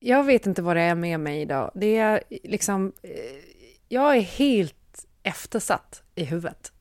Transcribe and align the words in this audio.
Jag 0.00 0.24
vet 0.24 0.46
inte 0.46 0.62
vad 0.62 0.76
det 0.76 0.82
är 0.82 0.94
med 0.94 1.20
mig 1.20 1.40
idag. 1.40 1.70
Det 1.74 1.96
är 1.96 2.22
liksom... 2.44 2.92
eh, 3.02 3.10
Jag 3.88 4.16
är 4.16 4.20
helt 4.20 5.06
eftersatt 5.22 6.02
i 6.14 6.24
huvudet. 6.24 6.72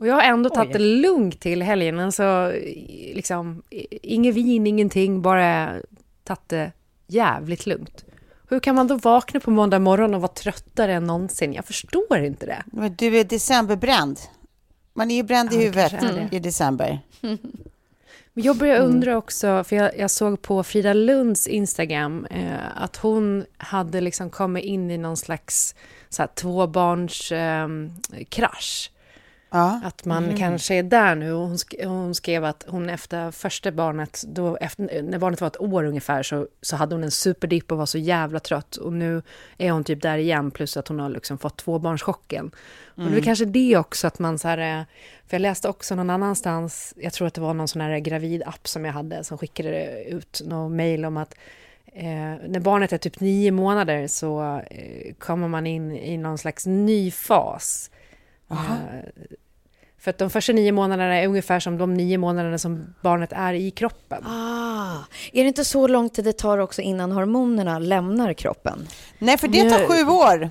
Och 0.00 0.06
jag 0.06 0.14
har 0.14 0.22
ändå 0.22 0.50
tagit 0.50 0.72
det 0.72 0.78
lugnt 0.78 1.40
till 1.40 1.62
helgen. 1.62 1.98
Alltså, 2.00 2.52
liksom, 3.14 3.62
inget 4.02 4.34
vin, 4.34 4.66
ingenting, 4.66 5.22
bara 5.22 5.72
tagit 6.24 6.48
det 6.48 6.72
jävligt 7.06 7.66
lugnt. 7.66 8.04
Hur 8.48 8.60
kan 8.60 8.74
man 8.74 8.86
då 8.86 8.94
vakna 8.96 9.40
på 9.40 9.50
måndag 9.50 9.78
morgon 9.78 10.14
och 10.14 10.20
vara 10.20 10.32
tröttare 10.32 10.94
än 10.94 11.04
någonsin? 11.04 11.52
Jag 11.52 11.64
förstår 11.64 12.18
inte 12.18 12.46
det. 12.46 12.62
Men 12.66 12.94
du 12.94 13.18
är 13.18 13.24
decemberbränd. 13.24 14.18
Man 14.94 15.10
är 15.10 15.14
ju 15.16 15.22
bränd 15.22 15.52
i 15.52 15.54
Ja, 15.54 15.60
det 15.60 15.66
huvudet 15.66 16.32
i 16.32 16.38
december. 16.38 16.98
Men 18.36 18.44
jag 18.44 18.56
börjar 18.56 18.76
Mm. 18.76 18.88
undra 18.88 19.16
också, 19.16 19.64
för 19.64 19.76
jag, 19.76 19.98
jag 19.98 20.10
såg 20.10 20.42
på 20.42 20.62
Frida 20.62 20.92
Lunds 20.92 21.46
Instagram 21.46 22.26
eh, 22.30 22.82
att 22.82 22.96
hon 22.96 23.44
hade 23.56 24.00
liksom 24.00 24.30
kommit 24.30 24.64
in 24.64 24.90
i 24.90 24.98
någon 24.98 25.16
slags 25.16 25.74
så 26.08 26.22
här, 26.22 26.26
tvåbarns 26.34 27.32
eh, 27.32 27.68
krasch. 28.28 28.90
Ja. 29.56 29.80
Att 29.84 30.04
man 30.04 30.36
kanske 30.36 30.74
är 30.74 30.82
där 30.82 31.14
nu. 31.14 31.32
Hon, 31.32 31.56
sk- 31.56 31.84
hon 31.86 32.14
skrev 32.14 32.44
att 32.44 32.64
hon 32.68 32.90
efter 32.90 33.30
första 33.30 33.72
barnet, 33.72 34.24
då 34.26 34.56
efter, 34.56 35.02
när 35.02 35.18
barnet 35.18 35.40
var 35.40 35.48
ett 35.48 35.60
år 35.60 35.84
ungefär, 35.84 36.22
så, 36.22 36.46
så 36.62 36.76
hade 36.76 36.94
hon 36.94 37.04
en 37.04 37.10
superdipp 37.10 37.72
och 37.72 37.78
var 37.78 37.86
så 37.86 37.98
jävla 37.98 38.40
trött. 38.40 38.76
Och 38.76 38.92
nu 38.92 39.22
är 39.58 39.70
hon 39.70 39.84
typ 39.84 40.02
där 40.02 40.18
igen, 40.18 40.50
plus 40.50 40.76
att 40.76 40.88
hon 40.88 41.00
har 41.00 41.08
liksom 41.08 41.38
fått 41.38 41.56
tvåbarnschocken. 41.56 42.50
Och 42.84 43.02
det 43.02 43.08
är 43.08 43.10
väl 43.14 43.24
kanske 43.24 43.44
det 43.44 43.76
också, 43.76 44.06
att 44.06 44.18
man 44.18 44.38
så 44.38 44.48
här... 44.48 44.78
eh, 44.80 44.84
För 45.26 45.34
jag 45.34 45.40
läste 45.42 45.68
också 45.68 45.94
någon 45.94 46.10
annanstans, 46.10 46.94
jag 46.96 47.12
tror 47.12 47.28
att 47.28 47.34
det 47.34 47.40
var 47.40 47.54
någon 47.54 47.68
sån 47.68 47.80
här 47.82 47.98
gravidapp 47.98 48.68
som 48.68 48.84
jag 48.84 48.92
hade, 48.92 49.24
som 49.24 49.38
skickade 49.38 50.02
ut 50.04 50.40
någon 50.44 50.76
mejl 50.76 51.04
om 51.04 51.16
att 51.16 51.34
Eh, 51.98 52.34
när 52.48 52.60
barnet 52.60 52.92
är 52.92 52.98
typ 52.98 53.20
nio 53.20 53.50
månader 53.50 54.06
så 54.06 54.60
eh, 54.70 55.14
kommer 55.18 55.48
man 55.48 55.66
in 55.66 55.92
i 55.96 56.16
någon 56.16 56.38
slags 56.38 56.66
ny 56.66 57.10
fas. 57.10 57.90
Eh, 58.50 58.56
för 60.06 60.10
att 60.10 60.18
de 60.18 60.30
första 60.30 60.52
nio 60.52 60.72
månaderna 60.72 61.14
är 61.14 61.26
ungefär 61.26 61.60
som 61.60 61.78
de 61.78 61.94
nio 61.94 62.18
månaderna 62.18 62.58
som 62.58 62.94
barnet 63.00 63.32
är 63.32 63.52
i 63.54 63.70
kroppen. 63.70 64.26
Ah, 64.26 64.98
är 65.32 65.42
det 65.42 65.48
inte 65.48 65.64
så 65.64 65.86
lång 65.86 66.10
tid 66.10 66.24
det 66.24 66.32
tar 66.32 66.58
också 66.58 66.82
innan 66.82 67.12
hormonerna 67.12 67.78
lämnar 67.78 68.32
kroppen? 68.32 68.88
Nej, 69.18 69.38
för 69.38 69.48
det 69.48 69.70
tar 69.70 69.86
sju 69.86 70.10
år. 70.10 70.50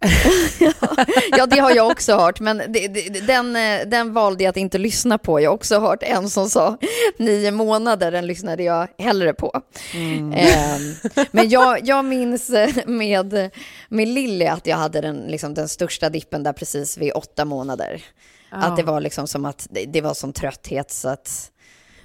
Ja, 1.36 1.46
det 1.46 1.58
har 1.58 1.70
jag 1.70 1.86
också 1.86 2.16
hört, 2.16 2.40
men 2.40 2.62
det, 2.68 2.88
det, 2.88 3.26
den, 3.26 3.52
den 3.90 4.12
valde 4.12 4.44
jag 4.44 4.50
att 4.50 4.56
inte 4.56 4.78
lyssna 4.78 5.18
på. 5.18 5.40
Jag 5.40 5.50
har 5.50 5.54
också 5.54 5.78
hört 5.78 6.02
en 6.02 6.30
som 6.30 6.50
sa 6.50 6.78
nio 7.18 7.50
månader, 7.50 8.10
den 8.10 8.26
lyssnade 8.26 8.62
jag 8.62 8.88
hellre 8.98 9.34
på. 9.34 9.62
Ehm, 9.94 10.94
men 11.30 11.48
jag, 11.48 11.78
jag 11.88 12.04
minns 12.04 12.50
eh, 12.50 12.70
med, 12.86 13.50
med 13.88 14.08
Lilly 14.08 14.46
att 14.46 14.66
jag 14.66 14.76
hade 14.76 15.00
den, 15.00 15.16
liksom, 15.16 15.54
den 15.54 15.68
största 15.68 16.08
dippen 16.08 16.42
där 16.42 16.52
precis 16.52 16.98
vid 16.98 17.12
åtta 17.12 17.44
månader. 17.44 18.02
Att 18.50 18.76
det 18.76 18.82
var 18.82 19.00
liksom 19.00 19.26
som 19.26 19.44
att 19.44 19.66
det, 19.70 19.84
det 19.84 20.00
var 20.00 20.14
sån 20.14 20.32
trötthet 20.32 20.90
så 20.90 21.08
att 21.08 21.50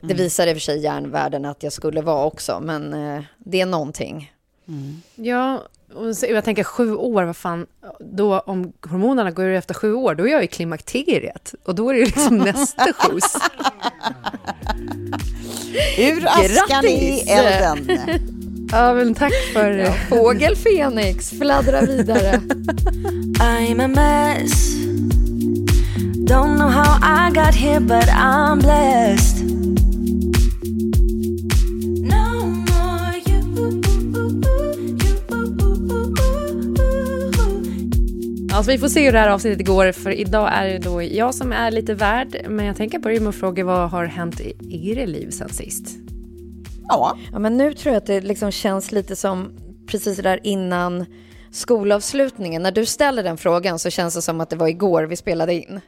det 0.02 0.14
visade 0.14 0.52
i 0.52 0.54
och 0.54 0.56
för 0.58 0.62
sig 0.62 0.80
hjärnvärden 0.80 1.46
att 1.46 1.64
jag 1.64 1.74
skulle 1.74 2.02
vara 2.02 2.26
också, 2.26 2.60
men 2.64 2.94
eh, 2.94 3.24
det 3.38 3.62
är 3.62 3.66
någonting. 3.66 4.32
Ja, 5.16 5.62
och 5.96 6.18
så- 6.18 6.26
jag 6.26 6.44
tänker 6.44 6.64
sju 6.64 6.96
år, 6.96 7.24
vad 7.24 7.36
fan, 7.38 7.68
då 8.00 8.40
om 8.40 8.74
hormonerna 8.90 9.32
går 9.32 9.46
ur 9.46 9.54
efter 9.56 9.74
sju 9.74 9.94
år, 9.94 10.16
då 10.16 10.28
är 10.28 10.32
jag 10.32 10.44
i 10.44 10.48
klimakteriet. 10.48 11.54
Och 11.66 11.76
då 11.76 11.90
är 11.90 11.94
det 11.94 12.00
ju 12.00 12.06
liksom 12.06 12.38
nästa 12.46 12.94
skjuts. 12.94 13.36
Ur 15.98 16.26
askan 16.28 16.86
i 16.86 17.20
elden. 17.30 18.00
Ja, 18.72 18.94
men 18.94 19.14
tack 19.16 19.34
för... 19.54 19.78
eh, 19.80 19.94
Fågel 20.10 20.56
Fenix, 20.56 21.30
fladdra 21.30 21.82
vidare. 21.82 22.42
Don't 26.28 26.58
know 26.58 26.70
how 26.70 26.98
I 27.02 27.32
got 27.32 27.54
here, 27.54 27.80
but 27.80 28.10
I'm 28.10 28.60
blessed. 28.60 29.46
No 32.02 32.46
more 32.46 33.22
you. 33.28 33.46
Alltså 38.54 38.72
vi 38.72 38.78
får 38.78 38.88
se 38.88 39.06
hur 39.06 39.12
det 39.12 39.20
här 39.20 39.30
avsnittet 39.30 39.68
går, 39.68 39.92
för 39.92 40.12
idag 40.12 40.50
är 40.54 40.68
det 40.68 40.78
då 40.80 41.04
jag 41.04 41.36
som 41.36 41.52
är 41.52 41.72
lite 41.72 41.94
värd. 41.94 42.46
Men 42.50 42.66
jag 42.66 42.76
tänker 42.76 43.00
börja 43.00 43.20
med 43.20 43.30
att 43.30 43.36
fråga 43.36 43.64
vad 43.64 43.90
har 43.90 44.06
hänt 44.06 44.40
i 44.40 44.92
era 44.92 45.06
liv 45.06 45.30
sen 45.30 45.50
sist? 45.50 45.98
Ja, 46.88 47.18
Ja, 47.32 47.40
men 47.40 47.58
nu 47.58 47.74
tror 47.74 47.94
jag 47.94 48.02
att 48.02 48.08
det 48.08 48.22
liksom 48.22 48.52
känns 48.52 48.92
lite 48.92 49.16
som 49.16 49.52
precis 49.88 50.18
där 50.18 50.40
innan 50.44 51.06
skolavslutningen. 51.52 52.62
När 52.62 52.72
du 52.72 52.86
ställer 52.86 53.24
den 53.24 53.38
frågan 53.38 53.80
så 53.80 53.90
känns 53.90 54.16
det 54.16 54.22
som 54.22 54.42
att 54.42 54.50
det 54.50 54.56
var 54.56 54.68
igår 54.68 55.04
vi 55.04 55.16
spelade 55.16 55.54
in. 55.54 55.82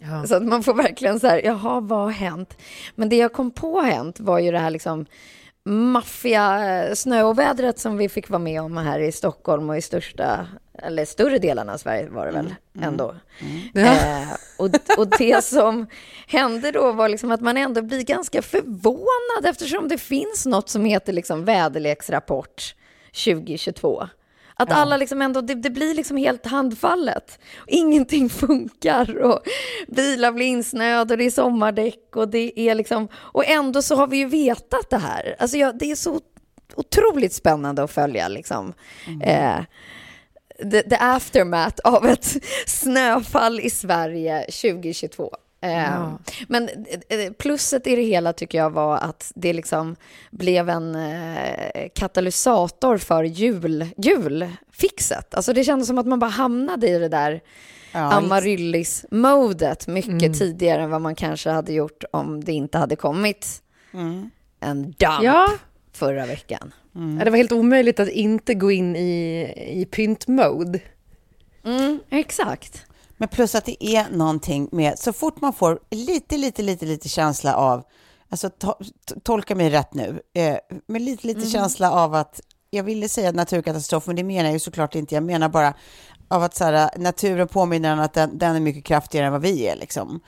Ja. 0.00 0.26
Så 0.26 0.34
att 0.34 0.42
man 0.42 0.62
får 0.62 0.74
verkligen 0.74 1.20
så 1.20 1.26
här, 1.26 1.42
jaha, 1.44 1.80
vad 1.80 1.98
har 1.98 2.10
hänt? 2.10 2.58
Men 2.94 3.08
det 3.08 3.16
jag 3.16 3.32
kom 3.32 3.50
på 3.50 3.80
hänt 3.80 4.20
var 4.20 4.38
ju 4.38 4.50
det 4.52 4.58
här 4.58 4.70
liksom 4.70 5.06
maffiga 5.66 6.74
eh, 6.84 6.94
snöovädret 6.94 7.78
som 7.78 7.96
vi 7.96 8.08
fick 8.08 8.30
vara 8.30 8.38
med 8.38 8.62
om 8.62 8.76
här 8.76 9.00
i 9.00 9.12
Stockholm 9.12 9.70
och 9.70 9.76
i 9.76 9.82
största, 9.82 10.46
eller 10.78 11.04
större 11.04 11.38
delarna 11.38 11.72
av 11.72 11.78
Sverige 11.78 12.08
var 12.08 12.26
det 12.26 12.32
väl 12.32 12.54
ändå. 12.80 13.14
Eh, 13.74 14.32
och, 14.58 14.70
och 14.98 15.08
det 15.18 15.44
som 15.54 15.86
hände 16.26 16.70
då 16.70 16.92
var 16.92 17.08
liksom 17.08 17.30
att 17.30 17.40
man 17.40 17.56
ändå 17.56 17.82
blir 17.82 18.02
ganska 18.02 18.42
förvånad 18.42 19.44
eftersom 19.50 19.88
det 19.88 19.98
finns 19.98 20.46
något 20.46 20.68
som 20.68 20.84
heter 20.84 21.12
liksom 21.12 21.44
väderleksrapport 21.44 22.74
2022. 23.24 24.08
Att 24.56 24.72
alla 24.72 24.96
liksom 24.96 25.22
ändå, 25.22 25.40
det, 25.40 25.54
det 25.54 25.70
blir 25.70 25.94
liksom 25.94 26.16
helt 26.16 26.46
handfallet. 26.46 27.38
Ingenting 27.66 28.28
funkar 28.30 29.22
och 29.22 29.40
bilar 29.88 30.32
blir 30.32 30.46
insnöade 30.46 31.14
och 31.14 31.18
det 31.18 31.24
är 31.24 31.30
sommardäck 31.30 32.16
och 32.16 32.28
det 32.28 32.60
är 32.60 32.74
liksom, 32.74 33.08
och 33.14 33.46
ändå 33.46 33.82
så 33.82 33.96
har 33.96 34.06
vi 34.06 34.16
ju 34.16 34.26
vetat 34.26 34.90
det 34.90 34.98
här. 34.98 35.36
Alltså 35.38 35.56
jag, 35.56 35.78
det 35.78 35.90
är 35.90 35.96
så 35.96 36.20
otroligt 36.74 37.32
spännande 37.32 37.82
att 37.82 37.90
följa 37.90 38.28
liksom. 38.28 38.74
Eh, 39.22 39.60
the, 40.70 40.82
the 40.82 40.96
aftermath 41.00 41.80
av 41.84 42.06
ett 42.06 42.36
snöfall 42.66 43.60
i 43.60 43.70
Sverige 43.70 44.40
2022. 44.40 45.30
Eh, 45.64 46.14
Men 46.48 46.68
eh, 47.08 47.32
plusset 47.38 47.86
i 47.86 47.96
det 47.96 48.02
hela 48.02 48.32
tycker 48.32 48.58
jag 48.58 48.70
var 48.70 48.96
att 48.96 49.32
det 49.34 49.52
liksom 49.52 49.96
blev 50.30 50.68
en 50.68 50.94
eh, 50.94 51.88
katalysator 51.94 52.98
för 52.98 53.24
jul, 53.24 53.86
julfixet. 53.96 55.34
Alltså 55.34 55.52
det 55.52 55.64
kändes 55.64 55.86
som 55.88 55.98
att 55.98 56.06
man 56.06 56.18
bara 56.18 56.30
hamnade 56.30 56.88
i 56.88 56.98
det 56.98 57.08
där 57.08 57.40
Ja, 57.92 58.12
Amaryllis-modet 58.12 59.86
mycket 59.86 60.38
tidigare 60.38 60.82
än 60.82 60.90
vad 60.90 61.00
man 61.00 61.14
kanske 61.14 61.50
hade 61.50 61.72
gjort 61.72 62.04
om 62.10 62.44
det 62.44 62.52
inte 62.52 62.78
hade 62.78 62.96
kommit 62.96 63.62
en 64.60 64.82
dump 64.82 65.22
Ja. 65.22 65.48
förra 65.92 66.26
veckan. 66.26 66.74
Ja, 66.92 67.24
Det 67.24 67.30
var 67.30 67.36
helt 67.36 67.52
omöjligt 67.52 68.00
att 68.00 68.08
inte 68.08 68.54
gå 68.54 68.70
in 68.70 68.96
i, 68.96 69.40
i 69.80 69.84
pynt-mode. 69.90 70.80
Mm, 71.64 71.98
exakt. 72.10 72.86
Men 73.16 73.28
plus 73.28 73.54
att 73.54 73.64
det 73.64 73.84
är 73.84 74.10
någonting 74.10 74.68
med, 74.72 74.98
så 74.98 75.12
fort 75.12 75.40
man 75.40 75.52
får 75.52 75.78
lite, 75.90 76.36
lite, 76.36 76.62
lite, 76.62 76.86
lite 76.86 77.08
känsla 77.08 77.54
av, 77.54 77.82
alltså 78.28 78.50
to, 78.50 78.72
to, 79.06 79.14
tolka 79.22 79.54
mig 79.54 79.70
rätt 79.70 79.94
nu, 79.94 80.22
eh, 80.34 80.56
men 80.86 81.04
lite, 81.04 81.26
lite 81.26 81.50
känsla 81.50 81.90
av 81.90 82.14
att, 82.14 82.40
jag 82.70 82.84
ville 82.84 83.08
säga 83.08 83.32
naturkatastrof, 83.32 84.06
men 84.06 84.16
det 84.16 84.24
menar 84.24 84.44
jag 84.44 84.52
ju 84.52 84.58
såklart 84.58 84.94
inte, 84.94 85.14
jag 85.14 85.24
menar 85.24 85.48
bara 85.48 85.74
av 86.28 86.42
att 86.42 86.54
så 86.54 86.64
här, 86.64 86.98
naturen 86.98 87.48
påminner 87.48 87.92
en 87.92 88.00
att 88.00 88.12
den, 88.12 88.38
den 88.38 88.56
är 88.56 88.60
mycket 88.60 88.84
kraftigare 88.84 89.26
än 89.26 89.32
vad 89.32 89.42
vi 89.42 89.66
är 89.66 89.76
liksom. 89.76 90.20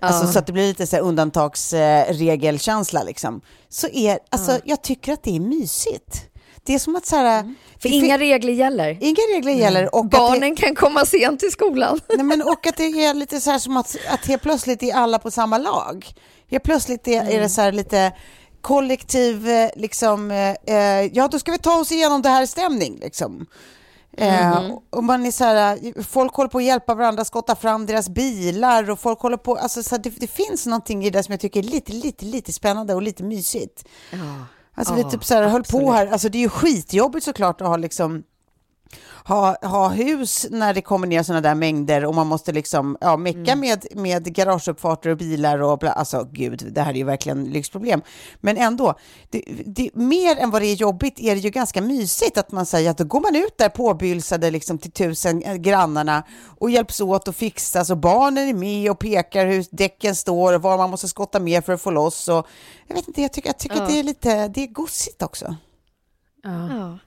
Alltså, 0.00 0.32
så 0.32 0.38
att 0.38 0.46
det 0.46 0.52
blir 0.52 0.68
lite 0.68 0.86
så 0.86 0.96
här 0.96 1.02
undantagsregelkänsla 1.02 3.02
liksom. 3.02 3.40
Så 3.68 3.88
är, 3.88 4.18
alltså 4.30 4.60
jag 4.64 4.82
tycker 4.82 5.12
att 5.12 5.22
det 5.22 5.36
är 5.36 5.40
mysigt. 5.40 6.31
Det 6.64 6.74
är 6.74 6.78
som 6.78 6.96
att 6.96 7.06
så 7.06 7.16
här, 7.16 7.42
För 7.82 7.88
det- 7.88 7.94
inga 7.94 8.18
regler 8.18 8.52
gäller. 8.52 8.98
inga 9.00 9.22
regler 9.36 9.52
gäller 9.52 9.94
och 9.94 10.04
att 10.04 10.10
det, 10.10 10.16
Barnen 10.16 10.56
kan 10.56 10.74
komma 10.74 11.06
sent 11.06 11.40
till 11.40 11.50
skolan. 11.50 12.00
Nej, 12.08 12.24
men 12.24 12.42
och 12.42 12.66
att 12.66 12.76
det 12.76 12.84
är 12.84 13.14
lite 13.14 13.40
så 13.40 13.50
här 13.50 13.58
som 13.58 13.76
att, 13.76 13.96
att 14.08 14.26
helt 14.26 14.42
plötsligt 14.42 14.82
är 14.82 14.94
alla 14.94 15.18
på 15.18 15.30
samma 15.30 15.58
lag. 15.58 16.06
Helt 16.50 16.64
plötsligt 16.64 17.08
är, 17.08 17.30
är 17.30 17.40
det 17.40 17.48
så 17.48 17.60
här 17.60 17.72
lite 17.72 18.12
kollektiv, 18.60 19.48
eh, 19.48 19.70
liksom, 19.76 20.30
eh, 20.30 20.50
eh, 20.76 21.06
ja 21.12 21.28
då 21.28 21.38
ska 21.38 21.52
vi 21.52 21.58
ta 21.58 21.80
oss 21.80 21.92
igenom 21.92 22.22
det 22.22 22.28
här 22.28 22.46
stämning 22.46 22.98
liksom. 23.02 23.46
Eh, 24.16 24.70
och 24.90 25.04
man 25.04 25.26
är 25.26 25.30
så 25.30 25.44
här, 25.44 26.02
folk 26.02 26.34
håller 26.34 26.48
på 26.50 26.58
att 26.58 26.64
hjälpa 26.64 26.94
varandra, 26.94 27.24
skotta 27.24 27.56
fram 27.56 27.86
deras 27.86 28.08
bilar 28.08 28.90
och 28.90 29.00
folk 29.00 29.20
håller 29.20 29.36
på, 29.36 29.56
alltså 29.56 29.82
så 29.82 29.94
här, 29.94 30.02
det, 30.02 30.10
det 30.10 30.26
finns 30.26 30.66
någonting 30.66 31.04
i 31.04 31.10
det 31.10 31.22
som 31.22 31.32
jag 31.32 31.40
tycker 31.40 31.60
är 31.60 31.64
lite, 31.64 31.92
lite, 31.92 32.24
lite 32.24 32.52
spännande 32.52 32.94
och 32.94 33.02
lite 33.02 33.22
mysigt. 33.22 33.84
Alltså 34.74 34.94
vi 34.94 35.00
Ja, 35.02 35.10
typ 35.10 35.24
så 35.24 35.34
här, 35.34 35.42
höll 35.42 35.50
på 35.52 35.58
absolut. 35.78 35.94
här, 35.94 36.06
alltså 36.06 36.28
det 36.28 36.38
är 36.38 36.42
ju 36.42 36.48
skitjobbigt 36.48 37.24
såklart 37.24 37.60
att 37.60 37.66
ha 37.68 37.76
liksom 37.76 38.22
ha, 39.24 39.56
ha 39.62 39.88
hus 39.88 40.46
när 40.50 40.74
det 40.74 40.82
kommer 40.82 41.06
ner 41.06 41.22
sådana 41.22 41.40
där 41.40 41.54
mängder 41.54 42.04
och 42.04 42.14
man 42.14 42.26
måste 42.26 42.52
liksom 42.52 42.96
ja, 43.00 43.16
mecka 43.16 43.56
med, 43.56 43.86
med 43.94 44.34
garageuppfarter 44.34 45.10
och 45.10 45.16
bilar 45.16 45.62
och 45.62 45.78
bla, 45.78 45.92
alltså 45.92 46.28
gud, 46.32 46.68
det 46.72 46.80
här 46.80 46.92
är 46.92 46.96
ju 46.96 47.04
verkligen 47.04 47.44
lyxproblem. 47.44 48.02
Men 48.40 48.56
ändå, 48.56 48.94
det, 49.30 49.44
det, 49.66 49.90
mer 49.94 50.36
än 50.36 50.50
vad 50.50 50.62
det 50.62 50.66
är 50.66 50.74
jobbigt 50.74 51.20
är 51.20 51.34
det 51.34 51.40
ju 51.40 51.50
ganska 51.50 51.80
mysigt 51.82 52.38
att 52.38 52.52
man 52.52 52.66
säger 52.66 52.90
att 52.90 52.98
då 52.98 53.04
går 53.04 53.20
man 53.20 53.36
ut 53.36 53.58
där 53.58 53.68
påbylsade 53.68 54.50
liksom 54.50 54.78
till 54.78 54.92
tusen 54.92 55.42
eh, 55.42 55.54
grannarna 55.54 56.22
och 56.58 56.70
hjälps 56.70 57.00
åt 57.00 57.28
och 57.28 57.36
fixas 57.36 57.90
och 57.90 57.98
barnen 57.98 58.48
är 58.48 58.54
med 58.54 58.90
och 58.90 58.98
pekar 58.98 59.46
hur 59.46 59.64
däcken 59.70 60.16
står 60.16 60.52
och 60.52 60.62
var 60.62 60.78
man 60.78 60.90
måste 60.90 61.08
skotta 61.08 61.40
mer 61.40 61.60
för 61.60 61.72
att 61.72 61.82
få 61.82 61.90
loss 61.90 62.28
och 62.28 62.46
jag 62.86 62.94
vet 62.94 63.08
inte, 63.08 63.22
jag 63.22 63.32
tycker, 63.32 63.48
jag 63.48 63.58
tycker 63.58 63.82
att 63.82 63.88
det 63.88 63.98
är 63.98 64.02
lite, 64.02 64.48
det 64.48 64.62
är 64.62 64.66
gosigt 64.66 65.22
också. 65.22 65.56
Ja. 66.42 66.98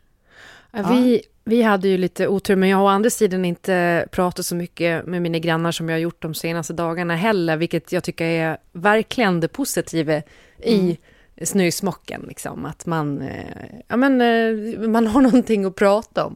Ja, 0.71 0.89
Vi, 0.91 1.21
vi 1.47 1.61
hade 1.61 1.87
ju 1.87 1.97
lite 1.97 2.27
otur, 2.27 2.55
men 2.55 2.69
jag 2.69 2.77
har 2.77 2.83
å 2.83 2.87
andra 2.87 3.09
sidan 3.09 3.45
inte 3.45 4.07
pratat 4.11 4.45
så 4.45 4.55
mycket 4.55 5.05
med 5.05 5.21
mina 5.21 5.39
grannar 5.39 5.71
som 5.71 5.89
jag 5.89 5.95
har 5.95 5.99
gjort 6.01 6.21
de 6.21 6.33
senaste 6.33 6.73
dagarna 6.73 7.15
heller, 7.15 7.57
vilket 7.57 7.91
jag 7.91 8.03
tycker 8.03 8.25
är 8.25 8.57
verkligen 8.71 9.39
det 9.39 9.47
positiva 9.47 10.21
i 10.63 10.97
snösmocken, 11.41 12.25
liksom. 12.27 12.65
Att 12.65 12.85
man, 12.85 13.21
eh, 13.21 13.65
ja, 13.87 13.95
men, 13.97 14.21
eh, 14.21 14.79
man 14.89 15.07
har 15.07 15.21
någonting 15.21 15.65
att 15.65 15.75
prata 15.75 16.25
om. 16.25 16.35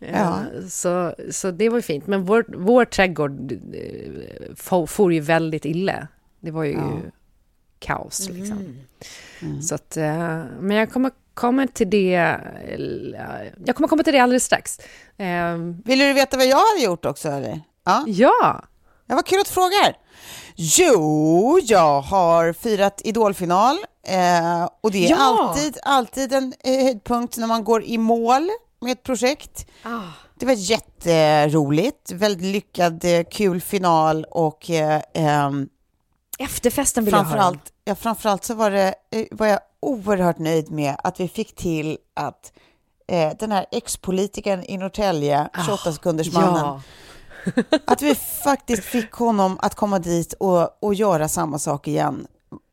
Eh, 0.00 0.20
Ja. 0.20 0.40
Så, 0.68 1.14
så 1.30 1.50
det 1.50 1.68
var 1.68 1.78
ju 1.78 1.82
fint. 1.82 2.06
Men 2.06 2.24
vår, 2.24 2.44
vår 2.48 2.84
trädgård 2.84 3.52
for, 4.56 4.86
for 4.86 5.12
ju 5.12 5.20
väldigt 5.20 5.64
illa. 5.64 6.08
Det 6.40 6.50
var 6.50 6.64
ju 6.64 6.78
kaos, 7.78 8.28
liksom. 8.30 8.76
Så 9.62 9.74
att, 9.74 9.96
men 10.60 10.70
jag 10.70 10.92
kommer 10.92 11.10
komma 11.34 11.66
till 11.66 11.90
det, 11.90 12.38
jag 13.66 13.76
kommer 13.76 13.88
komma 13.88 14.02
till 14.02 14.12
det 14.12 14.18
alldeles 14.18 14.44
strax. 14.44 14.78
Eh, 15.18 15.56
Vill 15.84 15.98
du 15.98 16.12
veta 16.12 16.36
vad 16.36 16.46
jag 16.46 16.56
hade 16.56 16.80
gjort 16.84 17.04
också? 17.04 17.28
Eller? 17.28 17.60
Ja. 17.84 18.04
Ja, 18.06 18.62
Ja, 19.06 19.14
vad 19.14 19.26
kul 19.26 19.40
att 19.40 19.46
du 19.46 19.52
frågar. 19.52 19.96
Jo, 20.56 21.58
jag 21.62 22.00
har 22.00 22.52
firat 22.52 23.00
idolfinal 23.04 23.76
eh, 24.06 24.68
och 24.80 24.90
det 24.90 25.06
är 25.06 25.10
Ja. 25.10 25.16
alltid, 25.48 25.78
alltid 25.82 26.32
en 26.32 26.52
eh, 26.64 26.84
höjdpunkt 26.84 27.36
när 27.36 27.46
man 27.46 27.64
går 27.64 27.84
i 27.84 27.98
mål 27.98 28.50
med 28.80 28.92
ett 28.92 29.02
projekt. 29.02 29.66
Ah. 29.82 30.00
Det 30.38 30.46
var 30.46 30.52
jätteroligt, 30.52 32.10
väldigt 32.12 32.52
lyckad, 32.52 33.04
eh, 33.04 33.24
kul 33.30 33.60
final 33.60 34.24
och 34.30 34.70
eh, 34.70 35.02
ehm, 35.14 35.68
Efterfesten 36.38 37.04
vill 37.04 37.12
jag 37.12 37.18
höra. 37.18 37.28
framförallt, 37.28 37.72
ja, 37.84 37.94
framförallt 37.94 38.44
så 38.44 38.54
var, 38.54 38.70
det, 38.70 38.94
eh, 39.10 39.26
var 39.30 39.46
jag 39.46 39.60
oerhört 39.88 40.38
nöjd 40.38 40.70
med 40.70 40.96
att 41.04 41.20
vi 41.20 41.28
fick 41.28 41.54
till 41.54 41.98
att 42.14 42.52
eh, 43.08 43.32
den 43.38 43.52
här 43.52 43.66
ex-politikern 43.70 44.64
i 44.64 44.76
Norrtälje, 44.78 45.48
28 45.66 45.92
sekundersmannen, 45.92 46.60
ja. 46.64 46.80
att 47.86 48.02
vi 48.02 48.14
faktiskt 48.14 48.84
fick 48.84 49.12
honom 49.12 49.58
att 49.62 49.74
komma 49.74 49.98
dit 49.98 50.32
och, 50.32 50.84
och 50.84 50.94
göra 50.94 51.28
samma 51.28 51.58
sak 51.58 51.88
igen. 51.88 52.26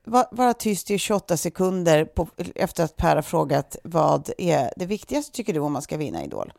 Va- 0.05 0.27
Vara 0.31 0.53
tyst 0.53 0.91
i 0.91 0.97
28 0.97 1.37
sekunder 1.37 2.05
på, 2.05 2.27
efter 2.55 2.83
att 2.83 2.97
Per 2.97 3.15
har 3.15 3.21
frågat 3.23 3.75
vad 3.83 4.29
är 4.37 4.73
det 4.77 4.85
viktigaste 4.85 5.31
tycker 5.31 5.53
du 5.53 5.59
om 5.59 5.73
man 5.73 5.81
ska 5.81 5.97
vinna 5.97 6.23
Idol? 6.23 6.53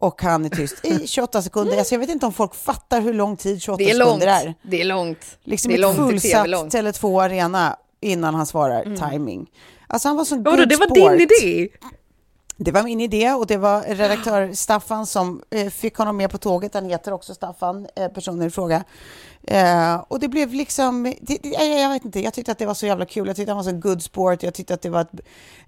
Och 0.00 0.22
han 0.22 0.44
är 0.44 0.48
tyst 0.48 0.84
i 0.84 1.06
28 1.06 1.42
sekunder. 1.42 1.78
Alltså 1.78 1.94
jag 1.94 2.00
vet 2.00 2.10
inte 2.10 2.26
om 2.26 2.32
folk 2.32 2.54
fattar 2.54 3.00
hur 3.00 3.14
lång 3.14 3.36
tid 3.36 3.62
28 3.62 3.78
Det 3.84 3.90
är 3.90 3.94
långt. 3.98 4.08
sekunder 4.22 4.26
är. 4.46 4.54
Det 4.62 4.80
är 4.80 4.84
långt. 4.84 5.38
Liksom 5.44 5.68
det 5.68 5.74
är 5.74 5.78
ett 5.78 5.80
långt 5.96 5.96
fullsatt 5.96 6.30
TV-långt. 6.32 6.74
Tele2 6.74 7.22
Arena 7.24 7.76
innan 8.00 8.34
han 8.34 8.46
svarar 8.46 9.10
timing. 9.10 9.50
Alltså 9.86 10.08
han 10.08 10.16
var 10.16 10.24
så 10.24 10.36
Vadå, 10.36 10.50
good 10.56 10.68
det 10.68 10.76
var 10.76 10.86
din 10.94 11.20
idé? 11.20 11.68
Det 12.60 12.72
var 12.72 12.82
min 12.82 13.00
idé 13.00 13.32
och 13.32 13.46
det 13.46 13.56
var 13.56 13.82
redaktör 13.82 14.52
Staffan 14.52 15.06
som 15.06 15.42
eh, 15.50 15.68
fick 15.70 15.96
honom 15.96 16.16
med 16.16 16.30
på 16.30 16.38
tåget. 16.38 16.74
Han 16.74 16.84
heter 16.84 17.12
också 17.12 17.34
Staffan, 17.34 17.86
eh, 17.96 18.08
personen 18.08 18.46
i 18.46 18.50
fråga. 18.50 18.84
Eh, 19.44 19.94
och 20.08 20.20
det 20.20 20.28
blev 20.28 20.52
liksom, 20.54 21.02
det, 21.20 21.38
det, 21.42 21.48
jag, 21.48 21.80
jag 21.80 21.88
vet 21.90 22.04
inte, 22.04 22.20
jag 22.20 22.34
tyckte 22.34 22.52
att 22.52 22.58
det 22.58 22.66
var 22.66 22.74
så 22.74 22.86
jävla 22.86 23.04
kul. 23.06 23.26
Jag 23.26 23.36
tyckte 23.36 23.52
han 23.52 23.64
var 23.64 23.72
så 23.72 23.78
good 23.78 24.02
sport. 24.02 24.42
Jag 24.42 24.54
tyckte 24.54 24.74
att 24.74 24.82
det 24.82 24.90
var 24.90 25.00
ett, 25.00 25.10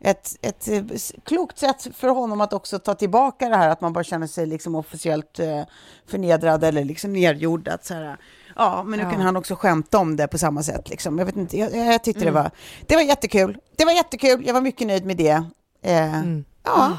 ett, 0.00 0.36
ett, 0.42 0.68
eh, 0.68 0.82
s- 0.94 1.12
klokt 1.24 1.58
sätt 1.58 1.86
för 1.94 2.08
honom 2.08 2.40
att 2.40 2.52
också 2.52 2.78
ta 2.78 2.94
tillbaka 2.94 3.48
det 3.48 3.56
här 3.56 3.68
att 3.68 3.80
man 3.80 3.92
bara 3.92 4.04
känner 4.04 4.26
sig 4.26 4.46
liksom 4.46 4.74
officiellt 4.74 5.38
eh, 5.40 5.62
förnedrad 6.06 6.64
eller 6.64 6.84
liksom 6.84 7.12
nergjord. 7.12 7.68
Att 7.68 7.84
så 7.86 7.94
här, 7.94 8.16
ja, 8.60 8.82
men 8.86 8.98
nu 8.98 9.10
kan 9.10 9.20
han 9.20 9.36
också 9.36 9.54
skämta 9.54 9.98
om 9.98 10.16
det 10.16 10.28
på 10.28 10.38
samma 10.38 10.62
sätt. 10.62 10.88
Liksom. 10.90 11.18
Jag 11.18 11.26
vet 11.26 11.36
inte, 11.36 11.58
jag, 11.58 11.76
jag 11.76 12.04
tyckte 12.04 12.24
det 12.24 12.30
var, 12.30 12.50
det 12.86 12.94
var 12.94 13.02
jättekul. 13.02 13.56
Det 13.76 13.84
var 13.84 13.92
jättekul, 13.92 14.42
jag 14.46 14.54
var 14.54 14.60
mycket 14.60 14.86
nöjd 14.86 15.06
med 15.06 15.16
det. 15.16 15.42
Eh, 15.82 16.20
Ja, 16.64 16.98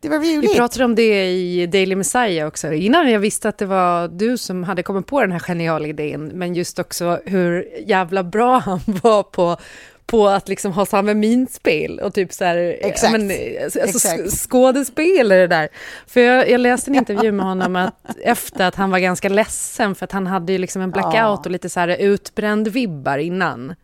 det 0.00 0.08
var 0.08 0.18
Vi 0.18 0.38
roligt. 0.38 0.56
pratade 0.56 0.84
om 0.84 0.94
det 0.94 1.26
i 1.32 1.66
Daily 1.66 1.96
Messiah 1.96 2.48
också, 2.48 2.72
innan 2.72 3.10
jag 3.10 3.20
visste 3.20 3.48
att 3.48 3.58
det 3.58 3.66
var 3.66 4.08
du 4.08 4.38
som 4.38 4.64
hade 4.64 4.82
kommit 4.82 5.06
på 5.06 5.20
den 5.20 5.32
här 5.32 5.38
geniala 5.38 5.86
idén, 5.86 6.26
men 6.26 6.54
just 6.54 6.78
också 6.78 7.20
hur 7.26 7.68
jävla 7.86 8.24
bra 8.24 8.58
han 8.64 8.80
var 9.02 9.22
på 9.22 9.56
på 10.06 10.28
att 10.28 10.48
liksom 10.48 10.72
ha 10.72 10.86
samma 10.86 11.14
minspel 11.14 12.00
och 12.00 12.14
typ 12.14 12.32
så 12.32 12.44
här, 12.44 12.76
Exakt. 12.80 13.12
Men, 13.12 13.30
alltså 13.64 13.78
Exakt. 13.78 14.22
sk- 14.22 14.48
skådespelare 14.48 15.46
där. 15.46 15.68
För 16.06 16.20
jag, 16.20 16.50
jag 16.50 16.60
läste 16.60 16.90
en 16.90 16.94
intervju 16.94 17.32
med 17.32 17.46
honom 17.46 17.76
att, 17.76 17.94
efter 18.24 18.64
att 18.68 18.74
han 18.74 18.90
var 18.90 18.98
ganska 18.98 19.28
ledsen 19.28 19.94
för 19.94 20.04
att 20.04 20.12
han 20.12 20.26
hade 20.26 20.52
ju 20.52 20.58
liksom 20.58 20.82
en 20.82 20.90
blackout 20.90 21.14
Ja. 21.16 21.40
och 21.44 21.50
lite 21.50 21.68
så 21.68 21.80
här 21.80 21.88
utbränd 21.88 22.68
vibbar 22.68 23.18
innan. 23.18 23.74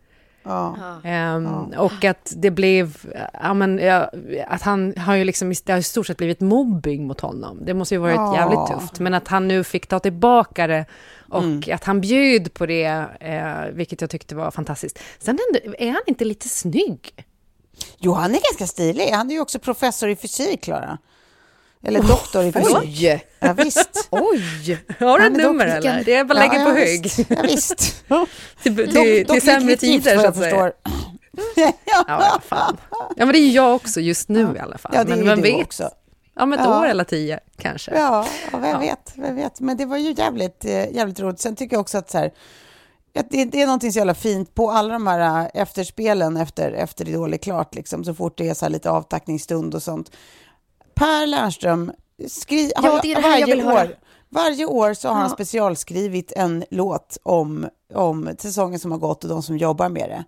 Ja. 0.43 0.75
Ehm, 1.03 1.47
Och 1.77 2.03
att 2.05 2.33
det 2.35 2.51
blev, 2.51 2.97
ja, 3.41 3.53
men, 3.53 3.77
ja, 3.79 4.09
att 4.47 4.61
han 4.61 4.93
har 4.97 5.15
ju 5.15 5.23
liksom, 5.23 5.53
det 5.65 5.71
har 5.71 5.79
i 5.79 5.83
stort 5.83 6.07
sett 6.07 6.17
blivit 6.17 6.39
mobbing 6.41 7.07
mot 7.07 7.21
honom. 7.21 7.59
Det 7.65 7.73
måste 7.73 7.95
ju 7.95 7.99
varit 8.01 8.15
Ja. 8.15 8.35
jävligt 8.35 8.67
tufft. 8.79 8.99
Men 8.99 9.13
att 9.13 9.27
han 9.27 9.47
nu 9.47 9.63
fick 9.63 9.87
ta 9.87 9.99
tillbaka 9.99 10.67
det 10.67 10.85
och 11.29 11.43
Mm. 11.43 11.61
att 11.73 11.83
han 11.83 12.01
bjöd 12.01 12.53
på 12.53 12.65
det, 12.65 13.05
eh, 13.19 13.73
vilket 13.73 14.01
jag 14.01 14.09
tyckte 14.09 14.35
var 14.35 14.51
fantastiskt. 14.51 14.99
Sen 15.19 15.37
är 15.79 15.91
han 15.91 16.01
inte 16.07 16.25
lite 16.25 16.49
snygg? 16.49 17.25
Jo, 17.97 18.13
han 18.13 18.31
är 18.31 18.39
ganska 18.51 18.67
stilig. 18.67 19.07
Han 19.11 19.29
är 19.29 19.33
ju 19.35 19.41
också 19.41 19.59
professor 19.59 20.09
i 20.09 20.15
fysik, 20.15 20.63
Klara. 20.63 20.97
Eller 21.83 22.01
doktor 22.01 22.43
i 22.43 22.51
fysik. 22.51 22.75
Oj! 22.75 23.25
Ja, 23.39 23.53
visst. 23.53 24.07
Oj! 24.11 24.77
Har 24.99 25.19
du 25.19 25.23
Ja, 25.23 25.29
ett 25.31 25.37
nummer 25.37 25.65
fick 25.65 25.75
eller? 25.85 26.03
Det 26.03 26.15
är 26.15 26.23
bara 26.23 26.39
att 26.39 26.49
lägga 26.49 26.63
ja, 26.63 26.71
på 26.71 26.79
ja, 26.79 26.85
hög. 26.85 27.03
Visst. 27.03 27.19
Ja, 27.29 27.41
visst. 27.43 28.05
Till, 28.63 28.75
till, 28.75 29.25
till 29.27 29.41
sämre 29.41 29.75
tider 29.75 30.17
så 30.19 30.27
att 30.27 30.35
säga. 30.35 30.49
förstår. 30.49 30.73
Ja, 31.55 31.73
ja, 32.07 32.41
fan. 32.47 32.77
Ja, 32.89 33.25
men 33.25 33.27
det 33.27 33.37
är 33.39 33.45
ju 33.45 33.51
jag 33.51 33.75
också 33.75 33.99
just 33.99 34.29
nu 34.29 34.53
i 34.55 34.59
alla 34.59 34.77
fall. 34.77 34.91
Ja, 34.95 35.03
det 35.03 35.11
är 35.13 35.15
men 35.15 35.19
ju 35.19 35.29
vem 35.29 35.41
du 35.41 35.51
vet? 35.51 35.65
också. 35.65 35.89
Om 36.39 36.53
ett 36.53 36.59
Ja. 36.63 36.79
år 36.79 36.87
eller 36.87 37.03
tio 37.03 37.39
kanske. 37.57 37.91
Ja, 37.95 38.25
ja 38.51 38.57
vem 38.57 38.79
vet, 38.79 39.13
vem 39.15 39.35
vet. 39.35 39.59
Men 39.59 39.77
det 39.77 39.85
var 39.85 39.97
ju 39.97 40.13
jävligt, 40.17 40.65
eh, 40.65 40.91
jävligt 40.95 41.19
roligt. 41.19 41.39
Sen 41.39 41.55
tycker 41.55 41.75
jag 41.75 41.81
också 41.81 41.97
att 41.97 42.11
så 42.11 42.17
här, 42.17 42.31
det, 43.29 43.45
det 43.45 43.61
är 43.61 43.65
någonting 43.65 43.91
så 43.91 43.97
jävla 43.97 44.13
fint 44.15 44.55
på 44.55 44.71
alla 44.71 44.93
de 44.93 45.07
här 45.07 45.41
äh, 45.41 45.61
efterspelen 45.61 46.37
efter, 46.37 46.71
efter 46.71 47.09
Idol 47.09 47.33
är 47.33 47.37
klart, 47.37 47.75
liksom, 47.75 48.03
så 48.03 48.13
fort 48.13 48.37
det 48.37 48.49
är 48.49 48.53
så 48.53 48.65
här 48.65 48.69
lite 48.69 48.89
avtackningsstund 48.89 49.75
och 49.75 49.83
sånt. 49.83 50.11
Per 50.95 51.27
Lernström, 51.27 51.91
skri, 52.27 52.71
Ja, 52.75 52.81
har, 52.81 52.99
det 53.01 53.13
det 53.15 53.21
varje 53.21 53.65
år, 53.65 53.95
varje 54.29 54.65
år 54.65 54.93
så 54.93 55.07
har 55.07 55.15
han 55.15 55.23
Ja. 55.29 55.33
specialskrivit 55.33 56.31
en 56.35 56.63
låt 56.71 57.17
om, 57.23 57.67
om 57.93 58.29
säsongen 58.39 58.79
som 58.79 58.91
har 58.91 58.99
gått 58.99 59.23
och 59.23 59.29
de 59.29 59.43
som 59.43 59.57
jobbar 59.57 59.89
med 59.89 60.09
det. 60.09 60.23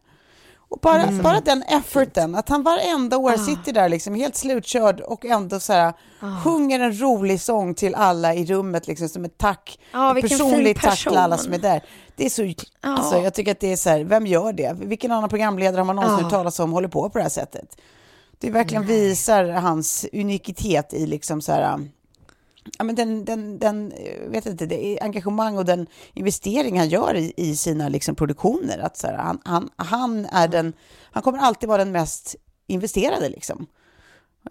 Och 0.70 0.80
bara, 0.82 1.02
Mm. 1.04 1.22
bara 1.22 1.40
den 1.40 1.64
efforten, 1.64 2.36
att 2.36 2.50
han 2.50 2.64
varenda 2.64 3.16
Ah. 3.18 3.20
år 3.20 3.38
sitter 3.38 3.74
där 3.74 3.90
liksom 3.90 4.16
helt 4.16 4.36
slutkörd 4.36 5.02
och 5.02 5.26
ändå 5.26 5.60
så 5.60 5.74
här, 5.74 5.94
Ah. 6.20 6.42
sjunger 6.44 6.80
en 6.80 7.02
rolig 7.02 7.42
sång 7.42 7.74
till 7.74 7.96
alla 7.96 8.34
i 8.34 8.46
rummet 8.46 8.88
liksom 8.88 9.10
som 9.10 9.26
ett 9.26 9.38
tack, 9.38 9.80
Ja, 9.94 10.18
ett 10.18 10.22
personligt 10.30 10.82
tack 10.82 11.00
till 11.04 11.18
alla 11.18 11.36
person. 11.38 11.44
som 11.46 11.54
är 11.54 11.58
där. 11.58 11.84
Det 12.16 12.26
är 12.26 12.30
så, 12.30 12.54
alltså, 12.82 13.18
jag 13.18 13.34
tycker 13.34 13.52
att 13.52 13.60
det 13.60 13.72
är 13.72 13.76
så 13.78 13.90
här, 13.90 14.04
vem 14.04 14.28
gör 14.28 14.54
det? 14.54 14.76
Vilken 14.80 15.12
annan 15.12 15.30
programledare 15.30 15.80
har 15.80 15.86
man 15.86 15.96
någonsin 15.96 16.18
Ja. 16.18 16.24
hört 16.24 16.32
talas 16.32 16.60
om 16.60 16.72
håller 16.74 16.88
på 16.88 17.10
på 17.10 17.18
det 17.18 17.24
här 17.24 17.30
sättet? 17.30 17.78
Det 18.40 18.50
verkligen 18.50 18.86
visar 18.86 19.46
hans 19.46 20.06
unikitet 20.14 20.94
i 20.94 21.06
liksom 21.06 21.42
så 21.42 21.52
här, 21.52 21.80
ja, 22.78 22.84
men 22.84 22.96
den, 22.96 23.26
den, 23.26 23.60
den, 23.60 23.94
vet 24.28 24.46
inte, 24.46 24.66
det 24.66 25.00
engagemang 25.02 25.58
och 25.58 25.66
den 25.66 25.88
investering 26.14 26.78
han 26.78 26.90
gör 26.90 27.16
i, 27.16 27.34
i 27.38 27.56
sina 27.56 27.90
liksom 27.90 28.16
produktioner. 28.16 28.78
Att 28.78 28.98
så 28.98 29.08
här, 29.08 29.18
han, 29.18 29.40
han, 29.44 29.70
han, 29.76 30.26
är 30.26 30.48
den, 30.48 30.74
han 31.12 31.24
kommer 31.24 31.40
alltid 31.40 31.70
vara 31.70 31.78
den 31.78 31.92
mest 31.92 32.36
investerade. 32.68 33.30
Liksom. 33.30 33.66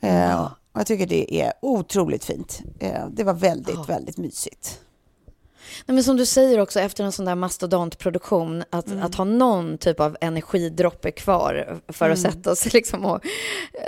Eh, 0.03 0.45
och 0.45 0.81
jag 0.81 0.87
tycker 0.87 1.07
det 1.07 1.41
är 1.41 1.53
otroligt 1.62 2.25
fint. 2.25 2.62
Eh, 2.81 3.07
det 3.09 3.25
var 3.25 3.35
väldigt, 3.35 3.88
väldigt 3.88 4.19
mysigt. 4.19 4.81
Nej, 5.87 5.95
men 5.95 6.04
som 6.04 6.16
du 6.16 6.26
säger 6.26 6.61
också, 6.61 6.81
efter 6.81 7.04
en 7.04 7.12
sån 7.12 7.25
där 7.25 7.35
mastodontproduktion, 7.35 8.64
att, 8.71 8.87
Mm. 8.87 9.02
att 9.02 9.14
ha 9.14 9.25
någon 9.25 9.78
typ 9.78 10.00
av 10.00 10.16
energidroppe 10.21 11.11
kvar 11.11 11.81
för 11.88 12.11
att 12.11 12.19
Mm. 12.19 12.33
sätta 12.33 12.57
sig. 12.57 12.71
Liksom, 12.75 13.04
och, 13.04 13.21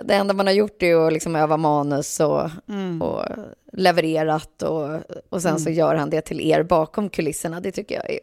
det 0.04 0.14
enda 0.14 0.34
man 0.34 0.46
har 0.46 0.54
gjort 0.54 0.82
är 0.82 1.06
att 1.06 1.12
liksom 1.12 1.36
öva 1.36 1.56
manus 1.56 2.20
och, 2.20 2.50
Mm. 2.68 3.02
och 3.02 3.24
levererat 3.72 4.62
och, 4.62 4.88
och 5.28 5.42
sen 5.42 5.60
så 5.60 5.70
gör 5.70 5.94
han 5.94 6.10
det 6.10 6.20
till 6.20 6.40
er 6.40 6.62
bakom 6.62 7.08
kulisserna. 7.08 7.60
Det 7.60 7.72
tycker 7.72 7.94
jag 7.94 8.10
är 8.10 8.20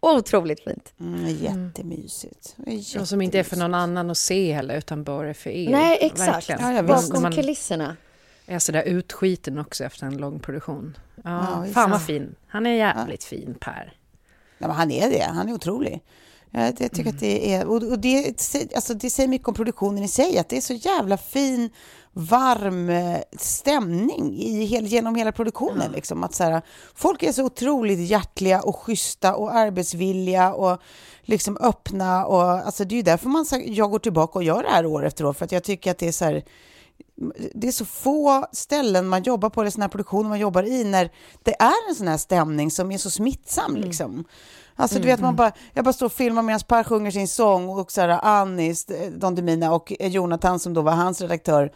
otroligt 0.00 0.64
fint. 0.64 0.92
Mm, 1.00 1.26
jättemysigt. 1.36 2.54
Det 2.56 2.70
är 2.96 3.00
Och 3.00 3.08
som 3.08 3.22
inte 3.22 3.38
är 3.38 3.42
för 3.42 3.56
någon 3.56 3.70
jättemysigt. 3.70 3.82
annan 3.98 4.10
att 4.10 4.18
se 4.18 4.52
heller, 4.52 4.78
utan 4.78 5.04
bara 5.04 5.34
för 5.34 5.50
er. 5.50 5.70
Nej, 5.70 5.98
exakt. 6.00 6.50
Verkligen. 6.50 6.74
Ja, 6.76 6.82
bakom 6.82 7.22
Man 7.22 7.32
kulisserna. 7.32 7.96
Är 8.46 8.58
sådär 8.58 8.82
utskiten 8.82 9.58
också 9.58 9.84
efter 9.84 10.06
en 10.06 10.16
lång 10.16 10.40
produktion. 10.40 10.96
Ja, 11.24 11.66
Ja, 11.66 11.72
fan 11.72 11.90
vad 11.90 12.02
fin. 12.02 12.34
Han 12.46 12.66
är 12.66 12.74
jävligt 12.74 13.24
fin, 13.24 13.56
Per. 13.60 13.92
Ja, 14.58 14.66
men 14.66 14.76
han 14.76 14.90
är 14.90 15.10
det, 15.10 15.22
han 15.22 15.48
är 15.48 15.52
otrolig. 15.52 16.02
Jag, 16.50 16.80
jag 16.80 16.92
tycker 16.92 17.10
att 17.10 17.20
det 17.20 17.54
är, 17.54 17.66
och 17.66 17.98
det, 17.98 18.26
alltså 18.74 18.94
det 18.94 19.10
säger 19.10 19.28
mycket 19.28 19.48
om 19.48 19.54
produktionen 19.54 20.04
i 20.04 20.08
sig, 20.08 20.38
att 20.38 20.48
det 20.48 20.56
är 20.56 20.60
så 20.60 20.74
jävla 20.74 21.16
fin, 21.16 21.70
varm 22.12 22.90
eh, 22.90 23.18
stämning 23.38 24.34
i 24.38 24.64
hel, 24.64 24.86
genom 24.86 25.14
hela 25.14 25.32
produktionen. 25.32 25.92
Liksom. 25.92 26.24
Att 26.24 26.34
så 26.34 26.44
här, 26.44 26.62
folk 26.94 27.22
är 27.22 27.32
så 27.32 27.44
otroligt 27.44 27.98
hjärtliga 27.98 28.62
och 28.62 28.76
schyssta 28.76 29.34
och 29.34 29.54
arbetsvilliga 29.54 30.54
och 30.54 30.80
liksom 31.22 31.56
öppna. 31.60 32.26
Och, 32.26 32.42
alltså 32.42 32.84
det 32.84 32.94
är 32.94 32.96
ju 32.96 33.02
därför 33.02 33.28
man, 33.28 33.46
här, 33.50 33.62
jag 33.66 33.90
går 33.90 33.98
tillbaka 33.98 34.38
och 34.38 34.44
gör 34.44 34.62
det 34.62 34.70
här 34.70 34.86
år 34.86 35.06
efter 35.06 35.24
år, 35.26 35.32
för 35.32 35.44
att 35.44 35.52
jag 35.52 35.64
tycker 35.64 35.90
att 35.90 35.98
det 35.98 36.08
är 36.08 36.12
så 36.12 36.24
här, 36.24 36.44
det 37.54 37.68
är 37.68 37.72
så 37.72 37.84
få 37.84 38.46
ställen 38.52 39.08
man 39.08 39.22
jobbar 39.22 39.50
på, 39.50 39.60
eller 39.60 39.70
sådana 39.70 39.84
här 39.84 39.90
produktioner 39.90 40.28
man 40.28 40.38
jobbar 40.38 40.62
i, 40.62 40.84
när 40.84 41.10
det 41.42 41.54
är 41.54 41.88
en 41.88 41.94
sån 41.94 42.08
här 42.08 42.16
stämning 42.16 42.70
som 42.70 42.92
är 42.92 42.98
så 42.98 43.10
smittsam. 43.10 43.76
Liksom. 43.76 44.24
Alltså, 44.76 44.98
du 44.98 45.06
vet, 45.06 45.20
man 45.20 45.36
bara, 45.36 45.52
jag 45.72 45.84
bara 45.84 45.92
står 45.92 46.06
och 46.06 46.12
filmar 46.12 46.42
medan 46.42 46.60
Per 46.68 46.84
sjunger 46.84 47.10
sin 47.10 47.28
sång 47.28 47.68
och 47.68 47.92
så 47.92 48.00
här, 48.00 48.20
Anis, 48.22 48.86
Don 49.16 49.34
Demina 49.34 49.74
och 49.74 49.92
Jonathan 50.00 50.58
som 50.58 50.74
då 50.74 50.82
var 50.82 50.92
hans 50.92 51.20
redaktör, 51.20 51.72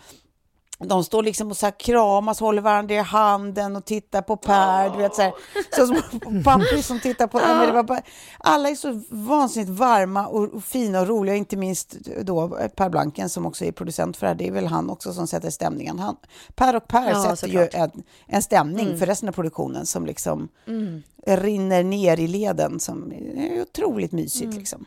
de 0.79 1.05
står 1.05 1.23
liksom 1.23 1.51
och 1.51 1.57
så 1.57 1.71
kramas, 1.71 2.41
håller 2.41 2.63
varandra 2.63 2.95
i 2.95 2.99
handen 2.99 3.77
och 3.77 3.85
tittar 3.85 4.23
på 4.23 4.37
Per. 4.37 4.91
Du 4.91 4.99
vet, 4.99 5.15
så, 5.15 5.23
här, 5.23 5.33
så 5.77 5.87
som 5.87 5.97
pappor 6.45 6.83
som 6.83 7.01
tittar 7.01 7.27
på... 7.27 7.39
Alla 8.39 8.69
är 8.69 8.75
så 8.75 9.03
vansinnigt 9.11 9.71
varma 9.71 10.27
och, 10.27 10.55
och 10.55 10.65
fina 10.65 11.01
och 11.01 11.09
roliga, 11.09 11.35
inte 11.37 11.57
minst 11.57 11.97
då 12.23 12.49
Per 12.77 12.89
Blanken 12.89 13.29
som 13.29 13.47
också 13.47 13.65
är 13.65 13.73
producent 13.73 14.17
för 14.17 14.27
det 14.27 14.31
här. 14.31 14.35
Det 14.35 14.47
är 14.49 14.53
väl 14.53 14.67
han 14.67 14.91
också 14.91 15.13
som 15.13 15.27
sätter 15.27 15.51
stämningen. 15.51 15.99
Han, 15.99 16.17
per 16.55 16.77
och 16.77 16.89
Per 16.89 17.11
Ja, 17.11 17.37
sätter 17.37 17.49
ju 17.53 17.65
såklart. 17.65 17.95
en, 17.95 18.03
en 18.27 18.43
stämning 18.43 18.99
för 18.99 19.07
resten 19.07 19.29
av 19.29 19.33
produktionen 19.33 19.87
som 19.87 20.07
liksom 20.07 20.49
rinner 21.27 21.83
ner 21.83 22.21
i 22.21 22.27
leden 22.29 22.81
som 22.81 23.13
är 23.13 23.63
otroligt 23.63 24.13
mysigt. 24.13 24.55
Liksom. 24.55 24.85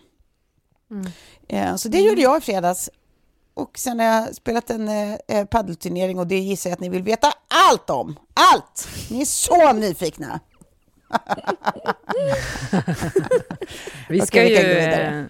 Eh, 1.48 1.76
Så 1.76 1.90
det 1.90 2.02
gjorde 2.02 2.22
jag 2.22 2.38
i 2.38 2.42
fredags. 2.42 2.90
Och 3.60 3.78
sen 3.80 4.00
har 4.00 4.06
jag 4.06 4.36
spelat 4.36 4.70
en 4.70 4.88
eh, 4.88 5.14
eh, 5.28 5.46
paddelturnering 5.46 6.20
och 6.20 6.28
det 6.28 6.40
gissar 6.40 6.70
jag 6.70 6.76
att 6.76 6.80
ni 6.82 6.90
vill 6.90 7.04
veta 7.04 7.34
allt 7.70 7.90
om. 7.90 8.20
Allt! 8.54 8.88
Ni 9.12 9.22
är 9.22 9.26
så 9.26 9.74
nyfikna. 9.74 10.40
Vi 14.10 14.22
Okej, 14.22 14.28
ska 14.28 14.42
vi 14.42 14.56
kan 14.56 14.64
gå 14.66 14.70
ju... 14.70 14.78
eh, 14.78 15.24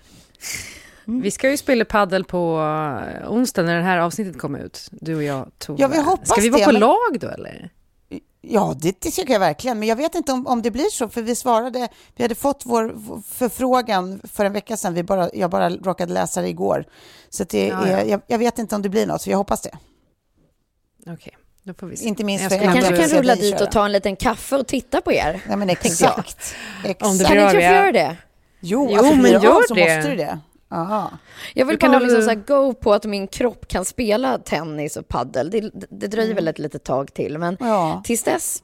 Vi 1.06 1.32
ska 1.32 1.50
ju 1.50 1.58
spela 1.58 1.86
paddel 1.86 2.24
på 2.24 2.60
eh, 3.22 3.32
onsdag 3.32 3.64
när 3.64 3.78
det 3.78 3.84
här 3.84 3.98
avsnittet 3.98 4.38
kommer 4.42 4.60
ut. 4.60 4.88
Du 4.92 5.16
och 5.16 5.24
jag, 5.24 5.52
Tove. 5.58 5.82
Ja, 5.82 5.88
vi 5.88 5.98
hoppas 6.02 6.30
Ska 6.30 6.42
vi 6.42 6.50
vara 6.50 6.60
det, 6.60 6.66
på 6.66 6.72
men- 6.72 6.80
lag 6.82 7.20
då 7.20 7.28
eller? 7.28 7.70
Ja, 8.42 8.76
det, 8.78 9.02
det 9.02 9.12
tycker 9.12 9.34
jag 9.34 9.40
verkligen. 9.40 9.80
Men 9.80 9.88
jag 9.88 9.96
vet 9.96 10.16
inte 10.16 10.32
om, 10.32 10.48
om 10.48 10.62
det 10.62 10.72
blir 10.72 10.90
så, 10.90 11.10
för 11.10 11.22
vi 11.22 11.36
svarade, 11.36 11.88
vi 12.16 12.24
hade 12.24 12.36
fått 12.36 12.62
vår 12.66 12.96
förfrågan 13.34 14.22
för 14.34 14.46
en 14.46 14.54
vecka 14.54 14.78
sedan. 14.78 14.94
Vi 14.94 15.04
bara, 15.04 15.30
jag 15.34 15.50
bara 15.50 15.70
råkade 15.70 16.14
läsa 16.14 16.42
det 16.42 16.48
igår. 16.48 16.86
Så 17.30 17.44
att 17.44 17.50
det 17.50 17.68
Ja, 17.68 17.86
är, 17.86 17.98
ja. 17.98 18.04
Jag, 18.06 18.22
jag 18.28 18.38
vet 18.38 18.60
inte 18.60 18.76
om 18.76 18.82
det 18.82 18.90
blir 18.90 19.06
något, 19.08 19.22
så 19.22 19.30
jag 19.30 19.38
hoppas 19.38 19.62
det. 19.62 19.78
Okej, 21.08 21.38
då 21.64 21.74
får 21.74 21.88
vi 21.88 21.98
se. 21.98 22.06
Inte 22.08 22.24
minst 22.24 22.44
Jag 22.52 22.64
Jag 22.64 22.74
kanske 22.74 22.98
kan 22.98 23.10
rulla 23.10 23.36
dit 23.36 23.58
köra. 23.58 23.66
och 23.68 23.72
ta 23.72 23.86
en 23.86 23.92
liten 23.92 24.16
kaffe 24.16 24.56
och 24.56 24.68
titta 24.68 25.02
på 25.02 25.12
er. 25.14 25.42
Ja, 25.50 25.56
men 25.56 25.68
jag. 25.68 25.78
exakt. 25.86 26.56
exakt. 26.84 27.02
Om 27.12 27.18
det 27.18 27.24
Kan 27.24 27.32
blir 27.34 27.42
ni 27.42 27.48
av, 27.48 27.52
kanske 27.52 27.66
ja. 27.66 27.74
göra 27.76 27.92
det? 27.92 28.18
Jo, 28.60 28.88
Jo, 28.92 28.98
alltså, 28.98 29.14
men 29.16 29.24
det 29.24 29.30
gör 29.30 29.56
av 29.58 29.62
så 29.68 29.74
det. 29.74 29.96
måste 29.96 30.10
du 30.10 30.16
det. 30.16 30.40
Aha. 30.72 31.12
Jag 31.54 31.66
vill 31.66 31.78
bara 31.80 32.00
liksom 32.00 32.22
så 32.22 32.36
go 32.54 32.74
på 32.74 32.94
att 32.94 33.06
min 33.06 33.28
kropp 33.28 33.68
kan 33.68 33.86
spela 33.86 34.38
tennis 34.38 34.98
och 34.98 35.08
paddel. 35.08 35.50
Det, 35.50 35.72
det 35.90 36.08
dröjer 36.08 36.34
väl 36.36 36.48
ett 36.48 36.60
litet 36.60 36.84
tag 36.84 37.14
till, 37.14 37.38
men 37.38 37.58
Ja. 37.60 38.02
tills 38.06 38.24
dess 38.24 38.64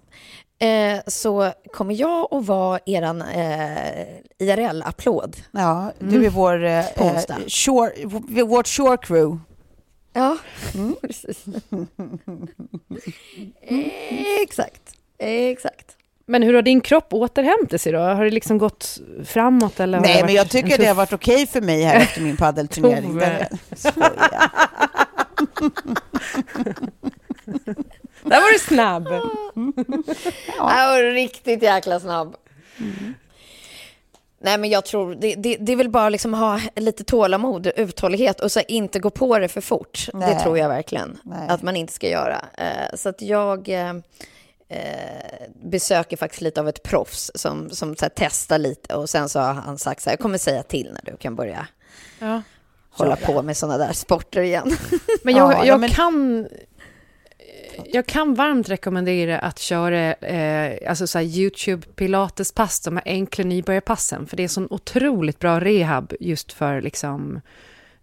eh, 0.60 1.00
så 1.08 1.52
kommer 1.74 1.94
jag 1.94 2.34
att 2.34 2.46
vara 2.46 2.80
eran 2.86 3.22
eh, 3.22 4.06
IRL-applåd. 4.40 5.36
Ja, 5.52 5.92
du 6.00 6.26
är 6.26 6.30
vår, 6.30 6.64
eh, 6.64 6.88
eh, 6.88 7.22
shore, 7.48 7.92
vårt 8.44 8.68
shore 8.68 8.98
crew. 8.98 9.40
Ja, 10.14 10.38
Mm. 10.76 10.96
precis. 11.02 11.46
Exakt, 14.42 14.82
exakt. 15.18 15.96
Men 16.28 16.44
hur 16.44 16.54
har 16.54 16.62
din 16.62 16.82
kropp 16.82 17.14
återhämtat 17.14 17.82
sig 17.82 17.92
då? 17.92 18.00
Har 18.00 18.24
det 18.24 18.30
liksom 18.32 18.58
gått 18.58 18.98
framåt 19.26 19.80
eller? 19.80 20.00
Nej, 20.00 20.24
men 20.26 20.34
jag 20.34 20.50
tycker 20.50 20.70
tuff- 20.70 20.78
det 20.78 20.86
har 20.86 20.96
varit 20.96 21.14
okej 21.14 21.48
för 21.48 21.62
mig 21.62 21.84
här 21.84 21.96
efter 22.00 22.22
min 22.22 22.38
paddelturnering. 22.38 23.12
Tove. 23.14 23.48
Den- 23.50 23.58
Skoja. 23.78 24.52
Där 28.24 28.42
var 28.42 28.54
du 28.54 28.60
snabb! 28.60 29.08
Jag 30.58 30.88
var 30.88 31.14
riktigt 31.14 31.64
jäkla 31.64 32.00
snabb. 32.00 32.36
Nej, 34.42 34.58
men 34.58 34.70
jag 34.70 34.86
tror, 34.86 35.16
det, 35.16 35.36
det, 35.36 35.58
det 35.60 35.72
är 35.72 35.76
väl 35.76 35.90
bara 35.90 36.10
liksom 36.10 36.34
ha 36.34 36.60
lite 36.76 37.04
tålamod, 37.04 37.68
uthållighet 37.76 38.40
och 38.40 38.52
så 38.52 38.62
inte 38.68 39.00
gå 39.00 39.10
på 39.10 39.40
det 39.40 39.48
för 39.48 39.62
fort. 39.62 40.08
Nej. 40.14 40.34
Det 40.34 40.40
tror 40.40 40.58
jag 40.58 40.70
verkligen 40.70 41.18
Nej. 41.24 41.48
att 41.50 41.62
man 41.62 41.76
inte 41.76 41.94
ska 41.94 42.10
göra. 42.10 42.46
Eh, 42.58 42.96
så 42.96 43.10
att 43.10 43.22
jag 43.22 43.70
eh, 44.70 45.16
eh, 45.16 45.50
besöker 45.64 46.18
faktiskt 46.18 46.42
lite 46.42 46.62
av 46.62 46.68
ett 46.70 46.84
proffs 46.84 47.32
som, 47.36 47.70
som 47.70 47.96
så 47.96 48.06
här, 48.06 48.12
testar 48.16 48.58
lite 48.60 48.96
och 48.96 49.10
sen 49.10 49.30
så 49.30 49.40
har 49.40 49.54
han 49.54 49.78
sagt 49.78 50.02
så 50.02 50.10
här, 50.10 50.14
jag 50.14 50.20
kommer 50.22 50.38
säga 50.38 50.64
till 50.64 50.92
när 50.94 51.12
du 51.12 51.18
kan 51.18 51.36
börja 51.36 51.68
Ja. 52.20 52.42
hålla 52.90 53.16
på 53.16 53.42
med 53.42 53.58
sådana 53.58 53.78
där 53.86 53.94
sporter 53.94 54.42
igen. 54.42 54.72
Men 55.24 55.36
jag, 55.36 55.54
Ja, 55.54 55.58
ja, 55.58 55.66
jag 55.66 55.80
men- 55.80 55.90
kan... 55.90 56.48
Jag 57.86 58.06
kan 58.06 58.34
varmt 58.34 58.70
rekommendera 58.70 59.40
att 59.40 59.60
köra 59.60 60.14
eh, 60.14 60.90
alltså 60.90 61.08
så 61.08 61.18
här 61.18 61.26
YouTube 61.26 61.88
pilatespass, 61.96 62.80
de 62.80 62.96
här 62.98 63.04
enkla 63.06 63.44
nybörjarpassen, 63.44 64.28
för 64.28 64.38
det 64.38 64.44
är 64.44 64.48
sån 64.48 64.68
otroligt 64.70 65.40
bra 65.40 65.60
rehab 65.60 66.14
just 66.20 66.54
för 66.54 66.82
liksom 66.82 67.42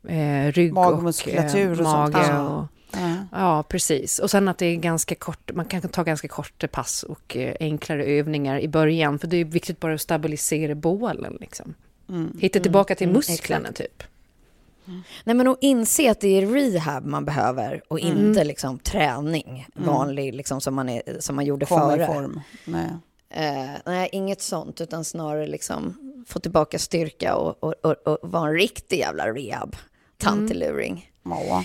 eh, 0.09 0.53
rygg 0.53 0.79
och, 0.79 1.05
och 1.05 1.15
sånt. 1.15 1.81
mage. 1.81 2.27
Ja. 2.29 2.49
Och, 2.49 2.65
Ja. 2.93 3.17
ja, 3.33 3.63
precis. 3.63 4.19
Och 4.19 4.31
sen 4.31 4.49
att 4.49 4.59
det 4.59 4.67
är 4.67 4.77
ganska 4.77 5.15
kort, 5.15 5.51
man 5.55 5.65
kan 5.65 5.81
ta 5.83 6.03
ganska 6.03 6.29
korta 6.29 6.69
pass 6.69 7.03
och 7.03 7.37
eh, 7.37 7.57
enklare 7.61 8.05
övningar 8.05 8.61
i 8.61 8.69
början, 8.69 9.19
för 9.19 9.27
det 9.27 9.37
är 9.37 9.45
viktigt 9.45 9.81
bara 9.81 9.95
att 9.95 10.01
stabilisera 10.01 10.75
bålen. 10.75 11.37
Liksom. 11.41 11.75
Mm. 12.09 12.39
Hitta 12.41 12.61
tillbaka 12.61 12.95
till 12.95 13.07
mm, 13.07 13.17
musklerna, 13.17 13.73
typ. 13.73 14.03
Nej, 15.25 15.37
men 15.37 15.49
att 15.49 15.59
inse 15.61 16.11
att 16.11 16.21
det 16.21 16.29
är 16.43 16.47
rehab 16.47 17.07
man 17.07 17.25
behöver 17.25 17.83
och 17.89 18.01
Mm. 18.01 18.27
inte 18.27 18.45
liksom 18.45 18.79
träning, 18.79 19.67
vanlig, 19.75 20.35
liksom, 20.35 20.61
som, 20.61 20.75
man 20.75 20.89
är, 20.89 21.03
som 21.21 21.37
man 21.37 21.45
gjorde 21.45 21.67
Komma 21.67 21.95
i 21.95 21.97
före. 21.97 22.07
form. 22.07 22.41
Nej. 22.65 22.89
Eh, 23.31 23.71
nej, 23.87 24.09
inget 24.13 24.43
sånt, 24.43 24.81
utan 24.81 25.05
snarare 25.05 25.47
liksom 25.47 25.95
få 26.29 26.39
tillbaka 26.41 26.79
styrka 26.79 27.37
och, 27.37 27.65
och, 27.65 27.75
och, 27.83 28.09
och 28.09 28.19
vara 28.31 28.49
en 28.49 28.55
riktig 28.55 28.99
jävla 28.99 29.29
rehab. 29.29 29.77
Tanteluring. 30.19 31.11
Ja. 31.23 31.65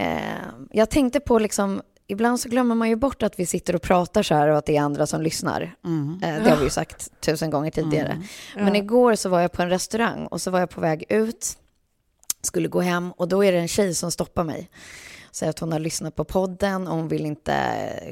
Eh, 0.00 0.48
jag 0.70 0.90
tänkte 0.90 1.20
på 1.20 1.38
liksom, 1.38 1.82
ibland 2.06 2.40
så 2.40 2.48
glömmer 2.48 2.74
man 2.74 2.88
ju 2.88 2.96
bort 2.96 3.22
att 3.22 3.38
vi 3.40 3.46
sitter 3.46 3.76
och 3.76 3.82
pratar 3.82 4.22
så 4.22 4.34
här 4.34 4.48
och 4.48 4.58
att 4.58 4.66
det 4.66 4.76
är 4.76 4.80
andra 4.80 5.06
som 5.06 5.22
lyssnar. 5.22 5.74
Eh, 6.22 6.44
det 6.44 6.50
har 6.50 6.56
vi 6.56 6.64
ju 6.64 6.70
sagt 6.70 7.20
tusen 7.20 7.50
gånger 7.50 7.70
tidigare. 7.70 8.22
Men 8.56 8.76
igår 8.76 9.14
så 9.14 9.28
var 9.28 9.40
jag 9.40 9.52
på 9.52 9.62
en 9.62 9.70
restaurang 9.70 10.26
och 10.26 10.40
så 10.40 10.50
var 10.50 10.60
jag 10.60 10.70
på 10.70 10.80
väg 10.80 11.04
ut, 11.08 11.58
skulle 12.42 12.68
gå 12.68 12.80
hem 12.80 13.12
och 13.12 13.28
då 13.28 13.44
är 13.44 13.52
det 13.52 13.58
en 13.58 13.68
tjej 13.68 13.94
som 13.94 14.10
stoppar 14.10 14.44
mig. 14.44 14.70
Säger 15.32 15.50
att 15.50 15.58
hon 15.58 15.72
har 15.72 15.78
lyssnat 15.78 16.14
på 16.16 16.24
podden 16.24 16.88
och 16.88 16.96
hon 16.96 17.08
vill 17.08 17.26
inte 17.26 17.54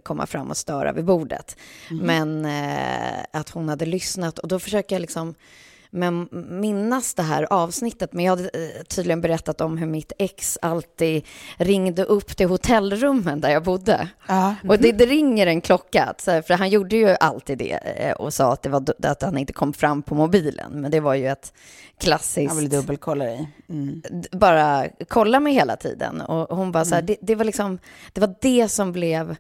komma 0.03 0.27
fram 0.27 0.51
och 0.51 0.57
störa 0.57 0.93
vid 0.93 1.05
bordet. 1.05 1.57
Men 1.91 2.45
eh, 2.45 3.25
att 3.33 3.49
hon 3.51 3.69
hade 3.69 3.87
lyssnat 3.87 4.39
och 4.39 4.49
då 4.49 4.59
försöker 4.59 4.97
jag 4.97 5.01
liksom 5.01 5.35
men 5.91 6.29
minnas 6.61 7.15
det 7.15 7.23
här 7.23 7.53
avsnittet, 7.53 8.13
men 8.13 8.25
jag 8.25 8.37
hade 8.37 8.49
eh, 8.49 8.83
tydligen 8.89 9.21
berättat 9.21 9.61
om 9.61 9.79
hur 9.79 9.87
mitt 9.87 10.13
ex 10.19 10.59
alltid 10.63 11.25
ringde 11.57 12.05
upp 12.05 12.37
till 12.37 12.49
hotellrummen 12.49 13.41
där 13.41 13.51
jag 13.51 13.63
bodde. 13.63 14.09
Ja. 14.27 14.55
Och 14.69 14.79
det, 14.79 14.93
det 14.93 15.07
ringer 15.07 15.47
en 15.47 15.61
klocka, 15.61 16.15
för 16.25 16.53
han 16.53 16.71
gjorde 16.71 16.97
ju 16.97 17.17
alltid 17.21 17.59
det 17.59 17.73
eh, 17.73 18.13
och 18.13 18.35
sa 18.35 18.53
att, 18.53 18.63
det 18.63 18.69
var, 18.69 18.85
att 19.03 19.23
han 19.23 19.39
inte 19.39 19.53
kom 19.53 19.73
fram 19.73 20.03
på 20.03 20.15
mobilen, 20.15 20.81
men 20.81 20.91
det 20.91 21.01
var 21.01 21.15
ju 21.15 21.29
ett 21.29 21.53
klassiskt... 22.01 22.55
Jag 22.55 22.61
vill 22.61 22.69
dubbelkolla 22.69 23.25
dig. 23.25 23.53
Mm. 23.69 24.03
bara 24.33 24.87
kolla 25.09 25.41
mig 25.41 25.53
hela 25.53 25.77
tiden. 25.77 26.21
Och 26.21 26.57
hon 26.57 26.73
bara 26.73 26.85
så 26.85 26.95
här, 26.95 27.03
det, 27.03 27.17
det 27.21 27.35
var 27.35 27.45
liksom, 27.45 27.79
det 28.13 28.21
var 28.21 28.35
det 28.41 28.69
som 28.69 28.93
blev 28.93 29.37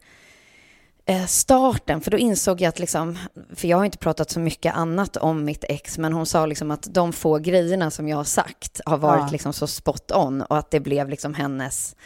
starten, 1.26 2.00
för 2.00 2.10
då 2.10 2.18
insåg 2.18 2.60
jag 2.60 2.68
att 2.68 2.78
liksom, 2.78 3.18
för 3.54 3.68
jag 3.68 3.76
har 3.76 3.84
inte 3.84 3.98
pratat 3.98 4.30
så 4.30 4.40
mycket 4.40 4.74
annat 4.74 5.16
om 5.16 5.44
mitt 5.44 5.64
ex, 5.68 5.98
men 5.98 6.12
hon 6.12 6.26
sa 6.26 6.46
liksom 6.46 6.70
att 6.70 6.86
de 6.90 7.12
få 7.12 7.38
grejerna 7.38 7.90
som 7.90 8.08
jag 8.08 8.16
har 8.16 8.24
sagt 8.24 8.80
har 8.86 8.96
varit 8.98 9.20
Ja. 9.20 9.28
liksom 9.32 9.52
så 9.52 9.66
spot 9.66 10.12
on 10.12 10.42
och 10.42 10.58
att 10.58 10.70
det 10.70 10.80
blev 10.80 11.08
liksom 11.08 11.34
hennes 11.34 11.96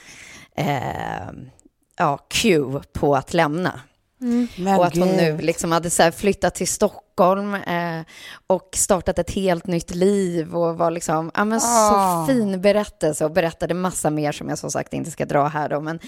eh, 0.56 1.30
ja, 1.98 2.18
cue 2.30 2.82
på 2.92 3.16
att 3.16 3.34
lämna. 3.34 3.80
Men 4.56 4.78
och 4.78 4.86
att 4.86 4.96
hon 4.96 5.08
nu 5.08 5.38
liksom 5.38 5.72
hade 5.72 5.90
så 5.90 6.02
här 6.02 6.10
flyttat 6.10 6.54
till 6.54 6.68
Stockholm 6.68 7.01
eh, 7.20 8.00
och 8.46 8.68
startat 8.74 9.18
ett 9.18 9.30
helt 9.30 9.66
nytt 9.66 9.94
liv 9.94 10.56
och 10.56 10.78
var 10.78 10.90
liksom, 10.90 11.30
ja 11.34 11.44
men 11.44 11.60
Ah. 11.62 12.26
så 12.26 12.32
fin 12.32 12.60
berättelse 12.60 13.24
och 13.24 13.30
berättade 13.30 13.74
massa 13.74 14.10
mer 14.10 14.32
som 14.32 14.48
jag 14.48 14.58
som 14.58 14.70
sagt 14.70 14.92
inte 14.92 15.10
ska 15.10 15.24
dra 15.26 15.46
här 15.46 15.68
då. 15.68 15.80
Men 15.80 15.98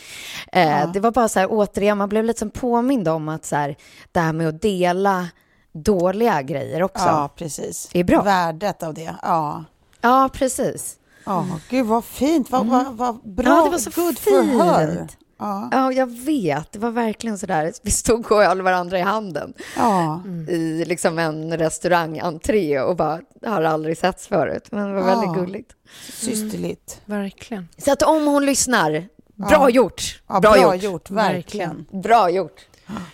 eh, 0.52 0.92
det 0.92 1.00
var 1.00 1.10
bara 1.10 1.28
så 1.28 1.38
här 1.40 1.48
återigen, 1.50 1.98
man 1.98 2.08
blev 2.08 2.24
lite 2.24 2.38
som 2.38 2.50
påmind 2.50 3.08
om 3.08 3.28
att 3.28 3.44
så 3.44 3.56
här, 3.56 3.76
det 4.12 4.20
här 4.20 4.32
med 4.32 4.48
att 4.48 4.62
dela 4.62 5.28
dåliga 5.72 6.42
grejer 6.42 6.82
också. 6.82 7.04
Ja, 7.06 7.30
precis. 7.36 7.88
Det 7.92 7.98
är 8.00 8.04
bra. 8.04 8.22
Värdet 8.22 8.82
av 8.82 8.94
det. 8.94 9.14
Ja. 9.22 9.64
Ja, 10.00 10.30
precis. 10.32 10.96
Ja, 11.26 11.46
gud 11.70 11.86
vad 11.86 12.04
fint. 12.04 12.50
Vad, 12.50 12.66
vad, 12.66 12.96
vad 12.96 13.34
bra. 13.34 13.46
Mm. 13.46 13.58
Ja, 13.58 13.64
det 13.64 13.70
var 13.70 13.78
så 13.78 13.90
Good 13.90 14.18
for 14.18 14.64
her. 14.64 15.06
Ja. 15.38 15.68
Ja, 15.72 15.92
jag 15.92 16.06
vet. 16.24 16.72
Det 16.72 16.78
var 16.78 16.90
verkligen 16.90 17.38
så 17.38 17.46
där. 17.46 17.72
Vi 17.82 17.90
stod 17.90 18.32
och 18.32 18.38
höll 18.42 18.62
varandra 18.62 18.98
i 18.98 19.02
handen. 19.02 19.52
Ja. 19.76 20.22
i 20.48 20.84
liksom 20.84 21.18
en 21.18 21.58
restaurangentré 21.58 22.80
och 22.80 22.96
bara 22.96 23.20
har 23.46 23.62
aldrig 23.62 23.98
setts 23.98 24.26
förut. 24.26 24.64
Men 24.70 24.88
det 24.88 24.94
var 24.94 25.02
väldigt 25.02 25.30
Ja. 25.36 25.42
gulligt. 25.42 25.70
Systerligt. 26.12 27.00
Verkligen. 27.04 27.68
Så 27.78 27.92
att 27.92 28.02
om 28.02 28.26
hon 28.26 28.46
lyssnar, 28.46 29.04
bra 29.34 29.70
gjort! 29.70 30.22
Ja, 30.28 30.40
bra, 30.40 30.74
gjort. 30.76 31.10
Verkligen. 31.10 31.86
Bra 31.90 32.30
gjort! 32.30 32.66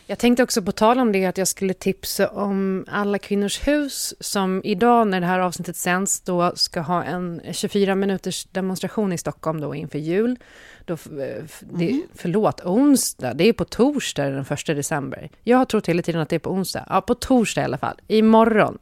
Jag 0.06 0.18
tänkte 0.18 0.42
också 0.42 0.62
på 0.62 0.72
tal 0.72 0.98
om 0.98 1.12
det 1.12 1.26
att 1.26 1.38
jag 1.38 1.48
skulle 1.48 1.74
tipsa 1.74 2.28
om 2.28 2.84
Alla 2.88 3.18
Kvinnors 3.18 3.66
Hus 3.68 4.14
som 4.20 4.60
idag 4.64 5.06
när 5.06 5.20
det 5.20 5.26
här 5.26 5.38
avsnittet 5.38 5.76
sänds 5.76 6.20
då 6.20 6.52
ska 6.56 6.80
ha 6.80 7.04
en 7.04 7.40
24 7.52 7.94
minuters 7.94 8.44
demonstration 8.44 9.12
i 9.12 9.18
Stockholm 9.18 9.60
då 9.60 9.74
inför 9.74 9.98
jul. 9.98 10.36
Då, 10.84 10.94
f- 10.94 11.60
det, 11.60 12.02
förlåt, 12.14 12.60
onsdag, 12.64 13.34
det 13.34 13.44
är 13.48 13.52
på 13.52 13.64
torsdag 13.64 14.24
den 14.30 14.44
1 14.50 14.66
december. 14.66 15.30
Jag 15.44 15.58
har 15.58 15.64
trott 15.64 15.88
hela 15.88 16.02
tiden 16.02 16.20
att 16.20 16.28
det 16.28 16.36
är 16.36 16.40
på 16.40 16.50
onsdag. 16.50 16.86
Ja, 16.88 17.00
på 17.00 17.14
torsdag 17.14 17.60
i 17.60 17.64
alla 17.64 17.78
fall. 17.78 17.96
Imorgon 18.08 18.78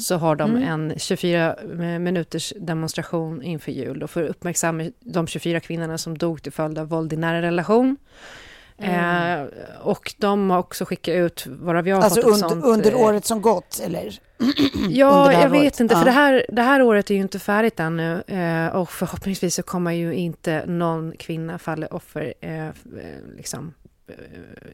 så 0.00 0.16
har 0.16 0.36
de 0.36 0.56
en 0.56 0.94
24 0.98 1.56
minuters 1.98 2.52
demonstration 2.60 3.42
inför 3.42 3.72
jul 3.72 3.98
då 3.98 4.06
för 4.06 4.24
att 4.24 4.30
uppmärksamma 4.30 4.90
de 5.00 5.26
24 5.26 5.60
kvinnorna 5.60 5.98
som 5.98 6.18
dog 6.18 6.42
till 6.42 6.52
följd 6.52 6.78
av 6.78 6.88
våld 6.88 7.12
i 7.12 7.16
nära 7.16 7.42
relation. 7.42 7.96
Eh, 8.78 9.42
och 9.82 10.14
de 10.18 10.50
har 10.50 10.58
också 10.58 10.84
skickat 10.84 11.14
ut, 11.14 11.46
varav 11.46 11.88
jag 11.88 11.96
har 11.96 12.02
Alltså 12.02 12.22
fått 12.22 12.30
ett 12.30 12.34
under, 12.42 12.48
sånt... 12.48 12.64
under 12.64 12.90
eh, 12.92 13.00
året 13.00 13.24
som 13.24 13.42
gått, 13.42 13.80
eller? 13.84 14.18
Ja, 14.88 15.32
jag 15.32 15.48
vet 15.48 15.60
året. 15.62 15.80
inte, 15.80 15.94
Ja. 15.94 15.98
för 15.98 16.04
det 16.04 16.10
här, 16.10 16.46
det 16.48 16.62
här 16.62 16.82
året 16.82 17.10
är 17.10 17.14
ju 17.14 17.20
inte 17.20 17.38
färdigt 17.38 17.80
ännu. 17.80 18.22
Eh, 18.26 18.66
och 18.76 18.90
förhoppningsvis 18.90 19.54
så 19.54 19.62
kommer 19.62 19.92
ju 19.92 20.14
inte 20.14 20.64
någon 20.66 21.12
kvinna 21.18 21.58
falla 21.58 21.86
offer 21.86 22.34
eh, 22.40 22.66
eh, 22.66 22.72
liksom, 23.36 23.74
eh, 23.83 23.83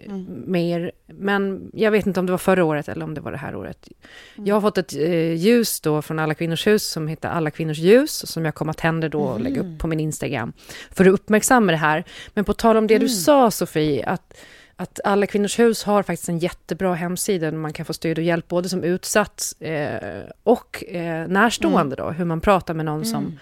Mm. 0.05 0.45
mer. 0.47 0.93
Men 1.07 1.71
jag 1.73 1.91
vet 1.91 2.07
inte 2.07 2.21
om 2.21 2.27
det 2.27 2.33
var 2.33 2.39
förra 2.39 2.65
året 2.65 2.89
eller 2.89 3.05
om 3.05 3.15
det 3.15 3.21
var 3.21 3.33
det 3.33 3.39
här 3.39 3.57
året. 3.57 3.89
Jag 4.35 4.55
har 4.57 4.61
fått 4.61 4.79
ett 4.79 4.97
eh, 4.97 5.33
ljus 5.33 5.81
då 5.81 6.03
från 6.03 6.19
Alla 6.19 6.35
Kvinnors 6.35 6.67
Hus 6.67 6.87
som 6.87 7.09
heter 7.09 7.29
Alla 7.29 7.51
Kvinnors 7.51 7.79
Ljus 7.79 8.31
som 8.31 8.45
jag 8.45 8.55
kommer 8.55 8.71
att 8.71 8.79
tända 8.79 9.09
då 9.09 9.21
och 9.21 9.41
lägga 9.41 9.61
upp 9.61 9.79
på 9.79 9.87
min 9.87 10.01
Instagram 10.01 10.53
för 10.91 11.05
att 11.05 11.13
uppmärksamma 11.13 11.73
det 11.73 11.79
här. 11.79 12.05
Men 12.35 12.45
på 12.45 12.55
tal 12.55 12.77
om 12.77 12.87
det 12.87 12.99
du 12.99 13.09
sa 13.09 13.51
Sofie, 13.51 14.07
att 14.07 14.35
att 14.77 15.01
Alla 15.05 15.27
Kvinnors 15.27 15.59
Hus 15.59 15.85
har 15.85 16.03
faktiskt 16.03 16.29
en 16.29 16.39
jättebra 16.39 16.95
hemsida 16.95 17.51
där 17.51 17.59
man 17.59 17.73
kan 17.73 17.87
få 17.87 17.93
stöd 17.93 18.19
och 18.19 18.25
hjälp 18.25 18.49
både 18.49 18.69
som 18.69 18.85
utsatt 18.85 19.53
eh, 19.61 20.21
och 20.43 20.85
eh, 20.85 21.29
närstående 21.29 21.97
då, 21.97 22.11
hur 22.11 22.25
man 22.25 22.41
pratar 22.41 22.75
med 22.75 22.85
någon 22.85 23.05
som, 23.05 23.39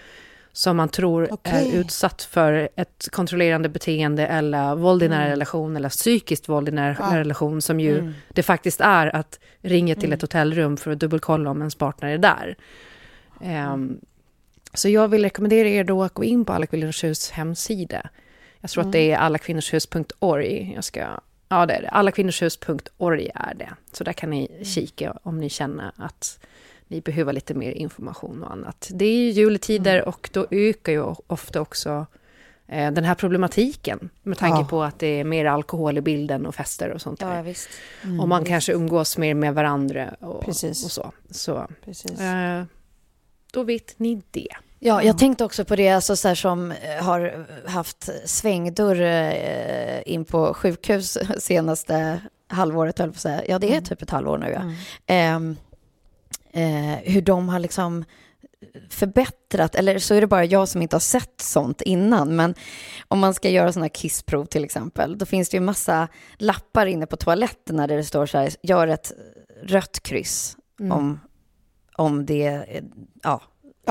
som 0.59 0.77
man 0.77 0.89
tror 0.89 1.33
Okej. 1.33 1.69
är 1.69 1.79
utsatt 1.79 2.21
för 2.21 2.69
ett 2.75 3.07
kontrollerande 3.11 3.69
beteende 3.69 4.27
eller 4.27 4.75
våld 4.75 5.03
i 5.03 5.07
nära 5.09 5.29
relation 5.29 5.75
eller 5.75 5.89
psykiskt 5.89 6.49
våld 6.49 6.69
i 6.69 6.71
nära 6.71 7.19
relation 7.19 7.61
som 7.61 7.79
ju 7.79 8.13
det 8.29 8.43
faktiskt 8.43 8.81
är 8.81 9.15
att 9.15 9.39
ringa 9.61 9.95
till 9.95 10.13
ett 10.13 10.21
hotellrum 10.21 10.77
för 10.77 10.91
att 10.91 10.99
dubbelkolla 10.99 11.49
om 11.49 11.57
ens 11.57 11.75
partner 11.75 12.09
är 12.09 12.17
där. 12.17 12.57
Ehm, 13.41 13.99
så 14.73 14.89
jag 14.89 15.07
vill 15.07 15.23
rekommendera 15.23 15.67
er 15.67 15.83
då 15.83 16.03
att 16.03 16.13
gå 16.13 16.23
in 16.23 16.45
på 16.45 16.53
Alla 16.53 16.65
Kvinnors 16.65 17.03
Hus 17.03 17.31
hemsida. 17.31 18.09
Jag 18.59 18.71
tror 18.71 18.85
att 18.85 18.91
det 18.91 19.11
är 19.11 19.17
allakvinnorshus.org. 19.17 20.71
Jag 20.75 20.83
ska, 20.83 21.07
ja, 21.49 21.65
det 21.65 21.73
är 21.73 21.81
det. 21.81 21.89
Allakvinnorshus.org 21.89 23.29
är 23.35 23.53
det. 23.53 23.69
Så 23.91 24.03
där 24.03 24.13
kan 24.13 24.29
ni 24.29 24.61
kika 24.63 25.17
om 25.23 25.39
ni 25.39 25.49
känner 25.49 25.91
att 25.95 26.39
ni 26.91 27.01
behöver 27.01 27.33
lite 27.33 27.53
mer 27.53 27.71
information 27.71 28.43
och 28.43 28.51
annat. 28.51 28.89
Det 28.93 29.05
är 29.05 29.15
ju 29.15 29.29
juletider 29.29 30.07
och 30.07 30.29
då 30.33 30.47
ökar 30.51 30.91
ju 30.91 31.03
ofta 31.27 31.61
också 31.61 32.05
eh, 32.67 32.91
den 32.91 33.03
här 33.03 33.15
problematiken 33.15 34.09
med 34.23 34.37
tanke 34.37 34.59
Ja. 34.61 34.67
på 34.67 34.83
att 34.83 34.99
det 34.99 35.07
är 35.07 35.23
mer 35.23 35.45
alkohol 35.45 35.97
i 35.97 36.01
bilden 36.01 36.45
och 36.45 36.55
fester 36.55 36.89
och 36.89 37.01
sånt 37.01 37.19
där. 37.19 37.35
Ja, 37.35 37.41
visst. 37.41 37.69
och 38.21 38.27
man 38.27 38.45
kanske 38.45 38.73
umgås 38.73 39.17
mer 39.17 39.33
med 39.33 39.53
varandra 39.53 40.15
och, 40.19 40.47
och 40.47 40.55
så. 40.55 41.11
Så 41.31 41.67
Precis. 41.85 42.19
eh, 42.19 42.63
då 43.53 43.63
vet 43.63 43.99
ni 43.99 44.21
det. 44.31 44.47
Ja, 44.79 45.03
jag 45.03 45.17
tänkte 45.17 45.45
också 45.45 45.65
på 45.65 45.75
det 45.75 45.89
alltså, 45.89 46.15
så 46.15 46.27
här, 46.27 46.35
som 46.35 46.71
eh, 46.71 47.03
har 47.03 47.45
haft 47.67 48.09
svängdörr 48.25 49.01
eh, 49.01 50.01
in 50.13 50.25
på 50.25 50.53
sjukhus 50.53 51.17
senaste 51.37 52.21
halvåret, 52.47 52.99
höll 52.99 53.09
på 53.09 53.15
att 53.15 53.21
säga. 53.21 53.41
Ja, 53.47 53.59
det 53.59 53.75
är 53.75 53.81
typ 53.81 54.01
ett 54.01 54.09
halvår 54.09 54.37
nu. 54.37 54.51
Ja. 54.51 54.61
Ehm, 55.13 55.51
eh, 55.51 55.57
hur 57.03 57.21
de 57.21 57.49
har 57.49 57.59
liksom 57.59 58.05
förbättrat, 58.89 59.75
eller 59.75 59.99
så 59.99 60.13
är 60.13 60.21
det 60.21 60.27
bara 60.27 60.45
jag 60.45 60.67
som 60.67 60.81
inte 60.81 60.95
har 60.95 60.99
sett 61.01 61.41
sånt 61.41 61.81
innan, 61.81 62.35
men 62.35 62.55
om 63.07 63.19
man 63.19 63.33
ska 63.33 63.49
göra 63.49 63.73
sådana 63.73 63.89
kissprov 63.89 64.45
till 64.45 64.63
exempel, 64.63 65.17
då 65.17 65.25
finns 65.25 65.49
det 65.49 65.57
ju 65.57 65.61
massa 65.61 66.07
lappar 66.37 66.85
inne 66.85 67.05
på 67.05 67.17
toaletterna 67.17 67.87
där 67.87 67.97
det 67.97 68.03
står 68.03 68.25
så 68.25 68.37
här, 68.37 68.49
gör 68.63 68.87
ett 68.87 69.11
rött 69.63 69.99
kryss 70.03 70.57
om, 70.79 71.19
om 71.95 72.25
det, 72.25 72.65
ja, 73.23 73.41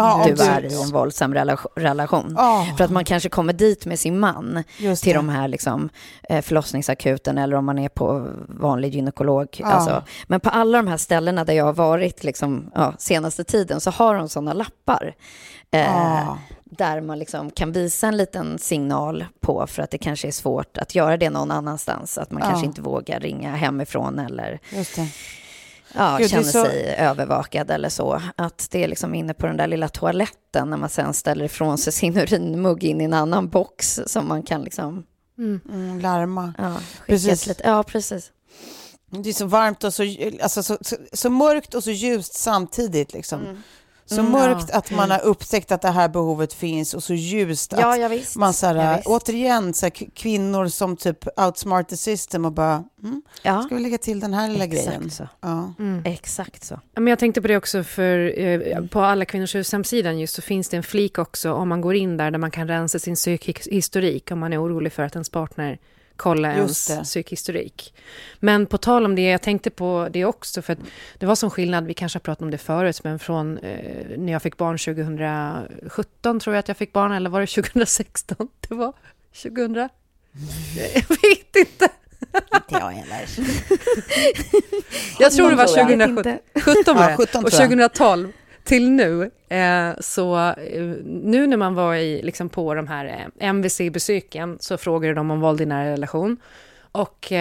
Ja, 0.03 0.25
du 0.27 0.43
om 0.43 0.49
är 0.49 0.65
i 0.65 0.83
en 0.83 0.91
våldsam 0.91 1.35
relation. 1.35 1.73
relation. 1.77 2.35
Ja, 2.37 2.67
För 2.77 2.85
att 2.85 2.91
man 2.91 3.05
kanske 3.05 3.29
kommer 3.29 3.53
dit 3.53 3.87
med 3.87 3.99
sin 3.99 4.19
man 4.19 4.65
till 5.03 5.15
de 5.15 5.29
här 5.29 5.49
liksom, 5.49 5.89
eh, 6.29 6.43
förlossningsakuten 6.43 7.39
eller 7.39 7.57
om 7.57 7.65
man 7.65 7.79
är 7.79 7.89
på 7.89 8.29
vanlig 8.49 8.95
gynekolog. 8.95 9.49
Ja. 9.61 9.67
Alltså. 9.67 10.03
Men 10.27 10.41
på 10.41 10.51
alla 10.51 10.79
de 10.79 10.87
här 10.89 10.97
ställena 10.97 11.45
där 11.45 11.55
jag 11.55 11.65
har 11.65 11.73
varit 11.73 12.25
liksom, 12.25 12.71
ja, 12.75 12.95
senaste 12.99 13.45
tiden 13.45 13.81
så 13.81 13.91
har 13.91 14.15
de 14.15 14.29
sådana 14.29 14.53
lappar. 14.53 15.15
Eh, 15.71 15.81
Ja. 15.81 16.39
Där 16.71 17.01
man 17.01 17.19
liksom 17.19 17.51
kan 17.51 17.73
visa 17.73 18.07
en 18.07 18.17
liten 18.17 18.59
signal 18.59 19.25
på 19.41 19.67
för 19.67 19.83
att 19.83 19.91
det 19.91 19.99
kanske 19.99 20.29
är 20.29 20.33
svårt 20.33 20.79
att 20.79 20.95
göra 20.95 21.17
det 21.17 21.31
någon 21.31 21.51
annanstans. 21.51 22.19
Att 22.19 22.31
man 22.31 22.43
Ja. 22.43 22.49
kanske 22.49 22.67
inte 22.67 22.81
vågar 22.81 23.21
ringa 23.21 23.57
hemifrån 23.57 24.19
eller 24.19 24.59
Just 24.73 24.97
det. 24.97 25.09
Ja, 25.95 26.11
Gud, 26.19 26.21
det 26.21 26.25
är 26.25 26.29
känner 26.29 26.45
så- 26.45 26.65
sig 26.65 26.95
övervakad 26.99 27.71
eller 27.71 27.89
så. 27.89 28.23
Att 28.37 28.69
det 28.71 28.85
är 28.85 28.89
liksom 28.89 29.15
inne 29.15 29.35
på 29.35 29.47
den 29.47 29.57
där 29.57 29.67
lilla 29.67 29.89
toaletten 29.89 30.71
när 30.71 30.77
man 30.77 30.89
sen 30.89 31.15
ställer 31.15 31.45
ifrån 31.45 31.79
sig 31.79 31.93
sin 31.93 32.17
urinmugg 32.19 32.85
in 32.85 33.01
i 33.01 33.05
en 33.05 33.15
annan 33.15 33.49
box 33.49 34.01
som 34.07 34.29
man 34.29 34.43
kan 34.43 34.63
liksom 34.63 35.05
Mm, 35.39 36.01
larma. 36.03 36.55
ja, 36.59 36.75
Precis. 37.07 37.47
Lite. 37.47 37.63
Ja, 37.65 37.83
precis. 37.83 38.33
Det 39.11 39.29
är 39.29 39.33
så 39.35 39.47
varmt 39.47 39.85
och 39.85 39.95
så, 39.95 40.03
alltså, 40.43 40.63
så, 40.63 40.79
så, 40.81 40.97
så 41.13 41.31
mörkt 41.31 41.75
och 41.75 41.85
så 41.85 41.91
ljust 41.91 42.35
samtidigt. 42.35 43.13
Liksom. 43.13 43.41
Mm. 43.41 43.63
Så 44.11 44.23
mörkt 44.23 44.71
att 44.71 44.91
man 44.91 45.11
har 45.11 45.21
upptäckt 45.21 45.73
att 45.73 45.83
det 45.83 45.91
här 45.91 46.09
behovet 46.09 46.53
finns 46.53 46.95
och 46.95 47.03
så 47.03 47.15
ljust 47.15 47.73
Ja, 47.79 47.93
att 47.95 48.01
ja, 48.01 48.09
visst. 48.09 48.37
man 48.37 48.53
så 48.55 48.67
här, 48.67 48.75
Ja, 48.75 48.97
visst. 48.97 49.07
återigen 49.07 49.75
så 49.75 49.87
här, 49.87 49.91
kvinnor 50.15 50.69
som 50.69 50.97
typ 50.97 51.41
outsmart 51.41 51.89
the 51.89 51.97
system 51.97 52.45
och 52.45 52.53
bara, 52.53 52.85
mm, 53.03 53.23
Ja, 53.43 53.63
ska 53.63 53.75
vi 53.75 53.81
lägga 53.81 53.99
till 53.99 54.21
den 54.21 54.35
här 54.35 54.49
lilla 54.49 54.67
grejen? 54.67 54.93
exakt 54.93 55.13
så. 55.17 55.29
Ja. 55.41 55.73
Exakt 56.05 56.65
så. 56.65 56.75
Ja, 56.95 57.01
Men 57.01 57.07
jag 57.11 57.19
tänkte 57.19 57.43
på 57.43 57.49
det 57.49 57.57
också, 57.57 57.85
för 57.85 58.41
eh, 58.41 58.87
på 58.87 59.01
alla 59.01 59.25
kvinnors 59.25 59.55
hus 59.55 59.73
hemsidan 59.73 60.19
just 60.19 60.35
så 60.35 60.43
finns 60.43 60.69
det 60.69 60.77
en 60.77 60.83
flik 60.83 61.19
också 61.19 61.53
om 61.53 61.69
man 61.69 61.81
går 61.81 61.95
in 61.95 62.17
där, 62.17 62.31
där 62.31 62.39
man 62.39 62.51
kan 62.51 62.69
rensa 62.69 62.99
sin 62.99 63.15
psykhistorik 63.15 64.31
om 64.31 64.39
man 64.39 64.53
är 64.53 64.63
orolig 64.65 64.93
för 64.93 65.03
att 65.03 65.13
ens 65.15 65.31
partner 65.31 65.79
kollar 66.19 66.57
Just 66.57 66.91
ens 66.91 66.99
det. 66.99 67.05
psykhistorik. 67.05 67.95
Men 68.41 68.67
på 68.67 68.79
tal 68.79 69.05
om 69.05 69.15
det, 69.15 69.23
jag 69.23 69.43
tänkte 69.43 69.71
på 69.71 70.09
det 70.11 70.25
också, 70.25 70.63
för 70.63 70.77
det 71.19 71.27
var 71.27 71.35
som 71.35 71.51
skillnad, 71.51 71.87
vi 71.87 71.95
kanske 71.95 72.17
har 72.17 72.21
pratat 72.21 72.43
om 72.43 72.51
det 72.51 72.59
förut, 72.59 73.01
men 73.05 73.19
från 73.19 73.59
eh, 73.59 74.19
när 74.19 74.33
jag 74.33 74.43
fick 74.43 74.57
barn 74.57 74.79
2017 74.79 76.41
tror 76.41 76.55
jag 76.55 76.61
att 76.61 76.69
jag 76.69 76.77
fick 76.77 76.93
barn, 76.93 77.13
eller 77.13 77.31
var 77.31 77.41
det 77.41 77.47
2016? 77.47 78.49
Det 78.69 78.75
var 78.75 78.93
2000? 79.43 79.89
Jag 80.95 81.09
vet 81.09 81.57
inte. 81.57 81.89
Inte 82.55 82.65
jag 82.69 82.91
heller. 82.91 83.29
Jag 85.19 85.33
tror 85.33 85.51
det 85.51 85.57
var 85.57 85.67
tror 85.67 85.79
jag. 85.79 85.89
2017 85.89 86.39
17 86.61 86.97
var 86.97 87.11
det. 87.11 87.17
17 87.17 87.45
och 87.45 87.51
tror 87.51 87.63
jag. 87.63 87.69
2012 87.69 88.33
till 88.69 88.91
nu, 88.91 89.31
eh, 89.49 89.91
så 90.01 90.37
eh, 90.51 90.83
nu 91.05 91.47
när 91.47 91.57
man 91.57 91.75
var 91.75 91.95
i, 91.95 92.23
liksom 92.23 92.49
på 92.49 92.75
de 92.75 92.87
här 92.89 93.31
eh, 93.39 93.49
MVC-besöken 93.49 94.57
så 94.61 94.77
frågade 94.79 95.15
de 95.15 95.31
om 95.31 95.41
våld 95.41 95.61
i 95.61 95.67
nära 95.67 95.91
relation. 95.93 96.37
Och 96.93 97.33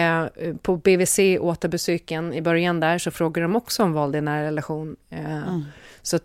på 0.62 0.76
BVC-återbesöken 0.76 2.34
i 2.34 2.42
början 2.42 2.80
där 2.80 2.98
så 2.98 3.10
frågade 3.10 3.44
de 3.44 3.56
också 3.56 3.82
om 3.82 3.92
våld 3.92 4.16
i 4.16 4.20
nära 4.20 4.46
relation. 4.46 4.96
Eh, 5.10 5.58
Så 6.02 6.18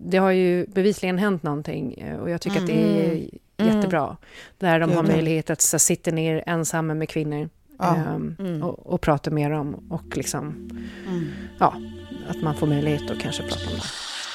det 0.00 0.18
har 0.18 0.30
ju 0.30 0.66
bevisligen 0.66 1.18
hänt 1.18 1.42
någonting 1.42 2.04
och 2.22 2.30
jag 2.30 2.40
tycker 2.40 2.60
att 2.60 2.66
det 2.66 3.06
är 3.06 3.28
jättebra. 3.66 4.16
Där 4.58 4.80
de 4.80 4.92
har 4.92 5.02
möjlighet 5.02 5.50
att 5.50 5.60
så, 5.60 5.78
sitta 5.78 6.10
ner 6.10 6.42
ensamma 6.46 6.94
med 6.94 7.08
kvinnor 7.08 7.48
Ja. 7.78 7.96
ehm, 7.96 8.62
och, 8.62 8.86
och 8.92 9.00
prata 9.00 9.30
med 9.30 9.50
dem 9.50 9.74
och 9.90 10.16
liksom, 10.16 10.70
ja, 11.58 11.74
att 12.28 12.42
man 12.42 12.54
får 12.54 12.66
möjlighet 12.66 13.10
att 13.10 13.18
kanske 13.20 13.42
prata 13.42 13.70
om 13.70 13.76
det. 13.76 14.07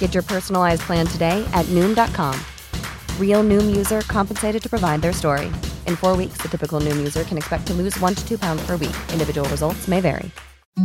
Get 0.00 0.14
your 0.14 0.24
personalized 0.24 0.82
plan 0.82 1.06
today 1.06 1.48
at 1.52 1.64
Noom.com. 1.66 2.34
Real 3.18 3.44
Noom 3.44 3.76
user 3.76 4.00
compensated 4.02 4.62
to 4.62 4.68
provide 4.68 5.00
their 5.00 5.12
story. 5.12 5.46
In 5.86 5.94
four 5.94 6.16
weeks, 6.16 6.38
the 6.38 6.48
typical 6.48 6.80
Noom 6.80 6.96
user 6.96 7.22
can 7.22 7.38
expect 7.38 7.66
to 7.68 7.74
lose 7.74 7.96
one 8.00 8.16
to 8.16 8.26
two 8.26 8.38
pounds 8.38 8.66
per 8.66 8.76
week. 8.76 8.96
Individual 9.12 9.48
results 9.48 9.86
may 9.86 10.00
vary. 10.00 10.30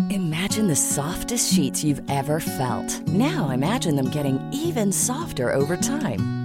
Imagine 0.10 0.68
the 0.68 0.76
softest 0.76 1.54
sheets 1.54 1.84
you've 1.84 2.02
ever 2.10 2.40
felt. 2.40 3.08
Now 3.08 3.50
imagine 3.50 3.96
them 3.96 4.10
getting 4.10 4.38
even 4.52 4.92
softer 4.92 5.54
over 5.54 5.78
time. 5.78 6.45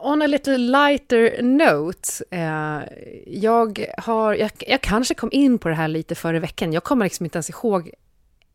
On 0.00 0.22
a 0.22 0.26
little 0.26 0.58
lighter 0.58 1.42
note, 1.42 2.24
eh, 2.30 2.80
jag, 3.26 3.86
har, 3.98 4.34
jag, 4.34 4.50
jag 4.66 4.80
kanske 4.80 5.14
kom 5.14 5.28
in 5.32 5.58
på 5.58 5.68
det 5.68 5.74
här 5.74 5.88
lite 5.88 6.14
förra 6.14 6.40
veckan. 6.40 6.72
Jag 6.72 6.84
kommer 6.84 7.06
liksom 7.06 7.26
inte 7.26 7.36
ens 7.36 7.50
ihåg 7.50 7.90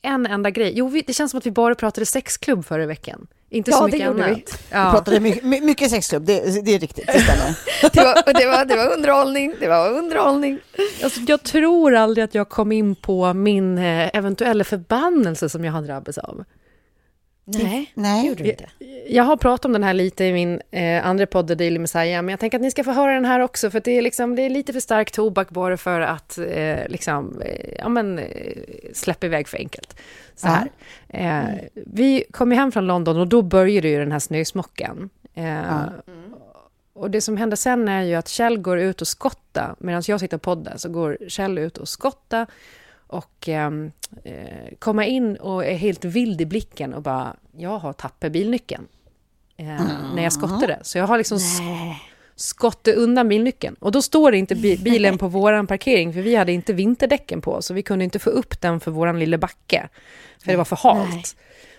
en 0.01 0.25
enda 0.25 0.49
grej. 0.49 0.71
Jo, 0.75 0.87
vi, 0.87 1.01
det 1.07 1.13
känns 1.13 1.31
som 1.31 1.37
att 1.37 1.45
vi 1.45 1.51
bara 1.51 1.75
pratade 1.75 2.05
sexklubb 2.05 2.65
förra 2.65 2.85
veckan. 2.85 3.27
Inte 3.49 3.71
Ja, 3.71 3.77
så 3.77 3.87
mycket 3.87 4.07
annat. 4.09 4.29
vi. 4.29 4.33
Vi 4.33 4.43
Ja. 4.71 4.91
pratade 4.91 5.19
mycket, 5.19 5.43
my- 5.43 5.61
mycket 5.61 5.89
sexklubb, 5.89 6.25
det, 6.25 6.65
det 6.65 6.75
är 6.75 6.79
riktigt, 6.79 7.07
det. 7.07 7.13
Det 7.93 8.01
var, 8.03 8.33
det, 8.39 8.45
var, 8.47 8.65
det 8.65 8.75
var 8.75 8.93
underhållning, 8.93 9.55
det 9.59 9.67
var 9.67 9.89
underhållning. 9.91 10.59
Alltså, 11.03 11.19
jag 11.27 11.43
tror 11.43 11.95
aldrig 11.95 12.23
att 12.23 12.35
jag 12.35 12.49
kom 12.49 12.71
in 12.71 12.95
på 12.95 13.33
min 13.33 13.77
eh, 13.77 14.09
eventuella 14.17 14.63
förbannelse 14.63 15.49
som 15.49 15.65
jag 15.65 15.73
har 15.73 15.81
drabbats 15.81 16.17
av. 16.17 16.43
Nej, 17.45 17.91
Nej. 17.93 18.27
gjorde 18.27 18.43
du 18.43 18.49
inte. 18.49 18.69
Jag 19.07 19.23
har 19.23 19.37
pratat 19.37 19.65
om 19.65 19.73
den 19.73 19.83
här 19.83 19.93
lite 19.93 20.25
i 20.25 20.33
min 20.33 20.61
eh, 20.71 21.05
andra 21.07 21.25
podd, 21.25 21.47
The 21.47 21.55
Daily 21.55 21.79
Messiah, 21.79 22.21
men 22.21 22.29
jag 22.29 22.39
tänker 22.39 22.57
att 22.57 22.61
ni 22.61 22.71
ska 22.71 22.83
få 22.83 22.91
höra 22.91 23.13
den 23.13 23.25
här 23.25 23.39
också, 23.39 23.69
för 23.71 23.79
det 23.79 23.91
är, 23.97 24.01
liksom, 24.01 24.35
det 24.35 24.41
är 24.41 24.49
lite 24.49 24.73
för 24.73 24.79
stark 24.79 25.11
tobak 25.11 25.49
bara 25.49 25.77
för 25.77 26.01
att 26.01 26.37
eh, 26.37 26.87
liksom, 26.87 27.41
eh, 27.41 27.73
ja, 27.79 27.89
men, 27.89 28.19
eh, 28.19 28.25
släppa 28.93 29.25
iväg 29.25 29.47
för 29.47 29.57
enkelt. 29.57 29.99
Så 30.35 30.47
här. 30.47 30.71
Eh, 31.09 31.43
vi 31.73 32.23
kom 32.31 32.51
ju 32.51 32.57
hem 32.57 32.71
från 32.71 32.87
London 32.87 33.17
och 33.17 33.27
då 33.27 33.41
började 33.41 33.87
ju 33.87 33.99
den 33.99 34.11
här 34.11 34.19
snösmockan. 34.19 35.09
Eh, 35.33 35.83
Och 36.95 37.11
det 37.11 37.21
som 37.21 37.37
händer 37.37 37.57
sen 37.57 37.87
är 37.87 38.01
ju 38.03 38.15
att 38.15 38.27
Kjell 38.27 38.57
går 38.57 38.79
ut 38.79 39.01
och 39.01 39.07
skottar, 39.07 39.75
medan 39.79 40.03
jag 40.07 40.19
sitter 40.19 40.37
och 40.37 40.41
poddar, 40.41 40.73
så 40.77 40.89
går 40.89 41.17
Kjell 41.27 41.57
ut 41.57 41.77
och 41.77 41.87
skottar 41.89 42.47
och 43.13 43.47
ehm, 43.49 43.91
eh, 44.23 44.33
komma 44.79 45.05
in 45.05 45.35
och 45.35 45.65
är 45.65 45.75
helt 45.75 46.05
vild 46.05 46.41
i 46.41 46.45
blicken 46.45 46.93
och 46.93 47.01
bara, 47.01 47.35
jag 47.57 47.77
har 47.79 47.93
tappat 47.93 48.31
bilnyckeln. 48.31 48.87
Eh, 49.57 49.65
När 50.15 50.23
jag 50.23 50.33
skottade. 50.33 50.79
Så 50.81 50.97
jag 50.97 51.07
har 51.07 51.17
liksom 51.17 51.37
sk- 51.37 51.93
skottat 52.35 52.95
undan 52.95 53.29
bilnyckeln. 53.29 53.75
Och 53.79 53.91
då 53.91 54.01
står 54.01 54.33
inte 54.35 54.55
bi- 54.55 54.77
bilen 54.77 55.17
på 55.17 55.27
våran 55.27 55.67
parkering, 55.67 56.13
för 56.13 56.21
vi 56.21 56.35
hade 56.35 56.51
inte 56.51 56.73
vinterdäcken 56.73 57.41
på, 57.41 57.61
så 57.61 57.73
vi 57.73 57.81
kunde 57.83 58.03
inte 58.05 58.19
få 58.19 58.29
upp 58.29 58.61
den 58.61 58.79
för 58.79 58.91
våran 58.91 59.19
lilla 59.19 59.37
backe. 59.37 59.89
För 60.43 60.51
det 60.51 60.57
var 60.57 60.65
för 60.65 60.75
halt. 60.75 61.35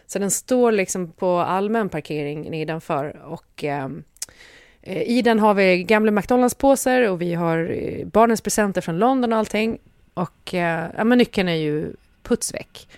Så 0.06 0.18
den 0.18 0.30
står 0.30 0.72
liksom 0.72 1.12
på 1.12 1.38
allmän 1.38 1.88
parkering 1.88 2.50
nedanför 2.50 3.22
och 3.24 3.64
ehm, 3.64 4.02
eh, 4.82 5.02
i 5.02 5.22
den 5.22 5.38
har 5.38 5.54
vi 5.54 5.82
gamla 5.84 6.10
McDonalds-påsar 6.12 7.08
och 7.08 7.20
vi 7.22 7.34
har 7.34 7.70
eh, 7.70 8.06
barnens 8.06 8.40
presenter 8.40 8.80
från 8.80 8.98
London 8.98 9.32
och 9.32 9.38
allting. 9.38 9.78
Och 10.14 10.54
eh, 10.54 10.90
ja, 10.96 11.04
men 11.04 11.18
nyckeln 11.18 11.48
är 11.48 11.54
ju 11.54 11.92
putsväck. 12.22 12.88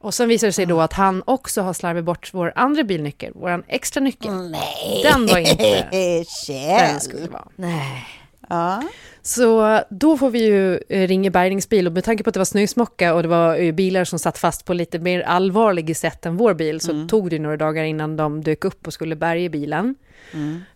Och 0.00 0.14
sen 0.14 0.28
visar 0.28 0.46
det 0.46 0.52
sig 0.52 0.66
då 0.66 0.80
att 0.80 0.92
han 0.92 1.22
också 1.26 1.62
har 1.62 1.72
slarvat 1.72 2.04
bort 2.04 2.30
vår 2.34 2.52
andra 2.56 2.84
bilnyckel, 2.84 3.32
vår 3.34 3.64
extra 3.68 4.00
nyckel. 4.00 4.50
Nej. 4.50 5.00
Den 5.02 5.26
var 5.26 5.38
inte 5.38 5.88
den 5.90 6.24
Kjell. 6.46 7.00
skulle 7.00 7.28
vara. 7.28 7.48
Nej. 7.56 8.06
Ja. 8.48 8.82
Så 9.22 9.80
då 9.90 10.16
får 10.18 10.30
vi 10.30 10.44
ju 10.46 10.80
eh, 10.88 11.08
ringa 11.08 11.30
bärgningsbil 11.30 11.86
och 11.86 11.92
med 11.92 12.04
tanke 12.04 12.22
på 12.24 12.30
att 12.30 12.34
det 12.34 12.40
var 12.40 12.44
snösmocka 12.44 13.14
och 13.14 13.22
det 13.22 13.28
var 13.28 13.56
eh, 13.56 13.72
bilar 13.72 14.04
som 14.04 14.18
satt 14.18 14.38
fast 14.38 14.64
på 14.64 14.74
lite 14.74 14.98
mer 14.98 15.20
allvarlig 15.20 15.96
sätt 15.96 16.26
än 16.26 16.36
vår 16.36 16.54
bil 16.54 16.80
så 16.80 17.06
tog 17.08 17.30
det 17.30 17.38
några 17.38 17.56
dagar 17.56 17.84
innan 17.84 18.16
de 18.16 18.42
dök 18.42 18.64
upp 18.64 18.86
och 18.86 18.92
skulle 18.92 19.16
bärga 19.16 19.48
bilen. 19.48 19.94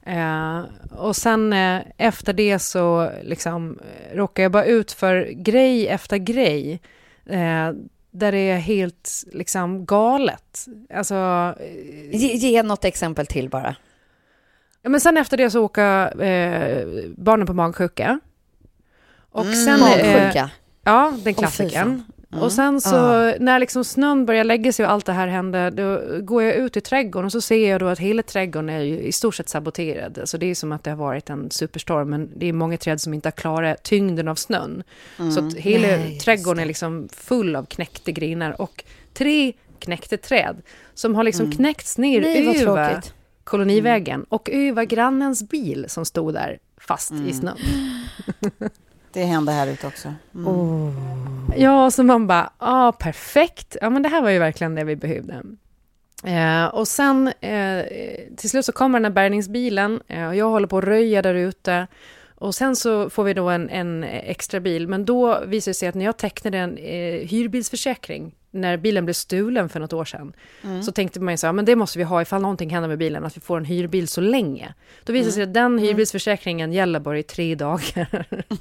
Eh, 0.07 0.61
och 0.99 1.17
sen 1.17 1.53
eh, 1.53 1.81
efter 1.97 2.33
det 2.33 2.59
så 2.59 3.11
liksom 3.23 3.79
eh, 3.81 4.17
råkade 4.17 4.43
jag 4.43 4.53
bara 4.53 4.65
ut 4.65 4.93
för 4.93 5.31
grej 5.33 5.89
efter 5.89 6.17
grej 6.17 6.81
Eh, 7.27 7.73
där 8.11 8.33
det 8.33 8.39
är 8.39 8.59
helt 8.59 9.25
liksom 9.33 9.87
galet. 9.87 10.67
Alltså, 10.95 11.55
Ge, 12.11 12.33
ge 12.33 12.63
något 12.63 12.85
exempel 12.85 13.27
till 13.27 13.49
bara. 13.49 13.77
Ja, 14.83 14.89
men 14.91 15.01
sen 15.01 15.17
efter 15.17 15.37
det 15.37 15.51
så 15.51 15.65
åker 15.65 16.23
eh, 16.23 16.87
barnen 17.17 17.47
på 17.47 17.55
magsjuka. 17.55 18.21
Och 19.31 19.47
sen... 19.47 19.69
eh, 19.75 19.81
Magsjuka. 19.81 20.51
Ja, 20.85 21.13
den 21.25 21.35
klassikern. 21.35 21.73
fan. 22.31 22.41
Och 22.43 22.53
sen 22.53 22.81
så 22.81 22.97
Ah. 22.97 23.35
när 23.41 23.59
liksom 23.59 23.85
snön 23.85 24.27
börjar 24.27 24.45
lägga 24.45 24.73
sig 24.73 24.87
och 24.87 24.93
allt 24.93 25.07
det 25.07 25.13
här 25.13 25.27
händer, 25.29 25.71
då 25.71 26.01
går 26.25 26.43
jag 26.43 26.55
ut 26.55 26.77
i 26.77 26.81
trädgården 26.81 27.25
och 27.25 27.33
så 27.33 27.41
ser 27.41 27.71
jag 27.71 27.81
då 27.81 27.87
att 27.87 27.99
hela 27.99 28.23
trädgården 28.23 28.69
är 28.69 28.81
ju 28.81 28.99
i 29.01 29.13
stort 29.13 29.35
sett 29.35 29.49
saboterad. 29.49 30.19
Alltså 30.19 30.39
det 30.39 30.47
är 30.47 30.55
som 30.55 30.73
att 30.73 30.85
det 30.85 30.91
har 30.91 30.97
varit 30.97 31.31
en 31.31 31.51
superstorm, 31.51 32.11
men 32.11 32.31
det 32.37 32.47
är 32.49 32.53
många 32.53 32.77
träd 32.77 33.01
som 33.01 33.15
inte 33.15 33.27
har 33.27 33.33
klarat 33.33 33.83
tyngden 33.83 34.29
av 34.29 34.35
snön. 34.35 34.83
Så 35.35 35.47
att 35.47 35.55
hela 35.55 35.89
Mm. 35.89 36.01
Nej, 36.01 36.13
just 36.13 36.25
trädgården 36.25 36.63
är 36.63 36.67
liksom 36.67 37.09
full 37.13 37.57
av 37.57 37.65
knäckta 37.65 38.11
grenar 38.11 38.61
och 38.63 38.85
tre 39.15 39.53
knäckta 39.79 40.17
träd 40.17 40.57
som 40.95 41.15
har 41.15 41.25
liksom 41.25 41.51
knäckts 41.53 41.99
ner 41.99 42.19
Mm. 42.19 42.33
Nej, 42.33 42.47
vad 42.47 42.57
över 42.79 43.03
kolonivägen 43.45 44.25
och 44.29 44.51
över 44.53 44.85
grannens 44.85 45.49
bil 45.49 45.85
som 45.89 46.05
stod 46.05 46.35
där 46.35 46.59
fast 46.81 47.11
Mm. 47.11 47.29
i 47.29 47.33
snön. 47.33 47.57
Det 49.13 49.25
hände 49.25 49.53
här 49.53 49.67
ute 49.67 49.87
också. 49.87 50.15
Mm. 50.35 50.93
Ja, 51.57 51.91
så 51.91 52.03
man 52.03 52.27
bara, 52.27 52.43
ja, 52.59 52.89
ah, 52.89 52.93
perfekt. 52.93 53.77
Ja, 53.81 53.91
men 53.91 54.03
det 54.03 54.09
här 54.09 54.23
var 54.23 54.31
ju 54.31 54.39
verkligen 54.39 54.75
det 54.75 54.85
vi 54.85 54.97
behövde. 54.97 55.43
Eh, 56.25 56.65
och 56.65 56.89
sen 56.89 57.29
eh, 57.41 57.85
till 58.37 58.51
slut 58.51 58.65
så 58.65 58.73
kommer 58.73 58.99
den 58.99 59.05
här 59.05 59.13
bärgningsbilen 59.13 60.01
eh, 60.09 60.27
och 60.29 60.37
jag 60.37 60.51
håller 60.51 60.67
på 60.67 60.79
att 60.79 60.85
röja 60.85 61.23
där 61.23 61.35
ute. 61.35 61.87
Och 62.35 62.55
sen 62.55 62.77
så 62.77 63.11
får 63.11 63.25
vi 63.25 63.35
då 63.35 63.49
en, 63.49 63.71
en 63.71 64.05
extra 64.05 64.61
bil, 64.61 64.89
men 64.89 65.05
då 65.05 65.41
visar 65.47 65.71
det 65.71 65.75
sig 65.75 65.89
att 65.89 65.95
när 65.95 66.05
jag 66.05 66.17
tecknade 66.17 66.59
en 66.59 66.79
eh, 66.79 67.29
hyrbilsförsäkring, 67.29 68.35
när 68.53 68.77
bilen 68.77 69.05
blev 69.05 69.15
stulen 69.15 69.69
för 69.69 69.81
något 69.81 69.93
år 69.93 70.05
sedan, 70.05 70.33
så 70.83 70.93
tänkte 70.93 71.21
man 71.21 71.35
ju 71.35 71.39
så 71.39 71.47
här, 71.47 71.53
men 71.53 71.65
det 71.65 71.77
måste 71.77 71.99
vi 71.99 72.05
ha 72.05 72.23
ifall 72.23 72.43
någonting 72.43 72.71
händer 72.71 72.89
med 72.89 72.99
bilen, 72.99 73.25
att 73.25 73.37
vi 73.37 73.41
får 73.41 73.57
en 73.57 73.65
hyrbil 73.65 74.09
så 74.09 74.21
länge. 74.21 74.75
Då 75.05 75.13
visar 75.13 75.27
det 75.27 75.33
sig 75.33 75.43
att 75.43 75.55
den 75.55 75.79
hyrbilsförsäkringen 75.79 76.73
gäller 76.73 77.01
bara 77.01 77.19
i 77.19 77.23
tre 77.23 77.55
dagar. 77.55 78.27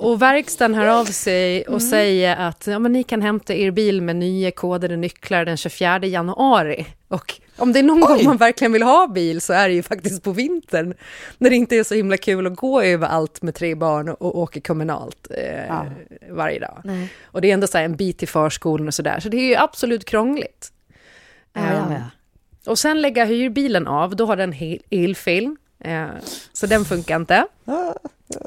Och 0.00 0.22
verkstaden 0.22 0.74
hör 0.74 0.86
av 0.86 1.04
sig 1.04 1.62
och 1.62 1.82
säger 1.82 2.36
att 2.36 2.66
ja, 2.66 2.78
men 2.78 2.92
ni 2.92 3.02
kan 3.02 3.22
hämta 3.22 3.54
er 3.54 3.70
bil 3.70 4.02
med 4.02 4.16
nya 4.16 4.50
kodade 4.50 4.96
nycklar 4.96 5.44
den 5.44 5.56
24 5.56 6.06
januari. 6.06 6.86
Och 7.10 7.40
om 7.56 7.72
det 7.72 7.78
är 7.78 7.82
någon 7.82 8.00
gång 8.00 8.24
man 8.24 8.36
verkligen 8.36 8.72
vill 8.72 8.82
ha 8.82 9.06
bil 9.06 9.40
så 9.40 9.52
är 9.52 9.68
det 9.68 9.74
ju 9.74 9.82
faktiskt 9.82 10.22
på 10.22 10.32
vintern. 10.32 10.94
När 11.38 11.50
det 11.50 11.56
inte 11.56 11.76
är 11.76 11.84
så 11.84 11.94
himla 11.94 12.16
kul 12.16 12.46
att 12.46 12.56
gå 12.56 12.82
över 12.82 13.06
allt 13.06 13.42
med 13.42 13.54
tre 13.54 13.74
barn 13.74 14.08
och, 14.08 14.38
åka 14.38 14.60
kommunalt 14.60 15.26
eh, 15.30 15.82
varje 16.30 16.58
dag. 16.58 16.82
Och 17.22 17.40
det 17.40 17.50
är 17.50 17.54
ändå 17.54 17.66
så 17.66 17.78
en 17.78 17.96
bit 17.96 18.18
till 18.18 18.28
förskolan 18.28 18.86
och 18.86 18.94
sådär. 18.94 19.20
Så 19.20 19.28
det 19.28 19.36
är 19.36 19.48
ju 19.48 19.56
absolut 19.56 20.04
krångligt. 20.04 20.72
Ja, 21.52 21.72
ja, 21.72 21.86
ja. 21.90 22.02
Och 22.70 22.78
sen 22.78 23.00
lägga 23.00 23.24
hyrbilen 23.24 23.86
av, 23.86 24.16
då 24.16 24.26
har 24.26 24.36
den 24.36 24.54
elfil. 24.90 25.56
Eh, 25.78 26.06
så 26.52 26.66
den 26.66 26.84
funkar 26.84 27.16
inte. 27.16 27.46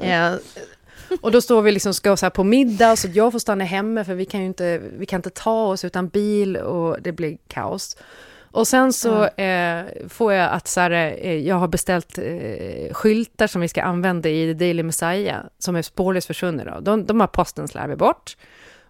Eh, 0.02 0.34
och 1.20 1.32
då 1.32 1.40
står 1.40 1.62
vi 1.62 1.72
liksom 1.72 1.94
ska 1.94 2.16
så 2.16 2.26
här 2.26 2.30
på 2.30 2.44
middag, 2.44 2.96
så 2.96 3.08
jag 3.12 3.32
får 3.32 3.38
stanna 3.38 3.64
hemma 3.64 4.04
för 4.04 4.14
vi 4.14 4.24
kan 4.24 4.40
ju 4.40 4.46
inte, 4.46 4.80
vi 4.98 5.06
kan 5.06 5.18
inte 5.18 5.30
ta 5.30 5.66
oss 5.66 5.84
utan 5.84 6.08
bil 6.08 6.56
och 6.56 7.02
det 7.02 7.12
blir 7.12 7.36
kaos. 7.48 7.96
Och 8.54 8.68
sen 8.68 8.92
så 8.92 9.24
eh, 9.24 9.84
får 10.08 10.32
jag 10.32 10.52
att 10.52 10.68
så 10.68 10.80
här, 10.80 10.90
eh, 11.20 11.34
jag 11.38 11.56
har 11.56 11.68
beställt 11.68 12.18
eh, 12.18 12.94
skyltar 12.94 13.46
som 13.46 13.60
vi 13.60 13.68
ska 13.68 13.82
använda 13.82 14.28
i 14.28 14.46
The 14.46 14.64
Daily 14.64 14.82
Messiah, 14.82 15.40
som 15.58 15.76
är 15.76 15.82
spårlöst 15.82 16.26
försvunna. 16.26 16.64
Då. 16.64 16.80
De, 16.80 17.06
de 17.06 17.20
har 17.20 17.26
posten 17.26 17.68
slarvat 17.68 17.98
bort. 17.98 18.36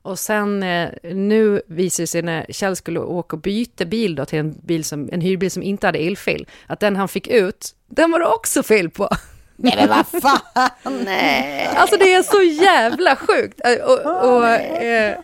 Och 0.02 0.18
sen 0.18 0.62
eh, 0.62 0.88
nu 1.02 1.62
visar 1.66 2.02
det 2.02 2.06
sig 2.06 2.22
när 2.22 2.46
Kjell 2.48 2.76
skulle 2.76 3.00
åka 3.00 3.36
och 3.36 3.42
byta 3.42 3.84
bil 3.84 4.14
då 4.14 4.24
till 4.24 4.38
en, 4.38 4.54
bil 4.62 4.84
som, 4.84 5.08
en 5.12 5.20
hyrbil 5.20 5.50
som 5.50 5.62
inte 5.62 5.86
hade 5.86 5.98
elfil, 5.98 6.46
att 6.66 6.80
den 6.80 6.96
han 6.96 7.08
fick 7.08 7.28
ut, 7.28 7.74
den 7.86 8.10
var 8.10 8.20
det 8.20 8.26
också 8.26 8.62
fel 8.62 8.90
på. 8.90 9.08
Nej, 9.56 9.74
men 9.76 9.88
vad 9.88 10.22
fan! 10.22 10.70
Nej. 11.04 11.68
Alltså 11.76 11.96
det 11.96 12.14
är 12.14 12.22
så 12.22 12.42
jävla 12.64 13.16
sjukt. 13.16 13.60
Eh, 13.64 13.84
Och, 13.84 14.34
och, 14.36 14.46
eh, 14.48 15.18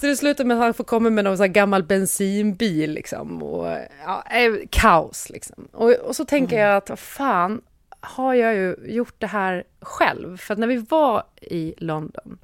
så 0.00 0.06
det 0.06 0.16
slutar 0.16 0.44
med 0.44 0.56
att 0.56 0.62
han 0.62 0.74
får 0.74 0.84
komma 0.84 1.10
med 1.10 1.24
någon 1.24 1.36
sån 1.36 1.44
här 1.44 1.52
gammal 1.52 1.82
bensinbil 1.82 2.92
liksom. 2.92 3.42
Och, 3.42 3.66
ja, 4.04 4.24
eh, 4.30 4.52
kaos 4.70 5.30
liksom. 5.30 5.68
Och, 5.72 5.92
och 5.92 6.16
så 6.16 6.24
tänker 6.24 6.60
jag 6.60 6.76
att 6.76 7.00
fan, 7.00 7.60
har 8.00 8.34
jag 8.34 8.54
ju 8.54 8.76
gjort 8.86 9.14
det 9.18 9.26
här 9.26 9.64
själv? 9.80 10.36
För 10.36 10.54
att 10.54 10.58
när 10.58 10.66
vi 10.66 10.76
var 10.76 11.24
i 11.40 11.74
London, 11.78 12.38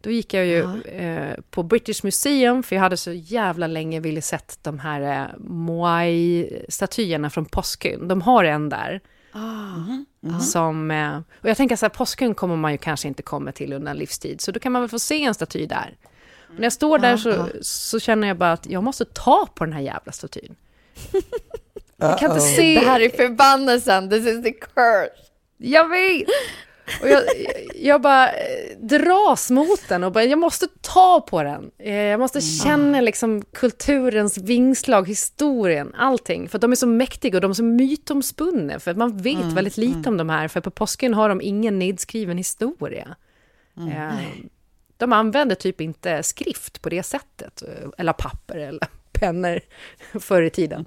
då 0.00 0.10
gick 0.10 0.34
jag 0.34 0.46
ju 0.46 0.82
eh, 0.84 1.36
på 1.50 1.62
British 1.62 2.04
Museum, 2.04 2.62
för 2.62 2.76
jag 2.76 2.82
hade 2.82 2.96
så 2.96 3.12
jävla 3.12 3.66
länge 3.66 4.00
ville 4.00 4.22
sett 4.22 4.58
de 4.62 4.78
här 4.78 5.00
eh, 5.00 5.26
Moai-statyerna 5.38 7.30
från 7.30 7.44
Påskön. 7.44 8.08
De 8.08 8.22
har 8.22 8.44
en 8.44 8.68
där. 8.68 9.00
Som, 10.40 10.90
eh, 10.90 11.16
och 11.40 11.48
jag 11.48 11.56
tänker 11.56 11.76
så 11.76 11.86
här, 11.86 11.90
påsken 11.90 12.34
kommer 12.34 12.56
man 12.56 12.72
ju 12.72 12.78
kanske 12.78 13.08
inte 13.08 13.22
komma 13.22 13.52
till 13.52 13.72
under 13.72 13.90
en 13.90 13.98
livstid, 13.98 14.40
så 14.40 14.52
då 14.52 14.60
kan 14.60 14.72
man 14.72 14.82
väl 14.82 14.88
få 14.88 14.98
se 14.98 15.24
en 15.24 15.34
staty 15.34 15.66
där. 15.66 15.96
Och 16.52 16.58
när 16.58 16.62
jag 16.62 16.72
står 16.72 16.98
där 16.98 17.16
så, 17.16 17.48
så 17.62 18.00
känner 18.00 18.28
jag 18.28 18.36
bara 18.38 18.52
att 18.52 18.66
jag 18.66 18.82
måste 18.82 19.04
ta 19.04 19.48
på 19.54 19.64
den 19.64 19.72
här 19.72 19.80
jävla 19.80 20.12
statyn. 20.12 20.54
Jag 21.96 22.18
kan 22.18 22.30
inte 22.30 22.40
se... 22.42 22.74
Det 22.80 22.86
här 22.86 23.00
är 23.00 23.08
förbannelsen, 23.08 24.10
this 24.10 24.26
is 24.26 24.42
the 24.44 24.52
curse. 24.52 25.10
Jag 25.58 25.88
vet! 25.88 26.28
Och 27.02 27.08
jag, 27.08 27.22
jag 27.74 28.00
bara 28.00 28.28
eh, 28.28 28.78
dras 28.80 29.50
mot 29.50 29.88
den 29.88 30.04
och 30.04 30.12
bara, 30.12 30.24
jag 30.24 30.38
måste 30.38 30.66
ta 30.80 31.20
på 31.20 31.42
den. 31.42 31.70
Eh, 31.78 31.94
Jag 31.94 32.20
måste 32.20 32.40
känna 32.40 33.00
liksom 33.00 33.42
kulturens 33.52 34.38
vingslag, 34.38 35.08
historien, 35.08 35.94
allting. 35.98 36.48
För 36.48 36.58
att 36.58 36.62
de 36.62 36.72
är 36.72 36.76
så 36.76 36.86
mäktiga 36.86 37.36
och 37.36 37.40
de 37.40 37.50
är 37.50 37.54
så 37.54 37.64
mytomspunna. 37.64 38.78
För 38.80 38.90
att 38.90 38.96
man 38.96 39.16
vet 39.16 39.44
väldigt 39.52 39.76
lite 39.76 40.08
om 40.08 40.16
de 40.16 40.28
här, 40.28 40.48
för 40.48 40.60
på 40.60 40.70
påsken 40.70 41.14
har 41.14 41.28
de 41.28 41.40
ingen 41.40 41.78
nedskriven 41.78 42.38
historia. 42.38 43.16
Eh, 43.78 44.14
De 44.96 45.12
använder 45.12 45.54
typ 45.54 45.80
inte 45.80 46.22
skrift 46.22 46.82
på 46.82 46.88
det 46.88 47.02
sättet, 47.02 47.62
eh, 47.62 47.88
eller 47.98 48.12
papper 48.12 48.56
eller 48.58 48.88
pennor 49.12 49.60
förr 50.20 50.42
i 50.42 50.50
tiden. 50.50 50.86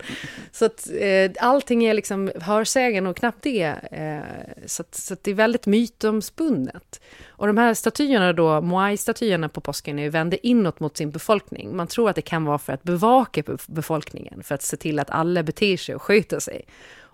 Så 0.51 0.65
att 0.65 0.89
eh, 0.99 1.31
allting 1.39 1.83
är 1.85 1.93
liksom 1.93 2.31
hörsägen 2.41 3.07
och 3.07 3.17
knappt 3.17 3.43
det. 3.43 3.63
Eh, 3.91 4.65
så 4.65 4.81
att, 4.81 4.95
så 4.95 5.13
att 5.13 5.23
det 5.23 5.31
är 5.31 5.35
väldigt 5.35 5.65
mytomspunnet. 5.65 7.01
Och 7.27 7.47
de 7.47 7.57
här 7.57 7.73
statyerna 7.73 8.33
då, 8.33 8.61
Moai-statyerna 8.61 9.49
på 9.49 9.61
påsken 9.61 9.99
är 9.99 10.09
vända 10.09 10.37
inåt 10.37 10.79
mot 10.79 10.97
sin 10.97 11.11
befolkning. 11.11 11.75
Man 11.75 11.87
tror 11.87 12.09
att 12.09 12.15
det 12.15 12.21
kan 12.21 12.45
vara 12.45 12.57
för 12.57 12.73
att 12.73 12.83
bevaka 12.83 13.41
be- 13.41 13.57
befolkningen, 13.67 14.43
för 14.43 14.55
att 14.55 14.61
se 14.61 14.77
till 14.77 14.99
att 14.99 15.09
alla 15.09 15.43
beter 15.43 15.77
sig 15.77 15.95
och 15.95 16.01
sköter 16.01 16.39
sig. 16.39 16.65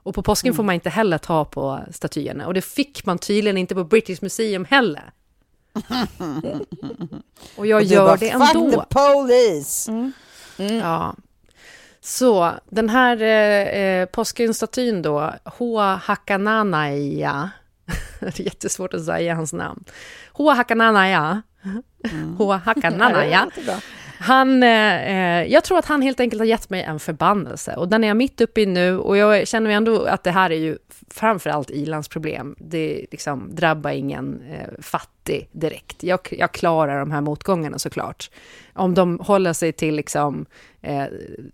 Och 0.04 0.16
på 0.16 0.24
påsken 0.24 0.54
får 0.54 0.64
man 0.64 0.76
inte 0.76 0.90
heller 0.90 1.18
ta 1.18 1.46
på 1.46 1.80
statyerna. 1.92 2.48
Och 2.48 2.54
det 2.54 2.62
fick 2.62 3.06
man 3.06 3.18
tydligen 3.18 3.58
inte 3.58 3.76
på 3.76 3.84
British 3.84 4.22
Museum 4.22 4.66
heller. 4.66 5.12
Och 7.58 7.68
jag 7.68 7.78
Och 7.78 7.84
gör 7.84 8.06
bara, 8.06 8.18
det 8.18 8.32
Fuck 8.32 8.56
ändå. 8.56 8.72
the 8.72 8.86
police! 8.96 9.92
Ja. 10.58 11.16
Så 12.02 12.54
den 12.70 12.90
här 12.90 13.22
eh, 13.22 13.80
eh, 13.82 14.06
påskynstatyn 14.06 15.02
då, 15.02 15.34
Hoa 15.46 15.96
Hakananaya, 15.96 17.50
det 18.20 18.40
är 18.40 18.44
jättesvårt 18.44 18.94
att 18.94 19.06
säga 19.06 19.36
hans 19.36 19.54
namn. 19.54 19.84
Hoa 20.34 20.54
Hakananaya, 20.54 21.42
Hoa 22.38 22.58
Hakananaya. 22.58 23.50
Han, 24.22 24.64
eh, 24.64 25.40
eh, 25.42 25.52
jag 25.52 25.64
tror 25.64 25.78
att 25.78 25.86
han 25.86 26.02
helt 26.02 26.20
enkelt 26.20 26.40
har 26.40 26.46
gett 26.46 26.70
mig 26.70 26.84
en 26.84 27.00
förbannelse 27.00 27.76
och 27.76 27.88
den 27.88 28.04
är 28.04 28.08
jag 28.08 28.18
mitt 28.18 28.42
uppe 28.42 28.62
i 28.62 28.66
nu 28.66 28.98
och 28.98 29.18
jag 29.18 29.48
känner 29.48 29.70
ju 29.70 29.76
ändå 29.76 30.04
att 30.04 30.24
det 30.24 30.32
här 30.32 30.50
är 30.52 30.58
ju 30.58 30.78
framförallt 31.10 31.70
ilandsproblem. 31.70 32.56
Det 32.60 33.06
liksom 33.12 33.50
drabbar 33.56 33.92
ingen 33.92 34.42
eh, 34.52 34.82
fattig 34.82 35.50
direkt. 35.52 36.04
Jag, 36.04 36.20
jag 36.32 36.52
klarar 36.52 37.00
de 37.00 37.12
här 37.12 37.22
motgångarna 37.22 37.80
såklart. 37.80 38.30
Om 38.74 38.94
de 38.94 39.20
håller 39.20 39.54
sig 39.54 39.72
till 39.72 39.96
liksom 39.96 40.46
eh, 40.82 41.06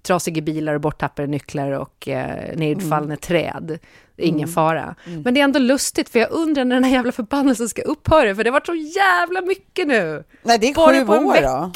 trasiga 0.02 0.42
bilar 0.42 0.74
och 0.74 0.82
borttappade 0.82 1.28
nycklar 1.28 1.72
och 1.72 2.08
eh, 2.08 2.58
nedfallna 2.58 3.16
träd. 3.16 3.80
Ingen 4.18 4.48
fara. 4.48 4.96
Men 5.24 5.34
det 5.34 5.40
är 5.40 5.44
ändå 5.44 5.60
lustigt 5.60 6.10
för 6.10 6.20
jag 6.20 6.32
undrar 6.32 6.66
när 6.66 6.76
den 6.76 6.84
här 6.84 6.92
jävla 6.92 7.12
förbannelsen 7.12 7.70
ska 7.70 7.82
upphöra 7.82 8.36
för 8.36 8.44
det 8.44 8.50
har 8.50 8.54
varit 8.54 8.66
så 8.66 8.76
jävla 8.76 9.42
mycket 9.42 9.88
nu. 9.88 10.24
Nej, 10.44 10.60
det 10.60 10.70
är 10.70 10.74
Bara 10.74 11.00
sju 11.00 11.06
på 11.06 11.14
en 11.14 11.26
år 11.26 11.42
då. 11.42 11.72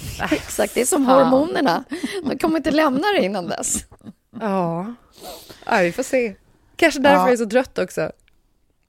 Exakt, 0.30 0.74
det 0.74 0.80
är 0.80 0.84
som 0.86 1.06
hormonerna. 1.06 1.84
De 2.24 2.38
kommer 2.38 2.56
inte 2.56 2.70
lämna 2.70 3.06
det 3.16 3.24
innan 3.24 3.46
dess. 3.46 3.84
Ja. 4.40 4.94
ja, 5.66 5.78
vi 5.82 5.92
får 5.92 6.02
se. 6.02 6.34
Kanske 6.76 7.00
därför 7.00 7.16
Ja. 7.16 7.24
jag 7.26 7.32
är 7.32 7.36
så 7.36 7.46
trött 7.50 7.78
också. 7.78 8.10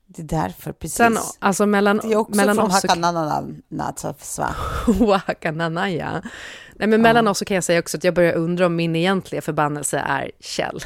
Det 0.08 0.22
är 0.22 0.26
därför, 0.42 0.72
precis. 0.72 0.98
Sen, 0.98 1.18
alltså 1.40 1.66
mellan, 1.66 1.98
det 1.98 2.14
är 2.14 2.16
också 2.16 2.36
mellan 2.38 2.56
från 2.56 2.72
Hakananatsva. 2.72 4.56
Wakananaya. 4.88 6.24
Nej, 6.76 6.88
men 6.88 7.02
mellan 7.02 7.28
oss 7.28 7.38
så 7.38 7.46
kan 7.46 7.56
jag 7.56 7.64
säga 7.64 7.80
också 7.80 7.98
att 7.98 8.04
jag 8.04 8.14
börjar 8.14 8.34
undra 8.34 8.66
om 8.66 8.76
min 8.76 8.96
egentliga 8.96 9.42
förbannelse 9.42 9.98
är 10.00 10.32
Kjell. 10.40 10.80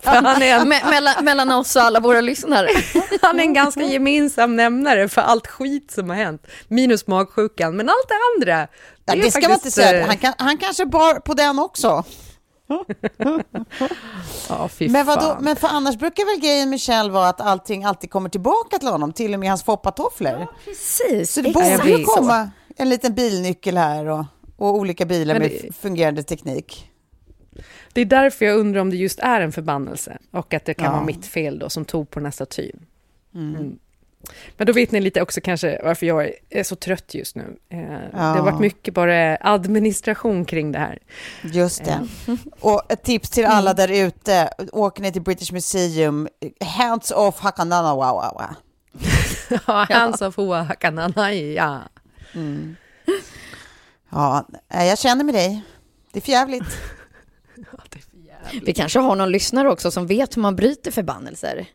För 0.00 0.10
han, 0.10 0.42
är 0.42 0.54
en, 0.60 0.72
Me- 0.72 0.90
mellan, 0.90 1.24
mellan 1.24 1.50
oss 1.52 1.76
och 1.76 1.82
alla 1.82 2.00
våra 2.00 2.20
lyssnare. 2.20 2.68
han 3.22 3.38
är 3.40 3.44
en 3.44 3.52
ganska 3.54 3.82
gemensam 3.82 4.56
nämnare 4.56 5.08
för 5.08 5.20
allt 5.22 5.46
skit 5.46 5.90
som 5.90 6.08
har 6.10 6.16
hänt. 6.16 6.46
Minus 6.68 7.06
magsjukan, 7.06 7.76
men 7.76 7.88
allt 7.88 8.08
det 8.08 8.14
andra. 8.36 8.68
Ja, 9.04 9.12
är 9.12 9.16
det 9.22 9.30
ska 9.30 9.40
man 9.40 9.50
inte 9.50 9.54
faktiskt, 9.54 9.76
säga. 9.76 10.00
eh, 10.00 10.06
Han, 10.06 10.16
kan, 10.16 10.32
han 10.38 10.58
kanske 10.58 10.86
bar 10.86 11.14
på 11.14 11.34
den 11.34 11.58
också. 11.58 12.04
Ja, 14.48 14.68
fy 14.68 14.88
Men, 14.88 15.06
vadå, 15.06 15.36
men 15.40 15.56
för 15.56 15.68
annars 15.68 15.96
brukar 15.96 16.24
väl 16.24 16.40
grejen 16.40 16.70
med 16.70 16.80
Kjell 16.80 17.10
vara 17.10 17.28
att 17.28 17.40
allting 17.40 17.84
alltid 17.84 18.10
kommer 18.10 18.28
tillbaka 18.28 18.78
till 18.78 18.88
honom, 18.88 19.12
till 19.12 19.34
och 19.34 19.40
med 19.40 19.48
hans 19.48 19.62
foppatofflor. 19.64 20.46
Precis. 20.64 21.32
så 21.32 21.40
det 21.40 21.48
exakt 21.48 21.76
borde 21.82 21.90
ju 21.98 22.04
så. 22.04 22.10
komma 22.10 22.50
en 22.76 22.88
liten 22.88 23.14
bilnyckel 23.14 23.76
här 23.76 24.06
och, 24.06 24.24
och 24.56 24.74
olika 24.74 25.04
bilar 25.06 25.38
med 25.38 25.50
det- 25.50 25.66
f- 25.68 25.74
fungerande 25.80 26.22
teknik. 26.22 26.90
Det 27.96 28.00
är 28.00 28.04
därför 28.04 28.44
jag 28.44 28.58
undrar 28.58 28.80
om 28.80 28.90
det 28.90 28.96
just 28.96 29.18
är 29.18 29.40
en 29.40 29.52
förbannelse 29.52 30.18
och 30.30 30.54
att 30.54 30.64
det 30.64 30.74
kan 30.74 30.84
Ja. 30.86 30.92
vara 30.92 31.04
mitt 31.04 31.26
fel 31.26 31.58
då 31.58 31.68
som 31.70 31.84
tog 31.84 32.10
på 32.10 32.18
den 32.18 32.26
här 32.26 32.30
statyn. 32.32 32.86
Mm. 33.34 33.78
Men 34.56 34.66
då 34.66 34.72
vet 34.72 34.92
ni 34.92 35.00
lite 35.00 35.22
också 35.22 35.40
kanske 35.40 35.80
varför 35.84 36.06
jag 36.06 36.30
är 36.50 36.62
så 36.62 36.76
trött 36.76 37.14
just 37.14 37.36
nu. 37.36 37.56
Eh, 37.68 37.78
Det 38.12 38.18
har 38.18 38.42
varit 38.42 38.60
mycket 38.60 38.94
bara 38.94 39.36
administration 39.40 40.44
kring 40.44 40.72
det 40.72 40.78
här. 40.78 40.98
Just 41.42 41.84
det. 41.84 42.08
Och 42.60 42.82
ett 42.92 43.02
tips 43.02 43.30
till 43.30 43.44
alla 43.44 43.74
där 43.74 43.88
ute, 44.06 44.50
åker 44.72 45.02
ni 45.02 45.12
till 45.12 45.22
British 45.22 45.52
Museum, 45.52 46.28
hands 46.60 47.10
off 47.10 47.38
Hakananawawa. 47.40 48.56
Ja, 49.66 49.86
Hands 49.90 50.22
of 50.22 50.36
Huakananai, 50.36 51.54
ja. 51.54 51.80
Ja, 54.10 54.46
nej, 54.68 54.88
jag 54.88 54.98
känner 54.98 55.24
med 55.24 55.34
dig. 55.34 55.62
Det 56.12 56.18
är 56.18 56.22
för 56.22 56.32
jävligt. 56.32 56.64
Vi 58.62 58.72
kanske 58.74 58.98
har 58.98 59.16
någon 59.16 59.30
lyssnare 59.32 59.70
också 59.70 59.90
som 59.90 60.06
vet 60.06 60.36
hur 60.36 60.42
man 60.42 60.56
bryter 60.56 60.90
förbannelser. 60.90 61.66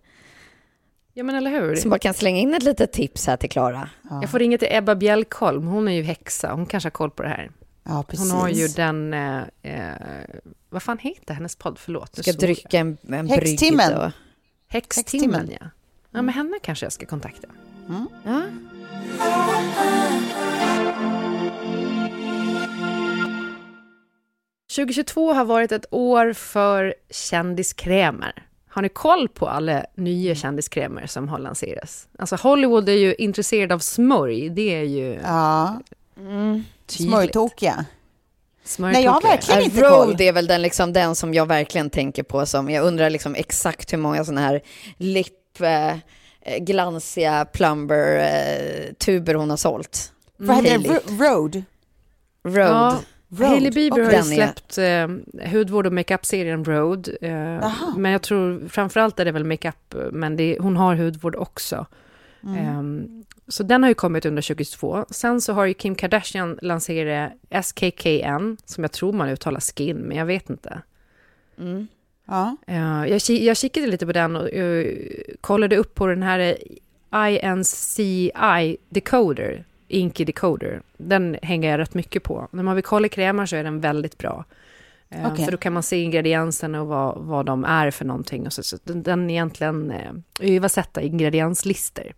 Ja, 1.14 1.24
men 1.24 1.36
eller 1.36 1.52
hur? 1.52 1.76
Som 1.76 1.90
bara 1.90 2.00
kan 2.00 2.14
slänga 2.14 2.40
in 2.40 2.54
ett 2.54 2.64
litet 2.64 2.92
tips 2.94 3.28
här 3.28 3.38
till 3.38 3.50
Klara. 3.50 3.90
Jag 4.10 4.30
får 4.30 4.40
ringa 4.40 4.58
till 4.58 4.68
Ebba 4.72 4.96
Bjälkholm, 4.96 5.68
hon 5.68 5.88
är 5.88 5.92
ju 5.92 6.04
häxa, 6.04 6.52
hon 6.54 6.66
kanske 6.66 6.86
har 6.88 6.92
koll 6.92 7.12
på 7.12 7.24
det 7.24 7.30
här. 7.30 7.52
Ja, 7.84 8.04
precis. 8.08 8.32
Hon 8.32 8.42
har 8.42 8.50
ju 8.50 8.68
den, 8.68 9.14
eh, 9.14 9.42
eh, 9.62 9.92
vad 10.70 10.84
fan 10.84 10.98
heter 10.98 11.34
hennes 11.34 11.56
podd? 11.56 11.80
Förlåt. 11.80 12.16
Ska 12.16 12.32
dricka 12.32 12.78
en, 12.80 12.98
en 13.08 13.28
Häxtimmen. 13.30 13.98
och- 13.98 14.12
Häxtimmen, 14.68 15.34
Häxtimmen. 15.34 15.50
ja. 15.62 15.68
Ja, 16.12 16.22
men 16.22 16.30
henne 16.34 16.60
kanske 16.64 16.86
jag 16.86 16.94
ska 16.94 17.06
kontakta. 17.06 17.48
Ja. 18.26 18.42
2022 24.76 25.34
har 25.34 25.46
varit 25.46 25.72
ett 25.72 25.86
år 25.92 26.34
för 26.34 26.94
kändiskrämer. 27.10 28.34
Har 28.70 28.82
ni 28.82 28.90
koll 28.90 29.30
på 29.30 29.48
alla 29.48 29.86
nya 29.96 30.36
kändiskrämer 30.36 31.08
som 31.08 31.30
har 31.30 31.40
lanserats? 31.40 32.08
Alltså 32.20 32.36
Hollywood 32.36 32.90
är 32.90 32.94
ju 32.94 33.16
intresserad 33.16 33.72
av 33.72 33.80
smörj, 33.80 34.50
det 34.50 34.76
är 34.76 34.84
ju 34.84 35.20
Ja, 35.24 35.80
tydligt. 36.88 37.10
smörjtokiga. 37.10 37.86
Nej, 38.80 39.04
jag 39.04 39.12
har 39.12 39.22
verkligen 39.22 39.62
inte 39.62 39.82
koll. 39.82 39.90
Road 40.08 40.22
är 40.22 40.34
väl 40.34 40.48
den, 40.48 40.62
liksom, 40.62 40.94
den 40.94 41.16
som 41.16 41.34
jag 41.34 41.46
verkligen 41.46 41.90
tänker 41.90 42.24
på 42.24 42.46
som, 42.46 42.70
jag 42.70 42.86
undrar 42.86 43.10
liksom 43.10 43.36
exakt 43.36 43.94
hur 43.94 43.98
många 43.98 44.26
sådana 44.26 44.42
här 44.42 44.62
lipp, 44.98 45.62
eh, 45.62 45.96
glansiga 46.60 47.46
plumber 47.46 48.18
eh, 48.20 48.94
tuber 48.94 49.34
hon 49.34 49.50
har 49.50 49.58
sålt. 49.58 50.12
Vad 50.38 50.56
heter 50.66 50.78
det? 50.80 50.90
Hailey. 50.90 51.00
Ro- 51.18 51.24
Road? 51.26 51.64
Road. 52.44 52.68
Ja, 52.68 52.92
Road. 52.92 52.98
Hailey 53.40 53.72
Bieber 53.72 54.04
har 54.04 54.12
ju 54.12 54.24
släppt 54.24 54.78
eh, 54.78 55.08
hudvård 55.52 55.88
och 55.88 55.94
makeup-serien 55.94 56.66
Road. 56.66 57.10
Eh, 57.22 57.74
men 57.98 58.12
jag 58.12 58.22
tror 58.22 58.68
framförallt 58.70 59.20
är 59.20 59.26
det 59.26 59.32
väl 59.32 59.44
makeup, 59.44 59.96
men 60.12 60.36
det, 60.36 60.58
hon 60.60 60.78
har 60.78 60.96
hudvård 60.96 61.36
också. 61.36 61.86
Ehm, 62.58 63.24
så 63.48 63.64
den 63.64 63.84
har 63.84 63.90
ju 63.90 63.96
kommit 63.96 64.26
under 64.26 64.42
2022. 64.42 65.06
Sen 65.10 65.42
så 65.42 65.54
har 65.54 65.66
ju 65.66 65.74
Kim 65.74 65.96
Kardashian 65.96 66.60
lanserat 66.62 67.32
SKKN, 67.50 68.58
som 68.66 68.84
jag 68.84 68.92
tror 68.92 69.14
man 69.14 69.30
uttalar 69.30 69.60
skin, 69.60 69.98
men 69.98 70.18
jag 70.18 70.26
vet 70.26 70.50
inte. 70.50 70.82
Ja. 72.26 72.58
Eh, 72.68 73.06
jag, 73.08 73.22
jag 73.30 73.58
kikade 73.58 73.88
lite 73.88 74.06
på 74.06 74.12
den 74.12 74.36
och 74.36 74.50
eh, 74.50 74.96
kollade 75.42 75.78
upp 75.78 75.96
på 75.96 76.08
den 76.08 76.24
här 76.24 76.40
eh, 77.12 77.46
INCI 77.46 78.78
Decoder, 78.90 79.66
Inky 79.92 80.26
Decoder. 80.26 80.82
Den 80.98 81.38
hänger 81.42 81.72
jag 81.72 81.78
rätt 81.78 81.94
mycket 81.94 82.24
på. 82.24 82.48
När 82.52 82.64
man 82.64 82.76
vill 82.76 82.84
kolla 82.84 83.10
krämer 83.10 83.46
så 83.46 83.56
är 83.56 83.64
den 83.64 83.80
väldigt 83.82 84.18
bra. 84.18 84.46
Eh, 85.10 85.32
Okej. 85.32 85.46
För 85.46 85.52
då 85.52 85.58
kan 85.58 85.74
man 85.74 85.84
se 85.84 85.98
ingredienserna 86.02 86.82
och 86.82 86.88
vad, 86.88 87.18
vad 87.18 87.46
de 87.46 87.66
är 87.66 87.92
för 87.92 88.06
någonting. 88.06 88.46
Och 88.46 88.54
så, 88.54 88.64
så 88.64 88.78
den, 88.84 89.04
den 89.04 89.30
egentligen 89.30 89.92
eh, 89.92 90.12
översätta 90.56 91.02
ingredienslistor. 91.02 92.14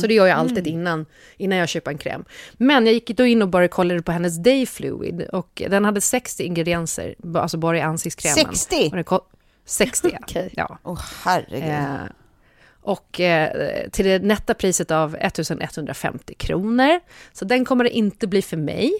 Så 0.00 0.06
det 0.06 0.14
gör 0.14 0.26
jag 0.26 0.38
alltid 0.38 0.66
innan, 0.66 1.06
innan 1.36 1.58
jag 1.58 1.68
köper 1.68 1.90
en 1.90 1.98
kräm. 1.98 2.24
Men 2.52 2.86
jag 2.86 2.94
gick 2.94 3.08
då 3.16 3.26
in 3.26 3.42
och 3.42 3.48
bara 3.48 3.68
kollade 3.68 4.02
på 4.02 4.12
hennes 4.12 4.36
Day 4.42 4.66
Fluid 4.66 5.22
och 5.22 5.62
den 5.70 5.84
hade 5.84 6.00
60 6.00 6.42
ingredienser, 6.42 7.14
alltså 7.36 7.56
bara 7.58 7.78
i 7.78 7.80
ansiktskrämen. 7.80 8.34
60? 8.54 8.88
Och 8.90 8.94
den 8.94 9.04
ko- 9.04 9.24
60, 9.64 10.08
ja. 10.12 10.18
Okej. 10.22 10.50
ja. 10.56 10.78
Åh, 10.82 11.00
herregud. 11.24 11.68
Eh, 11.68 11.94
och 12.84 13.20
eh, 13.20 13.88
till 13.90 14.04
det 14.04 14.18
nätta 14.22 14.54
priset 14.54 14.90
av 14.90 15.16
1150 15.20 16.34
kronor. 16.34 17.00
Så 17.32 17.44
den 17.44 17.64
kommer 17.64 17.84
det 17.84 17.90
inte 17.90 18.26
bli 18.26 18.42
för 18.42 18.56
mig. 18.56 18.92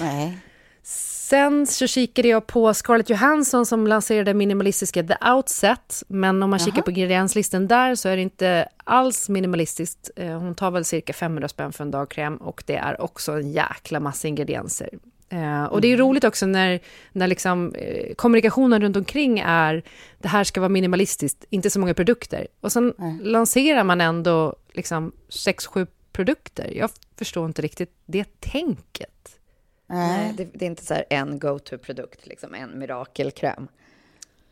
Nej. 0.00 0.38
Sen 0.84 1.66
så 1.66 1.86
kikade 1.86 2.28
jag 2.28 2.46
på 2.46 2.74
Scarlett 2.74 3.10
Johansson 3.10 3.66
som 3.66 3.86
lanserade 3.86 4.34
minimalistiska 4.34 5.02
The 5.02 5.16
Outset. 5.30 6.02
Men 6.08 6.42
om 6.42 6.50
man 6.50 6.58
kikar 6.58 6.82
på 6.82 6.90
ingredienslistan 6.90 7.66
där 7.68 7.94
så 7.94 8.08
är 8.08 8.16
det 8.16 8.22
inte 8.22 8.68
alls 8.84 9.28
minimalistiskt. 9.28 10.10
Eh, 10.16 10.38
Hon 10.38 10.54
tar 10.54 10.70
väl 10.70 10.84
cirka 10.84 11.12
500 11.12 11.48
spänn 11.48 11.72
för 11.72 11.84
en 11.84 11.90
dagkräm 11.90 12.36
och 12.36 12.62
det 12.66 12.76
är 12.76 13.00
också 13.00 13.32
en 13.32 13.52
jäkla 13.52 14.00
massa 14.00 14.28
ingredienser. 14.28 14.88
Eh, 15.32 15.64
och 15.64 15.80
det 15.80 15.92
är 15.92 15.96
roligt 15.96 16.24
också 16.24 16.46
när, 16.46 16.80
när 17.12 17.26
liksom, 17.26 17.74
eh, 17.74 18.14
kommunikationen 18.14 18.82
runt 18.82 18.96
omkring 18.96 19.38
är 19.38 19.82
det 20.18 20.28
här 20.28 20.44
ska 20.44 20.60
vara 20.60 20.68
minimalistiskt, 20.68 21.44
inte 21.50 21.70
så 21.70 21.80
många 21.80 21.94
produkter. 21.94 22.46
Och 22.60 22.72
sen 22.72 22.94
lanserar 23.22 23.84
man 23.84 24.00
ändå 24.00 24.56
liksom 24.72 25.12
6-7 25.28 25.86
produkter. 26.12 26.72
Jag 26.76 26.90
förstår 27.16 27.46
inte 27.46 27.62
riktigt 27.62 27.94
det 28.06 28.40
tänket. 28.40 29.38
Nej, 29.86 30.34
det, 30.36 30.48
det 30.54 30.64
är 30.64 30.70
inte 30.70 30.84
så 30.84 30.94
här 30.94 31.04
en 31.10 31.38
go-to-produkt, 31.38 32.26
liksom 32.26 32.54
en 32.54 32.78
mirakelkräm. 32.78 33.68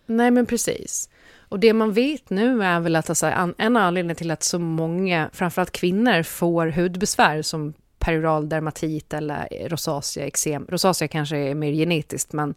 Nej, 0.06 0.30
men 0.30 0.46
precis. 0.46 1.08
Och 1.38 1.60
det 1.60 1.72
man 1.72 1.92
vet 1.92 2.30
nu 2.30 2.62
är 2.62 2.80
väl 2.80 2.96
att 2.96 3.08
alltså, 3.08 3.52
en 3.58 3.76
anledning 3.76 4.16
till 4.16 4.30
att 4.30 4.42
så 4.42 4.58
många, 4.58 5.30
framförallt 5.32 5.70
kvinnor, 5.70 6.22
får 6.22 6.66
hudbesvär 6.66 7.42
som 7.42 7.74
perioral 8.00 8.48
dermatit 8.48 9.14
eller 9.14 9.48
rosacea, 9.68 10.26
eksem. 10.26 10.66
Rosacea 10.68 11.08
kanske 11.08 11.36
är 11.36 11.54
mer 11.54 11.72
genetiskt, 11.72 12.32
men, 12.32 12.54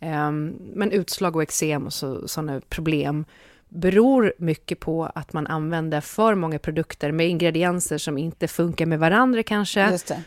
ehm, 0.00 0.54
men 0.74 0.92
utslag 0.92 1.36
och 1.36 1.42
eksem 1.42 1.86
och 1.86 1.92
så, 1.92 2.28
sådana 2.28 2.60
problem 2.68 3.24
beror 3.68 4.34
mycket 4.38 4.80
på 4.80 5.04
att 5.14 5.32
man 5.32 5.46
använder 5.46 6.00
för 6.00 6.34
många 6.34 6.58
produkter 6.58 7.12
med 7.12 7.28
ingredienser 7.28 7.98
som 7.98 8.18
inte 8.18 8.48
funkar 8.48 8.86
med 8.86 8.98
varandra 8.98 9.42
kanske. 9.42 9.80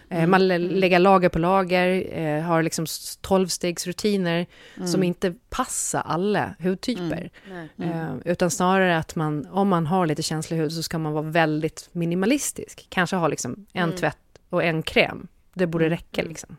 Eh, 0.09 0.27
Man 0.27 0.47
lä- 0.47 0.57
lägger 0.57 0.99
lager 0.99 1.29
på 1.29 1.39
lager, 1.39 2.17
eh, 2.19 2.41
har 2.43 2.63
liksom 2.63 2.85
tolvstegsrutiner 3.21 4.45
som 4.87 5.03
inte 5.03 5.33
passar 5.49 6.01
alla 6.05 6.55
hudtyper. 6.59 7.29
Eh, 7.83 8.15
utan 8.25 8.51
snarare 8.51 8.97
att 8.97 9.15
man, 9.15 9.45
om 9.51 9.67
man 9.67 9.85
har 9.85 10.05
lite 10.05 10.23
känslig 10.23 10.57
hud 10.57 10.71
så 10.71 10.83
ska 10.83 10.97
man 10.97 11.13
vara 11.13 11.23
väldigt 11.25 11.89
minimalistisk. 11.91 12.85
Kanske 12.89 13.15
ha 13.15 13.27
liksom 13.27 13.65
en 13.73 13.89
tvätt 13.95 14.17
och 14.49 14.63
en 14.63 14.83
kräm. 14.83 15.27
Det 15.53 15.67
borde 15.67 15.89
räcka 15.89 16.21
liksom. 16.23 16.57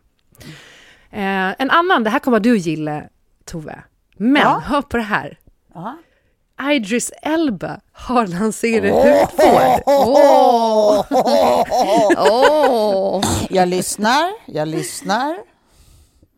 Eh, 1.11 1.55
en 1.63 1.71
annan, 1.71 2.05
det 2.05 2.11
här 2.11 2.19
kommer 2.19 2.41
du 2.41 2.57
gilla 2.57 3.03
Tove. 3.45 3.83
Men 4.17 4.43
Ja. 4.43 4.63
hör 4.65 4.83
på 4.83 4.97
det 4.97 5.03
här. 5.03 5.39
Ja. 5.75 5.99
Idris 6.73 7.13
Elba 7.23 7.81
har 7.93 8.27
lanserat 8.27 8.93
hudvård. 9.39 11.05
Åh! 12.17 13.25
Jag 13.51 13.69
lyssnar, 13.69 14.31
jag 14.47 14.69
lyssnar. 14.69 15.37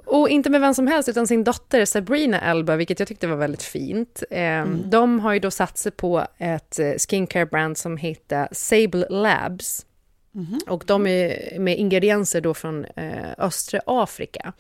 Och 0.07 0.29
inte 0.29 0.51
med 0.51 0.61
vem 0.61 0.75
som 0.75 0.87
helst, 0.87 1.09
utan 1.09 1.27
sin 1.27 1.45
dotter 1.45 1.85
Sabrina 1.85 2.41
Elba, 2.41 2.77
vilket 2.77 2.99
jag 2.99 3.09
tyckte 3.09 3.27
var 3.27 3.37
väldigt 3.37 3.63
fint. 3.63 4.23
Eh, 4.31 4.65
De 4.67 5.21
har 5.21 5.33
ju 5.33 5.39
då 5.41 5.51
satt 5.51 5.79
sig 5.79 5.93
på 5.93 6.27
ett 6.39 6.79
eh, 6.79 6.93
skincare-brand 7.09 7.79
som 7.79 7.97
heter 7.97 8.49
Sable 8.53 9.07
Labs. 9.11 9.87
Och 10.67 10.85
de 10.87 11.07
är 11.07 11.59
med 11.59 11.79
ingredienser 11.79 12.41
då 12.41 12.55
från 12.55 12.85
eh, 12.85 13.31
östra 13.39 13.81
Afrika, 13.87 14.53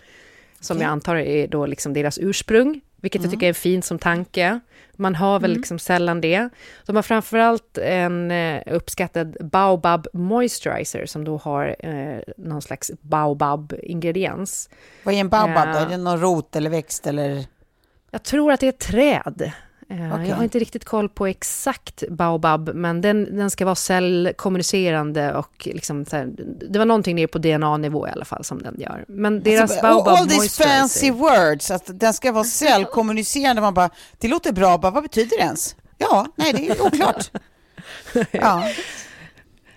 som 0.60 0.80
jag 0.80 0.88
antar 0.88 1.16
är 1.16 1.48
då 1.48 1.66
liksom 1.66 1.92
deras 1.92 2.18
ursprung. 2.18 2.80
vilket 3.02 3.22
jag 3.22 3.30
tycker 3.30 3.48
är 3.48 3.52
fint 3.52 3.84
som 3.84 3.98
tanke. 3.98 4.60
Man 4.92 5.14
har 5.14 5.40
väl 5.40 5.52
liksom 5.52 5.78
sällan 5.78 6.20
det. 6.20 6.48
De 6.86 6.96
har 6.96 7.02
framförallt 7.02 7.78
en 7.78 8.30
eh, 8.30 8.62
uppskattad 8.66 9.36
Baobab 9.40 10.06
Moisturizer 10.12 11.06
som 11.06 11.24
då 11.24 11.36
har 11.36 11.76
eh, 11.78 12.18
någon 12.36 12.62
slags 12.62 12.90
Baobab-ingrediens. 13.00 14.70
Vad 15.04 15.14
är 15.14 15.18
en 15.18 15.28
baobab 15.28 15.68
då? 15.68 15.74
Ja. 15.74 15.78
Är 15.78 15.88
det 15.88 15.96
någon 15.96 16.20
rot 16.20 16.56
eller 16.56 16.70
växt 16.70 17.06
eller? 17.06 17.44
Jag 18.10 18.22
tror 18.22 18.52
att 18.52 18.60
det 18.60 18.66
är 18.66 18.72
ett 18.72 18.78
träd. 18.78 19.52
Eh, 19.90 20.14
Okej. 20.14 20.28
Jag 20.28 20.36
har 20.36 20.44
inte 20.44 20.58
riktigt 20.58 20.84
koll 20.84 21.08
på 21.08 21.26
exakt 21.26 22.04
Baobab, 22.08 22.70
men 22.74 23.00
den, 23.00 23.36
den 23.36 23.50
ska 23.50 23.64
vara 23.64 23.74
cellkommunicerande 23.74 25.34
och 25.34 25.68
liksom 25.72 26.06
här, 26.12 26.28
det 26.70 26.78
var 26.78 26.86
någonting 26.86 27.16
nere 27.16 27.26
på 27.26 27.38
DNA-nivå 27.38 28.08
i 28.08 28.10
alla 28.10 28.24
fall 28.24 28.44
som 28.44 28.62
den 28.62 28.80
gör. 28.80 29.04
Men 29.08 29.42
deras 29.42 29.70
Alltså, 29.70 29.82
Baobab 29.82 30.08
all 30.18 30.28
these 30.28 30.64
fancy 30.64 31.10
words, 31.10 31.70
att 31.70 32.00
den 32.00 32.14
ska 32.14 32.32
vara 32.32 32.44
cellkommunicerande. 32.44 33.62
Man 33.62 33.74
bara, 33.74 33.90
det 34.18 34.28
låter 34.28 34.52
bra, 34.52 34.78
bara, 34.78 34.92
vad 34.92 35.02
betyder 35.02 35.36
det 35.36 35.42
ens? 35.42 35.76
Ja, 35.98 36.26
nej, 36.36 36.52
det 36.52 36.68
är 36.68 36.82
oklart. 36.82 37.30
Ja. 38.30 38.68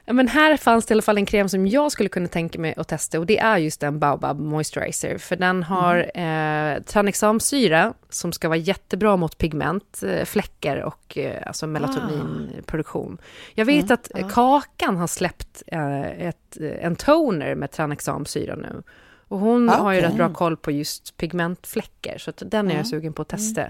Ja, 0.05 0.13
men 0.13 0.27
här 0.27 0.57
fanns 0.57 0.85
det 0.85 0.91
i 0.91 0.95
alla 0.95 1.01
fall 1.01 1.17
en 1.17 1.25
kräm 1.25 1.49
som 1.49 1.67
jag 1.67 1.91
skulle 1.91 2.09
kunna 2.09 2.27
tänka 2.27 2.59
mig 2.59 2.73
att 2.77 2.87
testa 2.87 3.19
och 3.19 3.25
det 3.25 3.39
är 3.39 3.57
just 3.57 3.83
en 3.83 3.99
Baobab 3.99 4.39
Moisturizer. 4.39 5.17
För 5.17 5.35
den 5.35 5.63
har 5.63 6.09
Mm. 6.15 6.77
eh, 6.77 6.83
tranexamsyra 6.83 7.93
som 8.09 8.31
ska 8.31 8.47
vara 8.49 8.57
jättebra 8.57 9.15
mot 9.17 9.37
pigment, 9.37 10.03
eh, 10.03 10.25
fläckar 10.25 10.77
och 10.77 11.17
eh, 11.17 11.47
alltså 11.47 11.67
melatoninproduktion. 11.67 13.17
Jag 13.53 13.65
vet 13.65 13.83
Mm. 13.85 14.25
att 14.25 14.31
Kakan 14.33 14.97
har 14.97 15.07
släppt 15.07 15.63
eh, 15.67 16.01
ett, 16.27 16.57
en 16.81 16.95
toner 16.95 17.55
med 17.55 17.71
tranexamsyra 17.71 18.55
nu. 18.55 18.83
Och 19.27 19.39
hon 19.39 19.69
Ah, 19.69 19.73
har 19.77 19.93
ju 19.93 20.01
rätt 20.01 20.15
bra 20.15 20.33
koll 20.33 20.57
på 20.57 20.71
just 20.71 21.17
pigmentfläckar, 21.17 22.17
så 22.17 22.31
den 22.37 22.71
är 22.71 22.75
jag 22.77 22.87
sugen 22.87 23.13
på 23.13 23.21
att 23.21 23.27
testa. 23.29 23.61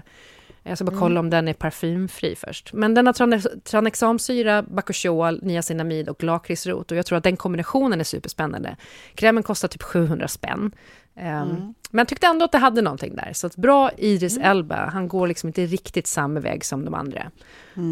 Jag 0.66 0.78
ska 0.78 0.84
bara 0.84 0.98
kolla 0.98 1.20
om 1.20 1.30
den 1.30 1.48
är 1.48 1.52
parfymfri 1.52 2.36
först. 2.36 2.72
Men 2.72 2.94
den 2.94 3.06
har 3.06 3.12
trane- 3.12 3.60
tranexamsyra, 3.64 4.62
bakuchiol, 4.62 5.40
niacinamid 5.42 6.08
och 6.08 6.22
lakritsrot. 6.22 6.90
Och 6.90 6.96
jag 6.96 7.06
tror 7.06 7.18
att 7.18 7.24
den 7.24 7.36
kombinationen 7.36 8.00
är 8.00 8.04
superspännande. 8.04 8.76
Krämen 9.14 9.42
kostar 9.42 9.68
typ 9.68 9.82
700 9.82 10.28
spänn. 10.28 10.72
Um, 11.16 11.74
Men 11.90 11.98
jag 11.98 12.08
tyckte 12.08 12.26
ändå 12.26 12.44
att 12.44 12.52
det 12.52 12.58
hade 12.58 12.82
någonting 12.82 13.16
där. 13.16 13.30
Så 13.34 13.48
bra 13.56 13.90
Idris 13.98 14.38
Elba, 14.38 14.86
han 14.92 15.08
går 15.08 15.26
liksom 15.26 15.48
inte 15.48 15.66
riktigt 15.66 16.06
samma 16.06 16.40
väg 16.40 16.64
som 16.64 16.84
de 16.84 16.94
andra. 16.94 17.30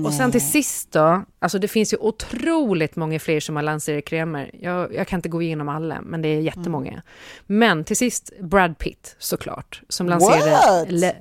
Och 0.07 0.13
sen 0.15 0.33
till 0.33 0.41
sist 0.51 0.93
då, 0.93 1.25
alltså 1.39 1.59
det 1.59 1.69
finns 1.69 1.93
ju 1.93 1.97
otroligt 2.01 2.97
många 2.97 3.19
fler 3.19 3.41
som 3.41 3.57
har 3.57 3.63
lanserat 3.63 4.05
krämer. 4.05 4.51
Jag, 4.61 4.95
jag 4.95 5.09
kan 5.09 5.19
inte 5.19 5.29
gå 5.29 5.43
igenom 5.43 5.69
alla, 5.69 6.01
men 6.03 6.23
det 6.23 6.29
är 6.29 6.41
jättemånga. 6.41 7.03
Men 7.47 7.85
till 7.85 7.97
sist 7.97 8.33
Brad 8.41 8.79
Pitt 8.79 9.17
såklart, 9.19 9.83
som 9.89 10.09
lanserade 10.09 10.51
What? 10.51 11.15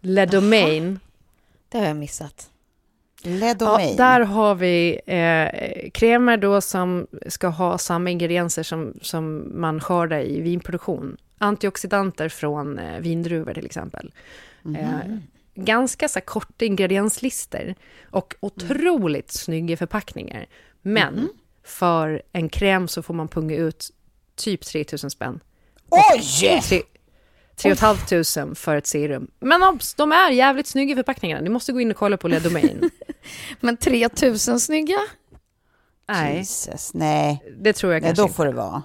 Le, 0.00 0.20
Le 0.20 0.26
Domain. 0.26 1.00
Det 1.68 1.78
har 1.78 1.86
jag 1.86 1.96
missat. 1.96 2.50
Ja, 3.22 3.30
Ledomain. 3.30 3.96
där 3.96 4.20
har 4.20 4.54
vi 4.54 5.00
eh, 5.06 5.90
krämer 5.90 6.36
då 6.36 6.60
som 6.60 7.06
ska 7.26 7.48
ha 7.48 7.78
samma 7.78 8.10
ingredienser 8.10 8.62
som, 8.62 8.94
som 9.02 9.52
man 9.60 9.80
skördar 9.80 10.20
i 10.20 10.40
vinproduktion. 10.40 11.16
Antioxidanter 11.38 12.28
från 12.28 12.78
eh, 12.78 13.00
vindruvor 13.00 13.54
till 13.54 13.66
exempel. 13.66 14.12
Eh, 14.64 14.98
ganska 15.54 16.08
så 16.08 16.20
korta 16.20 16.64
ingredienslistor 16.64 17.74
och 18.10 18.34
otroligt 18.40 19.32
snygga 19.32 19.76
förpackningar. 19.76 20.46
Men 20.82 21.28
för 21.64 22.22
en 22.32 22.48
kräm 22.48 22.88
så 22.88 23.02
får 23.02 23.14
man 23.14 23.28
punga 23.28 23.56
ut 23.56 23.90
typ 24.34 24.64
3000 24.64 25.10
spänn. 25.10 25.40
Oj! 25.90 26.60
Tre, 26.62 26.82
tre 27.62 27.70
och 27.70 27.76
ett 27.76 27.80
halvt 27.80 28.08
tusen 28.08 28.54
för 28.54 28.76
ett 28.76 28.86
serum. 28.86 29.30
Men 29.40 29.62
obs, 29.62 29.94
de 29.94 30.12
är 30.12 30.30
jävligt 30.30 30.66
snygga 30.66 30.96
förpackningarna. 30.96 31.40
Ni 31.42 31.50
måste 31.50 31.72
gå 31.72 31.80
in 31.80 31.90
och 31.90 31.96
kolla 31.96 32.16
på 32.16 32.28
Le 32.28 32.38
Domain. 32.38 32.90
Men 33.60 33.76
3000 33.76 34.60
snygga? 34.60 34.96
Nej, 36.08 36.36
Jesus, 36.36 36.94
nej. 36.94 37.44
det 37.58 37.72
tror 37.72 37.92
jag 37.92 38.02
Nej, 38.02 38.08
kanske 38.08 38.22
då 38.22 38.26
inte. 38.26 38.36
får 38.36 38.46
det 38.46 38.52
vara. 38.52 38.82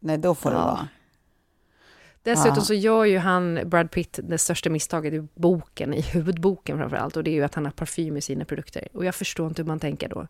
Nej, 0.00 0.18
då 0.18 0.34
får 0.34 0.50
det 0.50 0.56
Ja. 0.56 0.64
vara. 0.64 0.88
Dessutom 2.22 2.54
Ja. 2.56 2.60
så 2.62 2.74
gör 2.74 3.04
ju 3.04 3.18
han, 3.18 3.60
Brad 3.64 3.90
Pitt, 3.90 4.18
det 4.22 4.38
största 4.38 4.70
misstaget 4.70 5.12
i 5.14 5.28
boken, 5.34 5.94
i 5.94 6.00
huvudboken 6.00 6.78
framför 6.78 6.96
allt, 6.96 7.16
och 7.16 7.24
det 7.24 7.30
är 7.30 7.34
ju 7.34 7.42
att 7.44 7.54
han 7.54 7.64
har 7.64 7.72
parfym 7.72 8.16
i 8.16 8.20
sina 8.20 8.44
produkter. 8.44 8.88
Och 8.92 9.04
jag 9.04 9.14
förstår 9.14 9.48
inte 9.48 9.62
hur 9.62 9.66
man 9.66 9.80
tänker 9.80 10.08
då. 10.08 10.26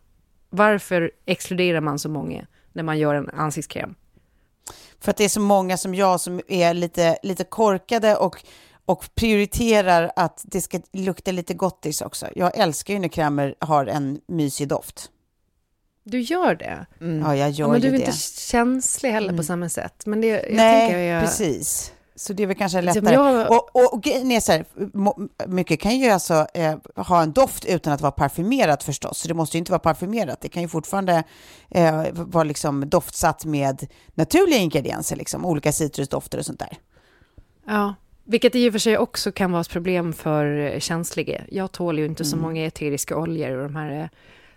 Varför 0.49 1.11
exkluderar 1.25 1.81
man 1.81 1.99
så 1.99 2.09
många 2.09 2.45
när 2.73 2.83
man 2.83 2.99
gör 2.99 3.15
en 3.15 3.29
ansiktskräm? 3.29 3.95
För 4.99 5.11
att 5.11 5.17
det 5.17 5.23
är 5.23 5.29
så 5.29 5.39
många 5.39 5.77
som 5.77 5.95
jag 5.95 6.21
som 6.21 6.41
är 6.47 6.73
lite, 6.73 7.17
lite 7.23 7.43
korkade 7.43 8.15
och, 8.15 8.43
och 8.85 9.09
prioriterar 9.15 10.11
att 10.15 10.41
det 10.43 10.61
ska 10.61 10.79
lukta 10.93 11.31
lite 11.31 11.53
gottis 11.53 12.01
också. 12.01 12.27
Jag 12.35 12.57
älskar 12.57 12.93
ju 12.93 12.99
när 12.99 13.07
krämer 13.07 13.55
har 13.59 13.85
en 13.85 14.21
mysig 14.27 14.67
doft. 14.67 15.09
Du 16.03 16.19
gör 16.21 16.55
det? 16.55 16.85
Ja, 16.99 17.35
jag 17.35 17.49
gör 17.49 17.65
Ja, 17.67 17.71
men 17.71 17.81
du 17.81 17.87
är 17.87 17.91
det. 17.91 17.97
inte 17.97 18.17
känslig 18.17 19.11
heller 19.11 19.37
på 19.37 19.43
samma 19.43 19.69
sätt. 19.69 20.05
Men 20.05 20.21
det, 20.21 20.27
jag 20.27 20.53
Nej, 20.53 20.87
tänker 20.89 20.97
jag, 20.99 21.23
precis. 21.23 21.91
Så 22.15 22.33
det 22.33 22.43
är 22.43 22.47
väl 22.47 22.55
kanske 22.57 22.81
Liksom, 22.81 23.03
lättare. 23.03 23.15
jag- 23.15 23.51
Och, 23.51 23.69
och, 23.75 23.93
och 23.93 24.07
är 24.07 24.39
så 24.39 24.51
här, 24.51 24.65
mycket 25.47 25.79
kan 25.79 25.99
ju 25.99 26.09
alltså 26.09 26.47
eh, 26.53 26.75
ha 26.95 27.21
en 27.21 27.31
doft 27.31 27.65
utan 27.65 27.93
att 27.93 28.01
vara 28.01 28.11
parfymerat 28.11 28.83
förstås. 28.83 29.17
Så 29.19 29.27
det 29.27 29.33
måste 29.33 29.57
ju 29.57 29.59
inte 29.59 29.71
vara 29.71 29.79
parfymerat. 29.79 30.41
Det 30.41 30.49
kan 30.49 30.61
ju 30.61 30.67
fortfarande 30.67 31.23
eh, 31.69 32.03
vara 32.13 32.43
liksom 32.43 32.89
doftsatt 32.89 33.45
med 33.45 33.87
naturliga 34.15 34.57
ingredienser, 34.59 35.15
liksom, 35.15 35.45
olika 35.45 35.71
citrusdofter 35.71 36.37
och 36.37 36.45
sånt 36.45 36.59
där. 36.59 36.77
Ja, 37.67 37.95
vilket 38.23 38.55
i 38.55 38.69
och 38.69 38.71
för 38.71 38.79
sig 38.79 38.97
också 38.97 39.31
kan 39.31 39.51
vara 39.51 39.61
ett 39.61 39.69
problem 39.69 40.13
för 40.13 40.45
eh, 40.73 40.79
känsliga. 40.79 41.41
Jag 41.49 41.71
tål 41.71 41.99
ju 41.99 42.05
inte 42.05 42.25
så 42.25 42.35
Mm. 42.35 42.43
många 42.47 42.65
eteriska 42.65 43.17
oljor 43.17 43.51
och 43.57 43.63
de 43.63 43.75
här 43.75 44.09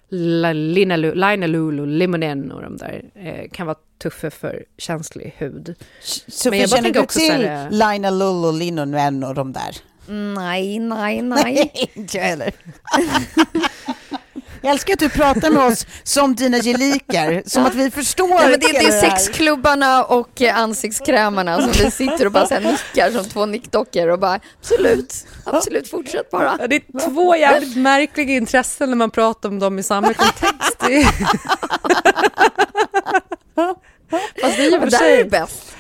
linalul 0.09 1.81
och 1.81 1.87
limonen 1.87 2.53
och 2.53 2.63
de 2.63 2.77
där 2.77 3.03
eh, 3.15 3.51
kan 3.51 3.67
vara 3.67 3.77
tuffa 4.03 4.31
för 4.31 4.65
känslig 4.79 5.35
hud. 5.39 5.75
Så 6.29 6.51
Men 6.51 6.59
jag 6.59 6.71
bara 6.71 6.77
känner 6.77 6.91
du 6.91 7.01
också 7.01 7.19
så 7.19 7.25
till 7.25 7.47
här, 7.47 7.67
eh, 7.67 7.71
Lina 7.71 8.11
Lullo, 8.11 8.51
Linonen 8.51 9.25
och 9.25 9.35
de 9.35 9.53
där? 9.53 9.77
Nej, 10.35 10.79
nej, 10.79 11.23
nej. 11.23 11.73
inte 11.95 12.17
jag 12.17 12.25
heller. 12.25 12.53
Jag 14.65 14.71
älskar 14.73 14.93
att 14.93 14.99
du 14.99 15.09
pratar 15.09 15.51
med 15.51 15.63
oss 15.63 15.87
som 16.03 16.35
dina 16.35 16.59
gelikar, 16.59 17.43
som 17.47 17.65
att 17.67 17.75
vi 17.75 17.91
förstår 17.91 18.31
Ja, 18.31 18.41
men 18.43 18.51
det, 18.51 18.59
det 18.73 18.79
är 18.87 19.01
sexklubbarna 19.01 20.05
och 20.05 20.43
eh, 20.43 20.57
ansiktskrämarna 20.59 21.61
som 21.61 21.71
vi 21.85 21.91
sitter 21.91 22.27
och 22.27 22.33
bara 22.33 22.47
så 22.47 22.55
här 22.55 22.61
nickar 22.61 23.11
som 23.11 23.25
två 23.25 23.47
nickdockor 23.47 24.09
och 24.09 24.19
bara 24.19 24.41
absolut, 24.61 25.15
absolut, 25.45 25.91
fortsätt 25.91 26.31
bara. 26.31 26.57
Ja, 26.61 26.67
det 26.67 26.77
är 26.77 27.09
två 27.11 27.37
jävligt 27.37 27.77
märkliga 27.77 28.35
intressen 28.37 28.89
när 28.91 28.97
man 28.97 29.11
pratar 29.11 29.49
om 29.49 29.59
dem 29.59 29.79
i 29.79 29.83
samma 29.83 30.15
kontext. 30.15 30.77
Det 30.87 31.03
är- 31.03 31.09
Fast 34.41 34.59
och 34.59 34.65
för 34.65 34.71
Det 34.71 34.79
där 34.79 34.85
är 34.85 35.17
sig, 35.17 35.25
bäst. 35.25 35.77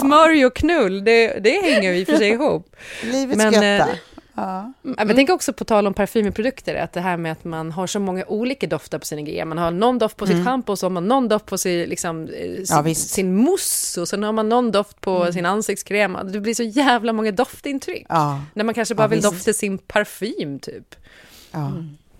smörj 0.00 0.46
och 0.46 0.56
knull, 0.56 1.04
det, 1.04 1.38
det 1.40 1.60
hänger 1.62 1.92
ju 1.92 1.98
i 1.98 2.02
och 2.02 2.06
för 2.06 2.16
sig 2.16 2.28
ihop. 2.28 2.76
Livets 3.02 3.36
Men, 3.36 3.52
götta. 3.52 3.88
Ja. 4.36 4.72
Ja, 4.82 5.04
men 5.04 5.16
tänk 5.16 5.30
också 5.30 5.52
på 5.52 5.64
tal 5.64 5.86
om 5.86 5.94
parfymprodukter, 5.94 6.74
att 6.74 6.92
det 6.92 7.00
här 7.00 7.16
med 7.16 7.32
att 7.32 7.44
man 7.44 7.72
har 7.72 7.86
så 7.86 8.00
många 8.00 8.24
olika 8.24 8.66
dofter 8.66 8.98
på 8.98 9.06
sina 9.06 9.22
grejer. 9.22 9.44
Man 9.44 9.58
har 9.58 9.70
någon 9.70 9.98
doft 9.98 10.16
på 10.16 10.26
sitt 10.26 10.44
schampo, 10.44 10.72
och 10.72 10.78
så 10.78 10.86
har 10.86 10.90
man 10.90 11.08
någon 11.08 11.28
doft 11.28 11.46
på 11.46 11.58
sin, 11.58 11.88
liksom, 11.88 12.22
eh, 12.28 12.64
sin, 12.64 12.66
Ja, 12.68 12.94
sin 12.94 13.36
mousse, 13.36 14.00
och 14.00 14.08
sen 14.08 14.22
har 14.22 14.32
man 14.32 14.48
någon 14.48 14.70
doft 14.72 15.00
på 15.00 15.32
sin 15.32 15.46
ansiktskräm. 15.46 16.18
Det 16.32 16.40
blir 16.40 16.54
så 16.54 16.62
jävla 16.62 17.12
många 17.12 17.32
doftintryck. 17.32 18.06
Ja. 18.08 18.40
När 18.54 18.64
man 18.64 18.74
kanske 18.74 18.94
bara 18.94 19.02
Ja, 19.02 19.08
vill 19.08 19.18
visst. 19.18 19.30
dofta 19.30 19.52
sin 19.52 19.78
parfym, 19.78 20.58
typ. 20.58 20.94
Ja. 21.52 21.72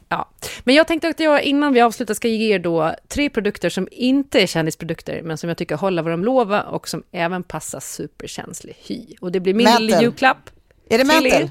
Ja. 0.09 0.29
Men 0.65 0.75
jag 0.75 0.87
tänkte 0.87 1.09
att 1.09 1.21
jag 1.21 1.43
innan 1.43 1.73
vi 1.73 1.81
avslutar 1.81 2.15
ska 2.15 2.29
ge 2.29 2.55
er 2.55 2.59
då 2.59 2.95
tre 3.09 3.31
produkter 3.31 3.71
som 3.71 3.89
inte 3.91 4.41
är 4.43 4.47
kändisprodukter, 4.47 5.23
men 5.23 5.39
som 5.39 5.49
jag 5.49 5.59
tycker 5.59 5.77
håller 5.77 6.03
vad 6.03 6.13
de 6.13 6.25
lovar 6.25 6.63
och 6.63 6.89
som 6.89 7.03
även 7.13 7.43
passar 7.43 7.81
superkänslig 7.81 8.77
hy. 8.79 9.07
Och 9.21 9.33
det 9.33 9.41
blir 9.41 9.55
min 9.55 9.69
lilla 9.79 10.03
julklapp. 10.03 10.51
Är 10.91 10.99
det 10.99 11.05
till 11.05 11.27
er. 11.27 11.51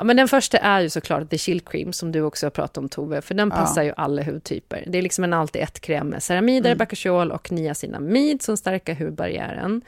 Ja, 0.00 0.04
men 0.04 0.16
den 0.16 0.28
första 0.28 0.58
är 0.58 0.80
ju 0.80 0.90
såklart 0.90 1.30
The 1.30 1.38
Chill 1.38 1.60
Cream 1.60 1.92
som 1.92 2.12
du 2.12 2.22
också 2.22 2.46
har 2.46 2.50
pratat 2.50 2.78
om 2.78 2.88
Tove, 2.88 3.22
för 3.22 3.34
den 3.34 3.50
passar 3.50 3.82
ju 3.82 3.92
alla 3.96 4.22
hudtyper. 4.22 4.84
Det 4.86 4.98
är 4.98 5.02
liksom 5.02 5.24
en 5.24 5.32
allt 5.32 5.56
i 5.56 5.58
ett-kräm 5.58 6.08
med 6.08 6.22
ceramider, 6.22 6.74
bakuchiol 6.74 7.30
och 7.32 7.52
niacinamid 7.52 8.42
som 8.42 8.56
stärker 8.56 8.94
hudbarriären. 8.94 9.82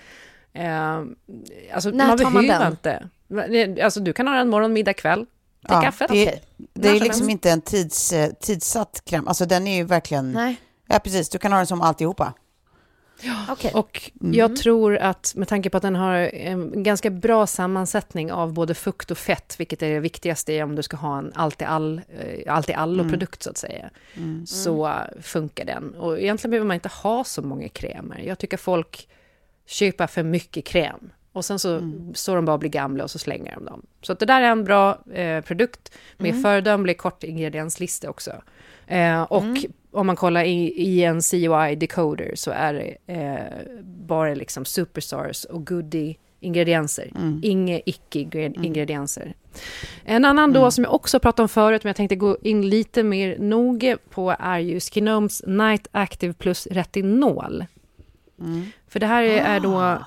Eh, 0.53 1.03
alltså, 1.75 1.91
När 1.91 2.07
man 2.07 2.19
tar 2.19 2.31
man 2.31 2.47
den? 2.47 2.71
inte. 2.71 3.85
Alltså, 3.85 4.01
du 4.01 4.13
kan 4.13 4.29
ha 4.29 4.35
den 4.35 4.49
morgon, 4.49 4.73
middag, 4.73 4.93
kväll 4.95 5.19
till 5.19 5.27
Ja, 5.69 5.81
kaffet. 5.83 6.09
det, 6.11 6.41
det 6.75 6.89
är 6.89 7.01
liksom 7.01 7.31
inte 7.31 7.51
en 7.51 7.61
tids, 7.61 8.13
eh, 8.13 8.31
tidssatt 8.41 9.03
kräm. 9.05 9.29
Alltså 9.29 9.47
den 9.47 9.67
är 9.67 9.77
ju 9.77 9.85
verkligen... 9.85 10.33
Nej, 10.33 10.57
Ja, 10.87 10.99
precis. 10.99 11.29
Du 11.29 11.39
kan 11.39 11.53
ha 11.53 11.59
den 11.59 11.67
som 11.67 11.81
alltihopa. 11.81 12.33
Okej. 13.51 13.71
Och 13.75 14.11
Mm. 14.21 14.35
jag 14.35 14.57
tror 14.57 14.97
att 14.97 15.33
med 15.37 15.49
tanke 15.49 15.71
på 15.71 15.77
att 15.77 15.83
den 15.83 15.97
har 15.97 16.15
en 16.15 16.83
ganska 16.83 17.11
bra 17.11 17.47
sammansättning 17.47 18.33
av 18.33 18.53
både 18.53 18.75
fukt 18.75 19.11
och 19.11 19.19
fett, 19.19 19.55
vilket 19.59 19.83
är 19.83 19.91
det 19.95 20.01
viktigaste 20.01 20.63
om 20.63 20.75
du 20.77 20.83
ska 20.83 20.97
ha 20.97 21.19
en 21.19 21.33
allt 21.35 21.63
i 21.63 21.65
all, 21.65 22.01
eh, 22.21 22.55
allt 22.55 22.71
i 22.71 22.73
Mm. 22.73 22.79
så 23.43 23.51
att 23.51 23.57
säga, 23.59 23.91
så 24.47 24.87
eh, 24.87 25.21
funkar 25.23 25.65
den. 25.65 25.95
Och 25.95 26.21
egentligen 26.21 26.51
behöver 26.51 26.67
man 26.67 26.75
inte 26.75 26.89
ha 26.89 27.25
så 27.25 27.43
många 27.43 27.69
krämer. 27.69 28.19
Jag 28.19 28.39
tycker 28.39 28.57
folk 28.57 29.09
köper 29.67 30.07
för 30.07 30.23
mycket 30.23 30.65
kräm. 30.65 31.11
Och 31.33 31.45
sen 31.45 31.59
så 31.59 31.93
står 32.15 32.37
de 32.37 32.45
bara 32.45 32.53
och 32.53 32.59
blir 32.59 32.71
gamla 32.71 33.05
och 33.05 33.11
så 33.11 33.19
slänger 33.19 33.55
de 33.55 33.65
dem. 33.65 33.83
Så 34.03 34.13
att 34.13 34.19
det 34.19 34.27
där 34.27 34.43
är 34.43 34.47
en 34.51 34.65
bra 34.65 34.99
eh, 35.15 35.41
produkt 35.41 35.93
med 36.19 36.31
Mm. 36.31 36.43
föredömlig 36.43 36.99
kort 36.99 37.25
ingredienslista 37.25 38.11
också. 38.11 38.33
Eh, 38.87 39.23
och 39.23 39.45
om 39.93 40.07
man 40.07 40.17
kollar 40.17 40.45
i, 40.45 40.83
i 40.83 41.05
en 41.05 41.21
COI 41.21 41.77
decoder 41.77 42.33
så 42.35 42.51
är 42.51 42.75
det 42.75 43.15
eh, 43.15 43.83
bara 43.85 44.35
liksom 44.35 44.65
superstars 44.65 45.45
och 45.45 45.67
goodie 45.67 46.17
ingredienser. 46.41 47.11
Inga 47.43 47.81
icke-ingredienser. 47.87 49.35
En 50.05 50.25
annan 50.25 50.53
då 50.53 50.71
som 50.71 50.85
jag 50.85 50.95
också 50.95 51.21
pratat 51.21 51.41
om 51.41 51.49
förut, 51.49 51.85
men 51.85 51.89
jag 51.89 51.97
tänkte 51.97 52.17
gå 52.17 52.37
in 52.43 52.69
lite 52.69 53.03
mer 53.03 53.39
noga 53.39 53.99
på, 54.11 54.37
är 54.39 54.59
ju 54.59 54.81
Skinoms 54.81 55.43
Night 55.47 55.89
Active 55.93 56.33
plus 56.33 56.67
retinol. 56.67 57.65
För 58.89 59.01
det 59.01 59.07
här 59.07 59.23
är, 59.23 59.45
är 59.45 59.61
då... 59.61 59.99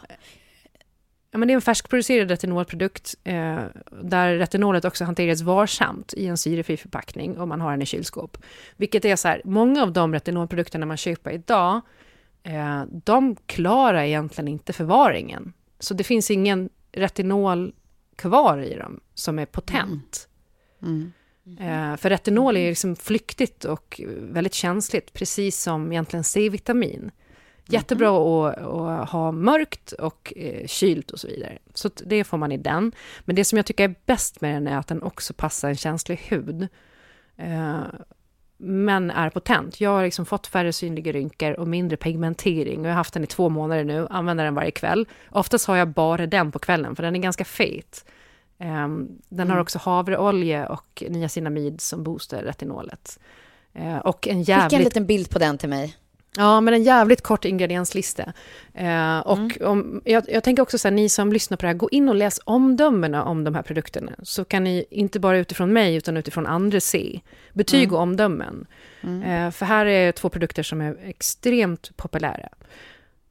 Ja, 1.36 1.40
men 1.40 1.48
det 1.48 1.54
är 1.54 1.56
en 1.56 1.62
färskproducerad 1.62 2.30
retinolprodukt 2.30 3.16
eh, 3.24 3.64
där 4.02 4.36
retinolet 4.36 4.86
också 4.86 5.06
hanteras 5.06 5.42
varsamt 5.42 6.14
i 6.14 6.28
en 6.28 6.38
syrefri 6.38 6.78
förpackning 6.78 7.40
om 7.40 7.50
man 7.50 7.62
har 7.62 7.72
den 7.72 7.82
i 7.82 7.86
kylskåp. 7.86 8.38
Vilket 8.78 9.06
är 9.06 9.16
så 9.16 9.28
här, 9.28 9.42
många 9.46 9.84
av 9.84 9.94
de 9.94 10.14
retinolprodukterna 10.14 10.86
man 10.86 10.98
köper 10.98 11.32
idag, 11.32 11.82
eh, 12.44 12.84
de 12.92 13.36
klarar 13.46 14.04
egentligen 14.04 14.48
inte 14.48 14.74
förvaringen. 14.74 15.54
Så 15.80 15.94
det 15.94 16.04
finns 16.04 16.32
ingen 16.32 16.70
retinol 16.92 17.74
kvar 18.16 18.58
i 18.58 18.76
dem 18.76 19.00
som 19.14 19.40
är 19.40 19.46
potent. 19.46 20.28
Eh, 21.60 21.98
för 21.98 22.10
retinol 22.10 22.58
är 22.58 22.70
liksom 22.70 22.96
flyktigt 22.96 23.66
och 23.66 24.02
väldigt 24.20 24.54
känsligt, 24.54 25.14
precis 25.14 25.62
som 25.62 25.92
egentligen 25.92 26.24
C-vitamin. 26.24 27.12
Jättebra 27.68 28.09
att, 28.49 28.57
att 28.57 29.09
ha 29.09 29.32
mörkt 29.32 29.91
och 29.91 30.34
eh, 30.36 30.68
kylt 30.68 31.11
och 31.11 31.20
så 31.20 31.28
vidare. 31.28 31.57
Så 31.74 31.89
det 32.05 32.24
får 32.24 32.38
man 32.38 32.51
i 32.51 32.57
den. 32.57 32.91
Men 33.26 33.36
det 33.36 33.45
som 33.45 33.57
jag 33.57 33.66
tycker 33.66 33.84
är 33.84 33.95
bäst 34.05 34.41
med 34.41 34.55
den 34.55 34.68
är 34.68 34.78
att 34.78 34.88
den 34.88 35.03
också 35.03 35.34
passar 35.34 35.70
en 35.70 35.76
känslig 35.76 36.18
hud. 36.18 36.68
Eh, 37.38 37.84
men 38.57 39.11
är 39.11 39.30
potent. 39.30 39.82
Jag 39.82 39.89
har 39.89 40.03
liksom 40.03 40.26
fått 40.26 40.47
färre 40.47 40.74
synliga 40.74 41.11
rynkor 41.11 41.53
och 41.53 41.68
mindre 41.68 41.97
pigmentering. 41.97 42.80
Och 42.80 42.86
jag 42.86 42.91
har 42.91 42.97
haft 42.97 43.13
den 43.13 43.24
i 43.24 43.28
två 43.28 43.49
månader 43.49 43.84
nu, 43.84 44.07
använder 44.09 44.45
den 44.45 44.55
varje 44.55 44.72
kväll. 44.72 45.07
Oftast 45.32 45.68
har 45.68 45.76
jag 45.76 45.88
bara 45.88 46.28
den 46.28 46.51
på 46.51 46.59
kvällen, 46.59 46.95
för 46.95 47.03
den 47.03 47.16
är 47.16 47.20
ganska 47.20 47.45
fet. 47.45 48.05
Um, 48.59 49.22
den 49.30 49.49
har 49.49 49.59
också 49.59 49.80
havreolja 49.80 50.70
och 50.70 51.03
niacinamid 51.09 51.82
som 51.82 52.03
boostar 52.03 52.41
retinolet. 52.41 53.20
Eh, 53.74 53.97
och 53.97 54.28
en 54.28 54.39
Skicka 54.39 54.53
en 54.53 54.70
jävligt... 54.70 54.84
liten 54.84 55.05
bild 55.05 55.30
på 55.30 55.39
den 55.39 55.57
till 55.57 55.70
mig. 55.70 55.95
Ja, 56.38 56.62
men 56.62 56.74
en 56.74 56.84
jävligt 56.84 57.22
kort 57.22 57.46
ingredienslista. 57.46 58.34
Eh, 58.74 59.20
och 59.20 59.62
om, 59.62 60.02
jag, 60.06 60.24
jag 60.28 60.44
tänker 60.44 60.64
också 60.64 60.78
så 60.78 60.88
här, 60.88 60.96
ni 60.96 61.10
som 61.10 61.34
lyssnar 61.34 61.58
på 61.58 61.62
det 61.62 61.68
här, 61.68 61.74
gå 61.74 61.90
in 61.90 62.10
och 62.10 62.16
läs 62.16 62.40
omdömena 62.44 63.24
om 63.24 63.44
de 63.44 63.56
här 63.56 63.62
produkterna. 63.62 64.12
Så 64.24 64.46
kan 64.46 64.64
ni 64.64 64.86
inte 64.90 65.20
bara 65.20 65.38
utifrån 65.38 65.74
mig, 65.74 65.96
utan 65.96 66.18
utifrån 66.18 66.46
andra 66.46 66.80
se 66.80 67.20
betyg 67.54 67.94
och 67.94 68.00
omdömen. 68.00 68.68
Eh, 69.26 69.52
för 69.52 69.66
här 69.66 69.86
är 69.86 70.12
två 70.12 70.30
produkter 70.30 70.64
som 70.64 70.82
är 70.82 70.98
extremt 71.04 71.98
populära. 71.98 72.50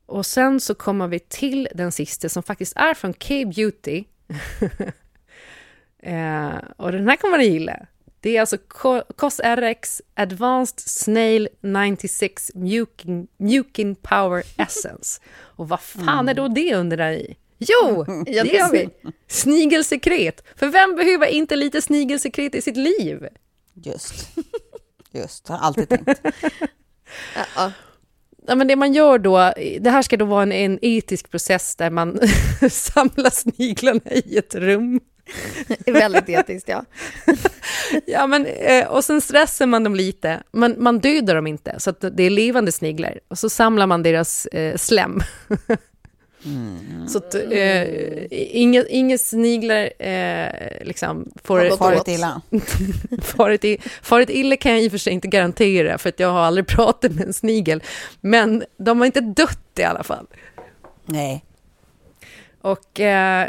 Och 0.07 0.27
sen 0.27 0.61
så 0.61 0.75
kommer 0.75 1.09
vi 1.09 1.19
till 1.19 1.69
den 1.75 1.93
sista 1.93 2.29
som 2.29 2.43
faktiskt 2.43 2.77
är 2.77 2.95
från 2.95 3.13
K-beauty. 3.13 4.05
eh, 6.03 6.55
och 6.77 6.93
den 6.93 7.09
här 7.09 7.17
kommer 7.17 7.39
ni 7.39 7.45
gilla. 7.45 7.87
Det 8.25 8.37
är 8.37 8.41
alltså 8.41 8.57
Co- 8.69 9.03
COSRX 9.17 10.03
Advanced 10.15 10.81
Snail 10.81 11.49
96 11.61 12.51
Mjukin, 12.55 13.27
Mjukin 13.37 13.95
Power 13.95 14.43
Essence. 14.57 15.21
Och 15.35 15.69
vad 15.69 15.81
fan 15.81 16.29
är 16.29 16.35
då 16.35 16.49
det 16.49 16.75
undrar 16.75 17.11
ni? 17.11 17.37
Jo, 17.59 18.05
Ja, 18.27 18.45
det 18.45 18.57
är 18.59 18.63
har 18.63 18.73
vi. 18.73 18.89
snigelsekret. 19.29 20.43
För 20.57 20.69
vem 20.69 20.97
behöver 20.97 21.27
inte 21.27 21.57
lite 21.57 21.83
snigelsekret 21.83 22.55
i 22.55 22.63
sitt 22.63 22.77
liv? 22.77 23.29
Just. 23.75 24.29
Just, 25.13 25.49
har 25.49 25.59
alltid 25.59 25.89
tänkt. 25.89 26.21
Ja, 27.57 27.73
Ja, 28.47 28.55
men 28.55 28.67
det 28.69 28.77
man 28.77 28.93
gör 28.93 29.19
då, 29.19 29.53
det 29.81 29.91
här 29.91 30.03
ska 30.03 30.17
då 30.17 30.25
vara 30.25 30.43
en, 30.43 30.53
en 30.53 30.79
etisk 30.83 31.31
process 31.31 31.77
där 31.77 31.91
man 31.91 32.21
samlar 32.71 33.31
sniglarna 33.31 34.01
i 34.11 34.39
ett 34.39 34.55
rum. 34.55 35.01
väldigt 35.87 36.29
etiskt, 36.29 36.69
ja. 36.69 36.85
Ja, 38.07 38.27
men, 38.27 38.47
eh, 38.47 38.87
och 38.87 39.05
sen 39.05 39.21
stressar 39.21 39.67
man 39.67 39.85
dem 39.85 39.95
lite, 39.95 40.43
men 40.53 40.75
man 40.79 40.99
dödar 40.99 41.35
dem 41.35 41.47
inte, 41.47 41.75
så 41.79 41.91
att 41.91 42.05
det 42.13 42.23
är 42.23 42.31
levande 42.31 42.73
sniglar. 42.73 43.21
Och 43.29 43.39
så 43.39 43.49
samlar 43.49 43.87
man 43.87 44.03
deras 44.03 44.47
eh, 44.47 44.77
slem. 44.77 45.21
Så 47.09 47.19
att 47.19 47.35
eh, 47.35 47.85
inga, 48.31 48.85
inga 48.89 49.19
sniglar 49.19 50.03
eh, 50.03 50.85
liksom 50.85 51.33
får... 51.45 51.77
Farit 51.77 52.09
illa. 52.09 52.43
farit, 53.23 53.65
i, 53.65 53.79
farit 54.03 54.31
illa 54.31 54.57
kan 54.57 54.73
jag 54.73 54.83
i 54.83 54.89
och 54.89 54.91
för 54.91 54.99
sig 54.99 55.13
inte 55.13 55.29
garantera, 55.29 55.99
för 55.99 56.09
att 56.09 56.21
jag 56.21 56.33
har 56.33 56.41
aldrig 56.41 56.67
pratat 56.67 57.13
med 57.13 57.27
en 57.27 57.33
snigel. 57.33 57.83
Men 58.21 58.65
de 58.77 58.99
har 58.99 59.07
inte 59.07 59.21
dött 59.21 59.79
i 59.79 59.83
alla 59.83 60.03
fall. 60.03 60.27
Nej. 61.05 61.45
Och 62.65 63.01
eh, 63.01 63.49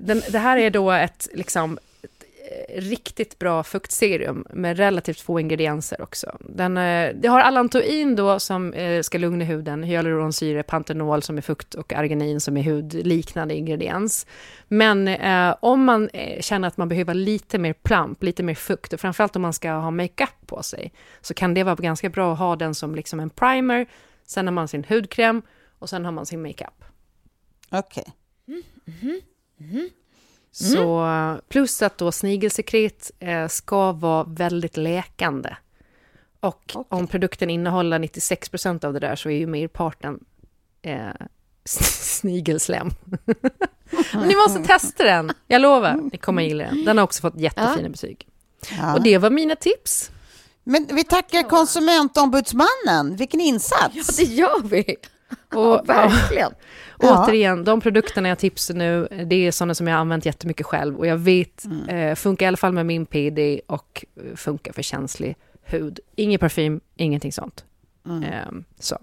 den, 0.00 0.22
det 0.30 0.38
här 0.38 0.56
är 0.56 0.70
då 0.70 0.90
ett 0.90 1.28
liksom, 1.34 1.78
eh, 2.02 2.80
riktigt 2.80 3.38
bra 3.38 3.62
fuktserum 3.62 4.46
med 4.50 4.76
relativt 4.76 5.20
få 5.20 5.40
ingredienser 5.40 6.02
också. 6.02 6.36
Den, 6.40 6.76
eh, 6.76 7.14
det 7.14 7.28
har 7.28 7.40
allantoin 7.40 8.16
då 8.16 8.40
som 8.40 8.72
eh, 8.72 9.02
ska 9.02 9.18
lugna 9.18 9.44
huden, 9.44 9.82
hyaluronsyra, 9.82 10.62
pantenol 10.62 11.22
som 11.22 11.36
är 11.36 11.42
fukt 11.42 11.74
och 11.74 11.92
arginin 11.92 12.40
som 12.40 12.56
är 12.56 12.62
hudliknande 12.62 13.54
ingrediens. 13.54 14.26
Men 14.68 15.08
eh, 15.08 15.54
om 15.60 15.84
man 15.84 16.08
känner 16.40 16.68
att 16.68 16.76
man 16.76 16.88
behöver 16.88 17.14
lite 17.14 17.58
mer 17.58 17.72
plump, 17.72 18.22
lite 18.22 18.42
mer 18.42 18.54
fukt 18.54 18.92
och 18.92 19.00
framförallt 19.00 19.36
om 19.36 19.42
man 19.42 19.52
ska 19.52 19.70
ha 19.70 19.90
makeup 19.90 20.46
på 20.46 20.62
sig 20.62 20.92
så 21.20 21.34
kan 21.34 21.54
det 21.54 21.64
vara 21.64 21.74
ganska 21.74 22.08
bra 22.08 22.32
att 22.32 22.38
ha 22.38 22.56
den 22.56 22.74
som 22.74 22.94
liksom 22.94 23.20
en 23.20 23.30
primer, 23.30 23.86
sen 24.26 24.46
har 24.46 24.52
man 24.52 24.68
sin 24.68 24.84
hudkräm 24.88 25.42
och 25.78 25.88
sen 25.88 26.04
har 26.04 26.12
man 26.12 26.26
sin 26.26 26.42
makeup. 26.42 26.84
Okej. 27.70 28.14
Så 30.52 31.06
plus 31.48 31.82
att 31.82 31.98
då 31.98 32.12
snigelsekret 32.12 33.10
eh, 33.18 33.48
ska 33.48 33.92
vara 33.92 34.24
väldigt 34.24 34.76
läkande. 34.76 35.56
Och 36.40 36.72
om 36.88 37.06
produkten 37.06 37.50
innehåller 37.50 37.98
96% 37.98 38.84
av 38.84 38.92
det 38.92 39.00
där 39.00 39.16
så 39.16 39.30
är 39.30 39.36
ju 39.36 39.46
merparten 39.46 40.24
eh, 40.82 41.26
snigelslem. 41.64 42.90
Ni 44.26 44.36
måste 44.36 44.64
testa 44.64 45.04
den, 45.04 45.32
jag 45.46 45.62
lovar. 45.62 46.10
Ni 46.12 46.18
kommer 46.18 46.42
gilla 46.42 46.64
den. 46.64 46.84
Den 46.84 46.98
har 46.98 47.04
också 47.04 47.20
fått 47.20 47.36
jättefina 47.36 47.88
betyg. 47.88 48.26
Ja. 48.78 48.94
Och 48.94 49.02
det 49.02 49.18
var 49.18 49.30
mina 49.30 49.56
tips. 49.56 50.10
Men 50.64 50.86
vi 50.92 51.04
tackar 51.04 51.42
konsumentombudsmannen. 51.42 53.16
Vilken 53.16 53.40
insats! 53.40 53.94
Ja, 53.94 54.02
det 54.16 54.22
gör 54.24 54.62
vi. 54.62 54.96
Och, 55.54 55.58
Ja, 55.58 55.82
verkligen. 55.86 56.52
Ja. 57.00 57.24
Återigen, 57.24 57.64
de 57.64 57.80
produkterna 57.80 58.28
jag 58.28 58.38
tipsar 58.38 58.74
nu, 58.74 59.08
det 59.26 59.46
är 59.46 59.50
sådana 59.52 59.74
som 59.74 59.86
jag 59.86 59.94
har 59.94 60.00
använt 60.00 60.26
jättemycket 60.26 60.66
själv. 60.66 60.96
Och 60.98 61.06
jag 61.06 61.16
vet, 61.16 61.64
eh, 61.88 62.14
funkar 62.14 62.46
i 62.46 62.48
alla 62.48 62.56
fall 62.56 62.72
med 62.72 62.86
min 62.86 63.06
PD 63.06 63.60
och 63.66 64.04
eh, 64.16 64.36
funkar 64.36 64.72
för 64.72 64.82
känslig 64.82 65.36
hud. 65.62 66.00
Ingen 66.16 66.38
parfym, 66.38 66.80
ingenting 66.96 67.32
sånt. 67.32 67.64
Ehm, 68.08 68.64
så. 68.78 68.98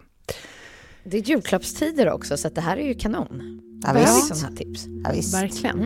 Det 1.03 1.17
är 1.17 1.21
julklappstider 1.21 2.11
också, 2.11 2.37
så 2.37 2.47
att 2.47 2.55
det 2.55 2.61
här 2.61 2.77
är 2.77 2.87
ju 2.87 2.93
kanon. 2.93 3.59
Ja, 3.83 3.93
Behöver 3.93 4.11
vi 4.11 4.15
visst. 4.15 4.35
sådana 4.35 4.47
här 4.47 4.55
tips? 4.65 4.85
Ja, 5.03 5.11
visst. 5.13 5.35
Verkligen. 5.35 5.85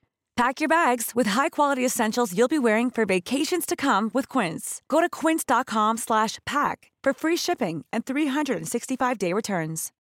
Pack 0.41 0.61
your 0.61 0.69
bags 0.69 1.11
with 1.15 1.29
high-quality 1.29 1.85
essentials 1.85 2.33
you'll 2.33 2.47
be 2.47 2.59
wearing 2.59 2.91
for 2.91 3.05
vacations 3.05 3.65
to 3.65 3.75
come 3.75 4.09
with 4.13 4.27
Quince. 4.37 4.81
Go 4.87 5.01
to 5.01 5.09
quince.com 5.21 5.97
slash 5.97 6.39
pack 6.45 6.91
for 7.03 7.13
free 7.13 7.37
shipping 7.37 7.85
and 7.93 8.05
365-day 8.05 9.33
returns. 9.33 9.91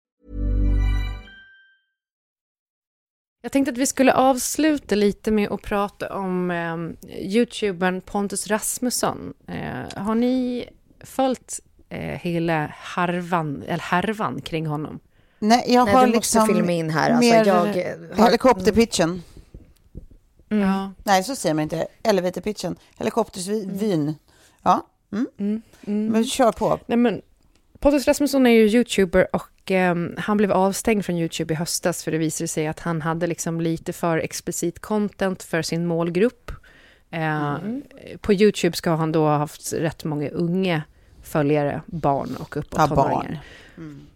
Jag 3.43 3.53
tänkte 3.53 3.73
att 3.73 3.79
vi 3.79 3.87
skulle 3.87 4.15
avsluta 4.15 4.95
lite 4.95 5.31
med 5.31 5.53
att 5.53 5.63
prata 5.63 6.15
om 6.15 6.51
eh, 6.51 6.77
youtubern 7.19 8.01
Pontus 8.01 8.47
Rasmusson. 8.47 9.35
Eh, 9.49 10.03
har 10.03 10.15
ni 10.15 10.69
följt 11.01 11.61
eh, 11.89 11.99
hela 11.99 12.75
harvan, 12.77 13.63
eller 13.63 13.83
härvan 13.83 14.41
kring 14.41 14.67
honom? 14.67 15.01
Nej, 15.39 15.65
jag 15.67 15.85
Nej, 15.85 15.95
har 15.95 16.07
du 16.07 16.13
måste 16.15 16.39
liksom 16.39 16.55
filma 16.55 16.73
in 16.73 16.91
här. 16.91 17.11
Alltså, 17.11 17.31
mer 17.35 17.45
jag 17.45 17.55
har- 17.55 18.25
helikopterpitchen. 18.25 19.23
Mm. 20.51 20.69
Ja. 20.69 20.93
Nej, 21.05 21.25
så 21.25 21.37
säger 21.37 21.55
man 21.55 21.63
inte. 21.63 21.87
Elevatorpitchen. 22.03 22.77
Helikoptersvyn. 22.99 24.15
Ja, 24.63 24.87
mm. 25.13 25.27
Mm. 25.39 25.63
Mm. 25.87 26.07
men 26.13 26.25
kör 26.25 26.53
på. 26.53 26.79
Nej, 26.87 26.99
men 26.99 27.23
Pontus 27.79 28.07
Rasmusson 28.09 28.47
är 28.47 28.51
ju 28.51 28.67
youtuber 28.69 29.27
och 29.37 29.71
eh, 29.71 29.95
han 30.19 30.37
blev 30.37 30.53
avstängd 30.53 31.05
från 31.05 31.17
Youtube 31.17 31.55
i 31.55 31.57
höstas 31.57 32.05
för 32.05 32.11
det 32.13 32.19
visade 32.19 32.49
sig 32.49 32.67
att 32.67 32.81
han 32.81 33.03
hade 33.03 33.27
liksom 33.27 33.61
lite 33.61 33.93
för 33.93 34.19
explicit 34.19 34.79
content 34.81 35.43
för 35.43 35.63
sin 35.63 35.87
målgrupp. 35.87 36.51
Eh, 37.11 37.57
På 38.21 38.33
Youtube 38.33 38.77
ska 38.77 38.91
han 38.91 39.13
då 39.13 39.21
ha 39.25 39.37
haft 39.37 39.73
rätt 39.73 40.05
många 40.05 40.29
unga 40.29 40.83
följare, 41.23 41.83
barn 41.87 42.37
och 42.41 42.57
uppåt 42.57 42.81
Ja, 42.81 42.87
tonåringar. 42.87 43.41
barn. 43.77 44.07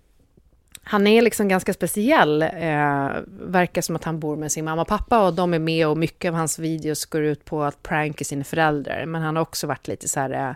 Han 0.85 1.07
är 1.07 1.23
liksom 1.23 1.49
ganska 1.49 1.75
speciell. 1.75 2.43
Eh, 2.43 3.11
verkar 3.27 3.83
som 3.83 3.97
att 3.97 4.05
han 4.05 4.21
bor 4.21 4.37
med 4.37 4.53
sin 4.53 4.65
mamma 4.65 4.83
och 4.83 4.89
pappa 4.89 5.27
och 5.27 5.35
de 5.35 5.55
är 5.55 5.59
med 5.59 5.89
och 5.89 5.99
mycket 5.99 6.29
av 6.29 6.35
hans 6.35 6.59
videos 6.59 7.05
går 7.05 7.23
ut 7.23 7.45
på 7.45 7.63
att 7.63 7.83
pranka 7.83 8.25
sina 8.25 8.45
föräldrar. 8.45 9.07
Men 9.07 9.23
han 9.23 9.37
har 9.37 9.43
också 9.43 9.67
varit 9.67 9.89
lite 9.89 10.09
så 10.09 10.21
här... 10.21 10.31
Eh, 10.31 10.55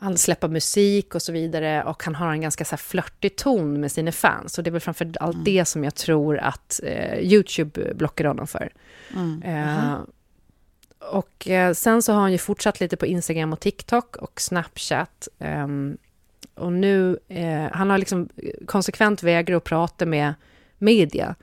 han 0.00 0.18
släpper 0.18 0.48
musik 0.48 1.14
och 1.14 1.22
så 1.22 1.32
vidare 1.32 1.84
och 1.84 2.04
han 2.04 2.14
har 2.14 2.32
en 2.32 2.40
ganska 2.40 2.64
så 2.64 2.70
här 2.70 2.76
flörtig 2.76 3.36
ton 3.36 3.80
med 3.80 3.92
sina 3.92 4.12
fans. 4.12 4.58
Och 4.58 4.64
det 4.64 4.70
är 4.70 4.72
väl 4.72 4.80
framför 4.80 5.12
allt 5.20 5.44
det 5.44 5.64
som 5.64 5.84
jag 5.84 5.94
tror 5.94 6.38
att 6.38 6.80
eh, 6.82 7.18
Youtube 7.18 7.94
blockar 7.94 8.24
honom 8.24 8.46
för. 8.46 8.72
Eh, 9.44 9.98
och 10.98 11.48
eh, 11.48 11.72
sen 11.72 12.02
så 12.02 12.12
har 12.12 12.20
han 12.20 12.32
ju 12.32 12.38
fortsatt 12.38 12.80
lite 12.80 12.96
på 12.96 13.06
Instagram 13.06 13.52
och 13.52 13.60
TikTok 13.60 14.16
och 14.16 14.40
Snapchat. 14.40 15.28
Ehm, 15.38 15.96
och 16.58 16.72
nu, 16.72 17.18
eh, 17.28 17.66
han 17.72 17.90
har 17.90 17.98
liksom 17.98 18.28
konsekvent 18.66 19.22
vägrat 19.22 19.56
att 19.56 19.64
prata 19.64 20.06
med 20.06 20.34
media. 20.78 21.34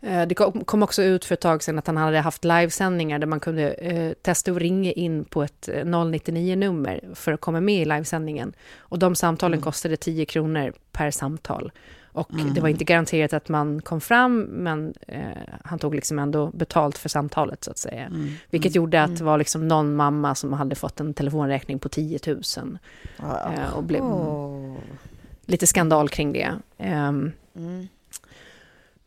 Eh, 0.00 0.26
det 0.26 0.34
kom 0.64 0.82
också 0.82 1.02
ut 1.02 1.24
för 1.24 1.34
ett 1.34 1.40
tag 1.40 1.62
sedan 1.62 1.78
att 1.78 1.86
han 1.86 1.96
hade 1.96 2.20
haft 2.20 2.44
livesändningar 2.44 3.18
där 3.18 3.26
man 3.26 3.40
kunde 3.40 3.70
eh, 3.72 4.12
testa 4.12 4.50
att 4.50 4.56
ringa 4.56 4.92
in 4.92 5.24
på 5.24 5.42
ett 5.42 5.68
eh, 5.68 5.84
099-nummer 5.84 7.00
för 7.14 7.32
att 7.32 7.40
komma 7.40 7.60
med 7.60 7.82
i 7.82 7.84
livesändningen. 7.84 8.52
Och 8.78 8.98
de 8.98 9.14
samtalen 9.14 9.60
kostade 9.60 9.96
10 9.96 10.24
kronor 10.24 10.72
per 10.92 11.10
samtal. 11.10 11.72
Och 12.18 12.54
det 12.54 12.60
var 12.60 12.68
inte 12.68 12.84
garanterat 12.84 13.32
att 13.32 13.48
man 13.48 13.82
kom 13.82 14.00
fram, 14.00 14.40
men 14.40 14.94
eh, 15.08 15.20
han 15.64 15.78
tog 15.78 15.94
liksom 15.94 16.18
ändå 16.18 16.46
betalt 16.46 16.98
för 16.98 17.08
samtalet 17.08 17.64
så 17.64 17.70
att 17.70 17.78
säga. 17.78 18.12
Vilket 18.50 18.74
gjorde 18.74 19.02
att 19.02 19.16
det 19.18 19.24
var 19.24 19.38
liksom 19.38 19.68
någon 19.68 19.94
mamma 19.94 20.34
som 20.34 20.52
hade 20.52 20.74
fått 20.74 21.00
en 21.00 21.14
telefonräkning 21.14 21.78
på 21.78 21.88
10 21.88 22.18
000. 22.26 22.42
Eh, 23.18 23.74
och 23.76 23.82
blev 23.84 24.02
lite 25.46 25.66
skandal 25.66 26.08
kring 26.08 26.32
det. 26.32 26.52
Ehm, 26.78 27.32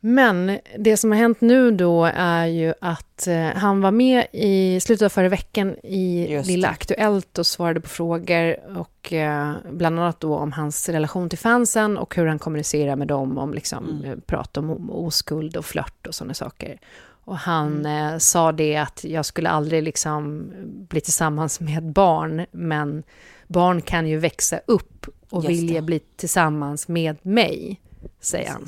Men 0.04 0.60
det 0.78 0.98
som 0.98 1.12
har 1.12 1.18
hänt 1.18 1.42
nu 1.42 1.72
då 1.72 2.06
är 2.16 2.46
ju 2.46 2.74
att 2.82 3.28
eh, 3.28 3.46
han 3.46 3.82
var 3.82 3.92
med 3.92 4.28
i 4.32 4.80
slutet 4.80 5.06
av 5.06 5.10
förra 5.10 5.30
veckan 5.30 5.76
i 5.84 6.28
Just 6.34 6.48
Lilla 6.48 6.68
det. 6.68 6.72
Aktuellt 6.72 7.38
och 7.38 7.46
svarade 7.48 7.82
på 7.82 7.90
frågor 7.90 8.78
och 8.78 9.14
eh, 9.14 9.54
bland 9.72 10.00
annat 10.00 10.20
då 10.20 10.36
om 10.36 10.52
hans 10.52 10.90
relation 10.90 11.30
till 11.30 11.38
fansen 11.40 11.98
och 11.98 12.16
hur 12.16 12.26
han 12.26 12.40
kommunicerar 12.40 12.96
med 12.96 13.08
dem 13.08 13.38
om 13.38 13.54
liksom 13.54 14.04
eh, 14.06 14.16
prat 14.26 14.58
om 14.58 14.90
oskuld 14.92 15.58
och 15.58 15.66
flört 15.66 16.08
och 16.08 16.16
sådana 16.16 16.34
saker. 16.34 16.80
Och 17.24 17.38
han 17.38 17.86
eh, 17.86 18.18
sa 18.18 18.52
det 18.52 18.76
att 18.78 19.04
jag 19.04 19.26
skulle 19.26 19.50
aldrig 19.50 19.84
liksom 19.84 20.52
bli 20.90 21.02
tillsammans 21.02 21.60
med 21.60 21.84
barn, 21.84 22.46
men 22.52 23.04
barn 23.48 23.82
kan 23.82 24.08
ju 24.08 24.18
växa 24.18 24.60
upp 24.68 25.08
och 25.30 25.44
Just 25.44 25.50
vilja 25.50 25.82
det. 25.82 25.86
bli 25.86 26.00
tillsammans 26.00 26.88
med 26.88 27.16
mig, 27.22 27.82
säger 28.22 28.50
han. 28.50 28.68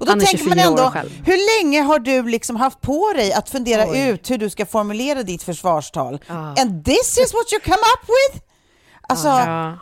Och 0.00 0.06
då 0.06 0.12
Han 0.12 0.20
tänker 0.20 0.44
man 0.44 0.58
24 0.58 0.70
år 0.70 0.96
ändå, 0.96 1.08
hur 1.24 1.62
länge 1.64 1.80
har 1.82 1.98
du 1.98 2.22
liksom 2.22 2.56
haft 2.56 2.80
på 2.80 3.12
dig 3.16 3.32
att 3.32 3.48
fundera 3.48 3.90
Oj. 3.90 4.08
ut 4.08 4.30
hur 4.30 4.38
du 4.38 4.50
ska 4.50 4.66
formulera 4.66 5.22
ditt 5.22 5.42
försvarstal? 5.42 6.18
Ja. 6.26 6.34
And 6.58 6.84
this 6.84 7.18
is 7.18 7.34
what 7.34 7.52
you 7.52 7.60
come 7.60 7.76
up 7.76 8.08
with? 8.08 8.42
Alltså, 9.08 9.28
Ja. 9.28 9.78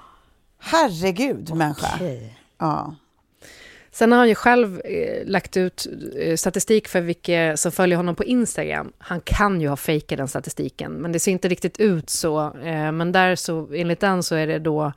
herregud 0.58 1.54
människa. 1.54 1.98
Ja. 2.58 2.94
Sen 3.92 4.12
har 4.12 4.18
han 4.18 4.28
ju 4.28 4.34
själv 4.34 4.80
eh, 4.84 5.26
lagt 5.26 5.56
ut 5.56 5.86
eh, 6.18 6.36
statistik 6.36 6.88
för 6.88 7.00
vilka 7.00 7.56
som 7.56 7.72
följer 7.72 7.96
honom 7.96 8.14
på 8.14 8.24
Instagram. 8.24 8.92
Han 8.98 9.20
kan 9.20 9.60
ju 9.60 9.68
ha 9.68 9.76
fejkat 9.76 10.18
den 10.18 10.28
statistiken, 10.28 10.92
men 10.92 11.12
det 11.12 11.20
ser 11.20 11.32
inte 11.32 11.48
riktigt 11.48 11.80
ut 11.80 12.10
så. 12.10 12.40
Eh, 12.58 12.92
men 12.92 13.12
där 13.12 13.36
så, 13.36 13.68
enligt 13.74 14.00
den 14.00 14.22
så 14.22 14.34
är 14.34 14.46
det 14.46 14.58
då 14.58 14.92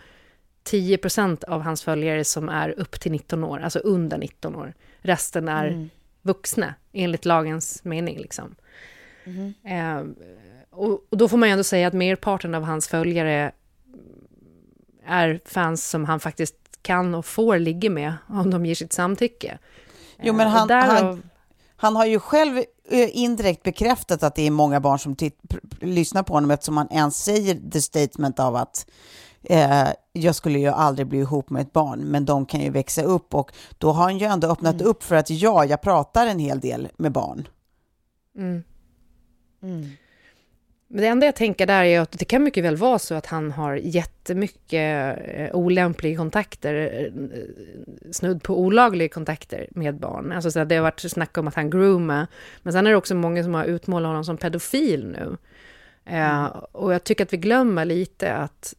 10% 0.70 1.44
av 1.44 1.62
hans 1.62 1.84
följare 1.84 2.24
som 2.26 2.50
är 2.50 2.80
upp 2.80 3.00
till 3.00 3.12
19 3.12 3.44
år, 3.44 3.60
alltså 3.60 3.80
under 3.80 4.18
19 4.18 4.56
år. 4.56 4.74
Resten 5.02 5.48
är 5.48 5.90
vuxna, 6.22 6.74
enligt 6.94 7.26
lagens 7.26 7.84
mening. 7.84 8.18
Liksom. 8.18 8.56
Eh, 9.64 10.04
och, 10.70 10.92
och 11.10 11.18
då 11.18 11.28
får 11.28 11.38
man 11.38 11.50
ju 11.50 11.52
ändå 11.54 11.64
säga 11.64 11.88
att 11.88 11.94
merparten 11.94 12.56
av 12.56 12.64
hans 12.64 12.88
följare 12.88 13.52
är 15.06 15.40
fans 15.46 15.90
som 15.90 16.06
han 16.06 16.20
faktiskt 16.20 16.56
kan 16.82 17.16
och 17.16 17.26
får 17.26 17.58
ligga 17.60 17.90
med 17.90 18.14
om 18.28 18.50
de 18.52 18.66
ger 18.66 18.76
sitt 18.76 18.94
samtycke. 18.94 19.58
Jo, 20.22 20.34
men 20.34 20.48
Eh, 20.48 20.54
han- 20.54 20.68
därav- 20.68 21.04
han- 21.04 21.24
Han 21.82 21.96
har 21.96 22.06
ju 22.06 22.20
själv 22.20 22.58
eh, 22.92 23.18
indirekt 23.18 23.64
bekräftat 23.64 24.24
att 24.24 24.36
det 24.36 24.48
är 24.48 24.52
många 24.52 24.80
barn 24.80 25.00
som 25.00 25.16
lyssnar 25.82 26.24
på 26.24 26.34
honom 26.34 26.52
eftersom 26.52 26.78
han 26.78 26.88
ens 26.92 27.24
säger 27.24 27.70
the 27.72 27.82
statement 27.82 28.40
av 28.40 28.56
att 28.56 28.86
eh, 29.44 29.88
jag 30.14 30.36
skulle 30.36 30.60
ju 30.60 30.68
aldrig 30.68 31.08
bli 31.08 31.20
ihop 31.20 31.50
med 31.50 31.62
ett 31.62 31.74
barn, 31.74 32.00
men 32.00 32.26
de 32.26 32.46
kan 32.46 32.62
ju 32.62 32.70
växa 32.70 33.02
upp 33.04 33.34
och 33.34 33.52
då 33.78 33.92
har 33.92 34.04
han 34.04 34.18
ju 34.18 34.26
ändå 34.26 34.48
öppnat 34.48 34.76
Mm. 34.76 34.88
upp 34.88 35.04
för 35.04 35.16
att 35.16 35.30
ja, 35.30 35.66
jag 35.66 35.82
pratar 35.82 36.28
en 36.28 36.40
hel 36.40 36.60
del 36.60 36.88
med 36.98 37.12
barn. 37.12 37.48
Mm. 38.38 38.64
Men 40.92 41.02
det 41.02 41.08
enda 41.08 41.26
jag 41.26 41.36
tänker 41.36 41.66
där 41.66 41.84
är 41.84 42.00
att 42.00 42.12
det 42.12 42.26
kan 42.26 42.44
mycket 42.44 42.64
väl 42.64 42.76
vara 42.76 43.00
så 43.00 43.16
att 43.16 43.26
han 43.26 43.52
har 43.52 43.76
jättemycket 43.76 45.20
eh, 45.26 45.56
olämpliga 45.56 46.18
kontakter, 46.18 47.04
eh, 47.06 47.40
snudd 48.12 48.44
på 48.44 48.60
olagliga 48.60 49.10
kontakter 49.10 49.68
med 49.72 49.96
barn. 50.00 50.32
Alltså 50.32 50.52
så 50.52 50.60
att 50.60 50.70
det 50.70 50.76
har 50.76 50.84
varit 50.84 51.12
snack 51.12 51.38
om 51.38 51.48
att 51.48 51.56
han 51.56 51.70
groomar, 51.70 52.28
men 52.64 52.74
sen 52.74 52.88
är 52.88 52.92
det 52.92 52.98
också 52.98 53.16
många 53.16 53.44
som 53.44 53.54
har 53.54 53.66
utmålat 53.66 54.08
honom 54.08 54.26
som 54.26 54.38
pedofil 54.38 55.06
nu. 55.08 55.38
Eh, 56.16 56.46
och 56.72 56.94
jag 56.94 57.04
tycker 57.04 57.24
att 57.24 57.34
vi 57.34 57.38
glömmer 57.38 57.86
lite 57.86 58.34
att, 58.34 58.74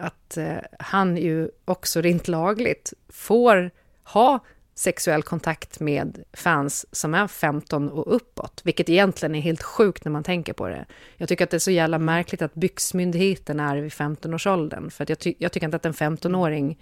att 0.00 0.36
eh, 0.36 0.56
han 0.78 1.16
ju 1.16 1.50
också 1.64 2.00
rent 2.00 2.28
lagligt 2.28 2.92
får 3.08 3.70
ha 4.04 4.38
sexuell 4.74 5.22
kontakt 5.22 5.80
med 5.80 6.24
fans 6.32 6.86
som 6.92 7.14
är 7.14 7.26
15 7.26 7.88
och 7.88 8.14
uppåt, 8.16 8.60
vilket 8.64 8.88
egentligen 8.88 9.34
är 9.34 9.40
helt 9.40 9.62
sjukt 9.62 10.04
när 10.04 10.12
man 10.12 10.24
tänker 10.24 10.52
på 10.52 10.68
det. 10.68 10.84
Jag 11.16 11.28
tycker 11.28 11.44
att 11.44 11.50
det 11.50 11.56
är 11.56 11.58
så 11.58 11.70
jävla 11.70 11.98
märkligt 11.98 12.42
att 12.42 12.54
byxmyndigheten 12.54 13.60
är 13.60 13.76
vid 13.76 13.92
15-årsåldern, 13.92 14.90
för 14.90 15.06
jag, 15.08 15.18
ty- 15.18 15.34
jag 15.38 15.52
tycker 15.52 15.64
inte 15.66 15.76
att 15.76 15.86
en 15.86 15.92
15-åring 15.92 16.78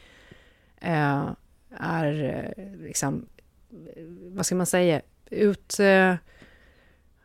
eh, 0.81 1.25
är 1.79 2.25
eh, 2.59 2.65
liksom, 2.87 3.27
vad 4.19 4.47
ska 4.47 4.55
man 4.55 4.67
säga, 4.67 5.01
ut... 5.31 5.81
Eh, 5.81 6.15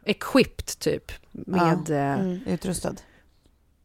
equipped 0.06 0.80
typ, 0.80 1.12
med... 1.32 1.84
Ja. 1.89 1.96
eh, 1.96 2.54
Utrustad. 2.54 2.96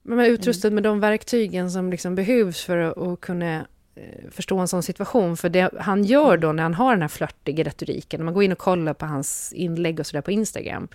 Man 0.06 0.20
är 0.20 0.28
utrustad 0.28 0.70
med 0.70 0.82
de 0.82 1.00
verktygen 1.00 1.70
som 1.70 1.90
liksom 1.90 2.14
behövs 2.14 2.64
för 2.64 2.78
att, 2.78 2.98
att 2.98 3.20
kunna 3.20 3.66
eh, 3.94 4.30
förstå 4.30 4.58
en 4.58 4.68
sån 4.68 4.82
situation. 4.82 5.36
För 5.36 5.48
det 5.48 5.70
han 5.78 6.04
gör 6.04 6.36
då 6.36 6.52
när 6.52 6.62
han 6.62 6.74
har 6.74 6.92
den 6.92 7.02
här 7.02 7.08
flörtiga 7.08 7.64
retoriken, 7.64 8.20
när 8.20 8.24
man 8.24 8.34
går 8.34 8.42
in 8.42 8.52
och 8.52 8.58
kollar 8.58 8.94
på 8.94 9.06
hans 9.06 9.52
inlägg 9.52 10.00
och 10.00 10.06
sådär 10.06 10.20
på 10.20 10.30
Instagram, 10.30 10.88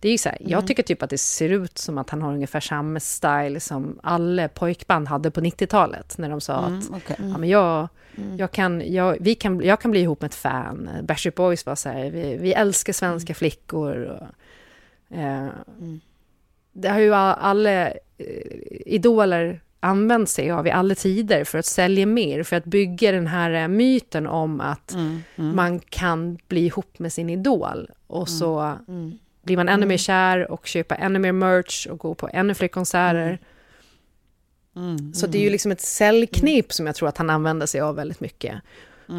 det 0.00 0.08
är 0.08 0.12
ju 0.12 0.18
så 0.18 0.28
här, 0.28 0.38
jag 0.40 0.66
tycker 0.66 0.82
typ 0.82 1.02
att 1.02 1.10
det 1.10 1.18
ser 1.18 1.48
ut 1.48 1.78
som 1.78 1.98
att 1.98 2.10
han 2.10 2.22
har 2.22 2.32
ungefär 2.32 2.60
samma 2.60 3.00
style 3.00 3.60
som 3.60 3.98
alla 4.02 4.48
pojkband 4.48 5.08
hade 5.08 5.30
på 5.30 5.40
90-talet, 5.40 6.18
när 6.18 6.30
de 6.30 6.40
sa 6.40 6.54
att 6.54 6.90
okej. 6.90 7.16
ja, 7.18 7.38
men 7.38 7.48
jag, 7.48 7.88
jag, 8.38 8.50
kan, 8.50 8.92
jag, 8.92 9.16
vi 9.20 9.34
kan, 9.34 9.60
jag 9.60 9.80
kan 9.80 9.90
bli 9.90 10.00
ihop 10.00 10.20
med 10.20 10.28
ett 10.28 10.34
fan. 10.34 10.90
Backstreet 11.02 11.34
Boys 11.34 11.66
var 11.66 11.74
så 11.74 11.88
här, 11.88 12.10
vi, 12.10 12.36
vi 12.36 12.52
älskar 12.52 12.92
svenska 12.92 13.34
flickor. 13.34 13.96
Och, 13.96 15.16
eh, 15.16 15.48
Det 16.74 16.88
har 16.88 17.00
ju 17.00 17.14
alla 17.14 17.86
eh, 17.88 17.94
idoler 18.86 19.60
använt 19.80 20.28
sig 20.28 20.50
av 20.50 20.66
i 20.66 20.70
alla 20.70 20.94
tider 20.94 21.44
för 21.44 21.58
att 21.58 21.66
sälja 21.66 22.06
mer, 22.06 22.42
för 22.42 22.56
att 22.56 22.64
bygga 22.64 23.12
den 23.12 23.26
här 23.26 23.50
eh, 23.50 23.68
myten 23.68 24.26
om 24.26 24.60
att 24.60 24.96
man 25.36 25.80
kan 25.80 26.38
bli 26.48 26.66
ihop 26.66 26.98
med 26.98 27.12
sin 27.12 27.30
idol. 27.30 27.90
Och 28.06 28.28
så 28.28 28.78
blir 29.42 29.56
man 29.56 29.68
ännu 29.68 29.86
mer 29.86 29.96
kär 29.96 30.50
och 30.50 30.66
köper 30.66 30.96
ännu 30.96 31.18
mer 31.18 31.32
merch 31.32 31.86
och 31.86 31.98
går 31.98 32.14
på 32.14 32.28
ännu 32.32 32.54
fler 32.54 32.68
konserter. 32.68 33.38
Så 35.14 35.26
det 35.26 35.38
är 35.38 35.42
ju 35.42 35.50
liksom 35.50 35.72
ett 35.72 35.80
säljknep 35.80 36.72
som 36.72 36.86
jag 36.86 36.94
tror 36.94 37.08
att 37.08 37.18
han 37.18 37.30
använder 37.30 37.66
sig 37.66 37.80
av 37.80 37.96
väldigt 37.96 38.20
mycket. 38.20 38.54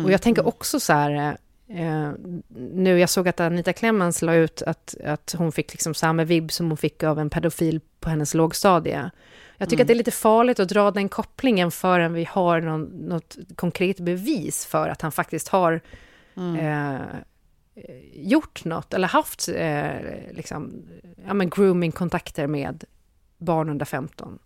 Och 0.05 0.11
jag 0.11 0.21
tänker 0.21 0.47
också 0.47 0.79
så 0.79 0.93
här, 0.93 1.37
eh, 1.67 2.11
nu 2.55 2.99
jag 2.99 3.09
såg 3.09 3.27
att 3.27 3.39
Anita 3.39 3.73
Clemens 3.73 4.21
la 4.21 4.33
ut 4.33 4.61
att, 4.61 4.95
att 5.03 5.35
hon 5.37 5.51
fick 5.51 5.71
liksom 5.71 5.93
samma 5.93 6.23
vibb 6.23 6.51
som 6.51 6.67
hon 6.67 6.77
fick 6.77 7.03
av 7.03 7.19
en 7.19 7.29
pedofil 7.29 7.81
på 7.99 8.09
hennes 8.09 8.33
lågstadie. 8.33 9.11
Jag 9.57 9.69
tycker 9.69 9.83
att 9.83 9.87
det 9.87 9.93
är 9.93 9.95
lite 9.95 10.11
farligt 10.11 10.59
att 10.59 10.69
dra 10.69 10.91
den 10.91 11.09
kopplingen 11.09 11.71
förrän 11.71 12.13
vi 12.13 12.23
har 12.23 12.61
någon, 12.61 12.83
något 12.83 13.37
konkret 13.55 13.99
bevis 13.99 14.65
för 14.65 14.89
att 14.89 15.01
han 15.01 15.11
faktiskt 15.11 15.47
har 15.47 15.81
eh, 16.35 16.99
gjort 18.13 18.65
något 18.65 18.93
eller 18.93 19.07
haft 19.07 19.47
eh, 19.47 19.91
liksom, 20.31 20.83
ja, 21.27 21.33
grooming-kontakter 21.33 22.47
med 22.47 22.83
barn 23.37 23.69
under 23.69 23.85
15. 23.85 24.39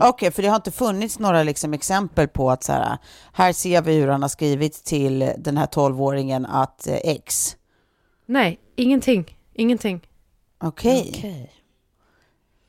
Okej, 0.00 0.30
för 0.30 0.42
det 0.42 0.48
har 0.48 0.56
inte 0.56 0.70
funnits 0.70 1.18
några 1.18 1.42
liksom 1.42 1.72
exempel 1.74 2.28
på 2.28 2.50
att 2.50 2.64
så 2.64 2.72
här, 2.72 2.98
här 3.32 3.52
ser 3.52 3.82
vi 3.82 3.94
hur 3.94 4.08
han 4.08 4.22
har 4.22 4.28
skrivit 4.28 4.84
till 4.84 5.32
den 5.38 5.56
här 5.56 5.66
12-åringen 5.66 6.46
att 6.50 6.86
eh, 6.86 6.94
X. 7.04 7.56
Nej, 8.26 8.58
ingenting. 8.76 9.36
Ingenting. 9.54 10.00
Okej. 10.62 11.52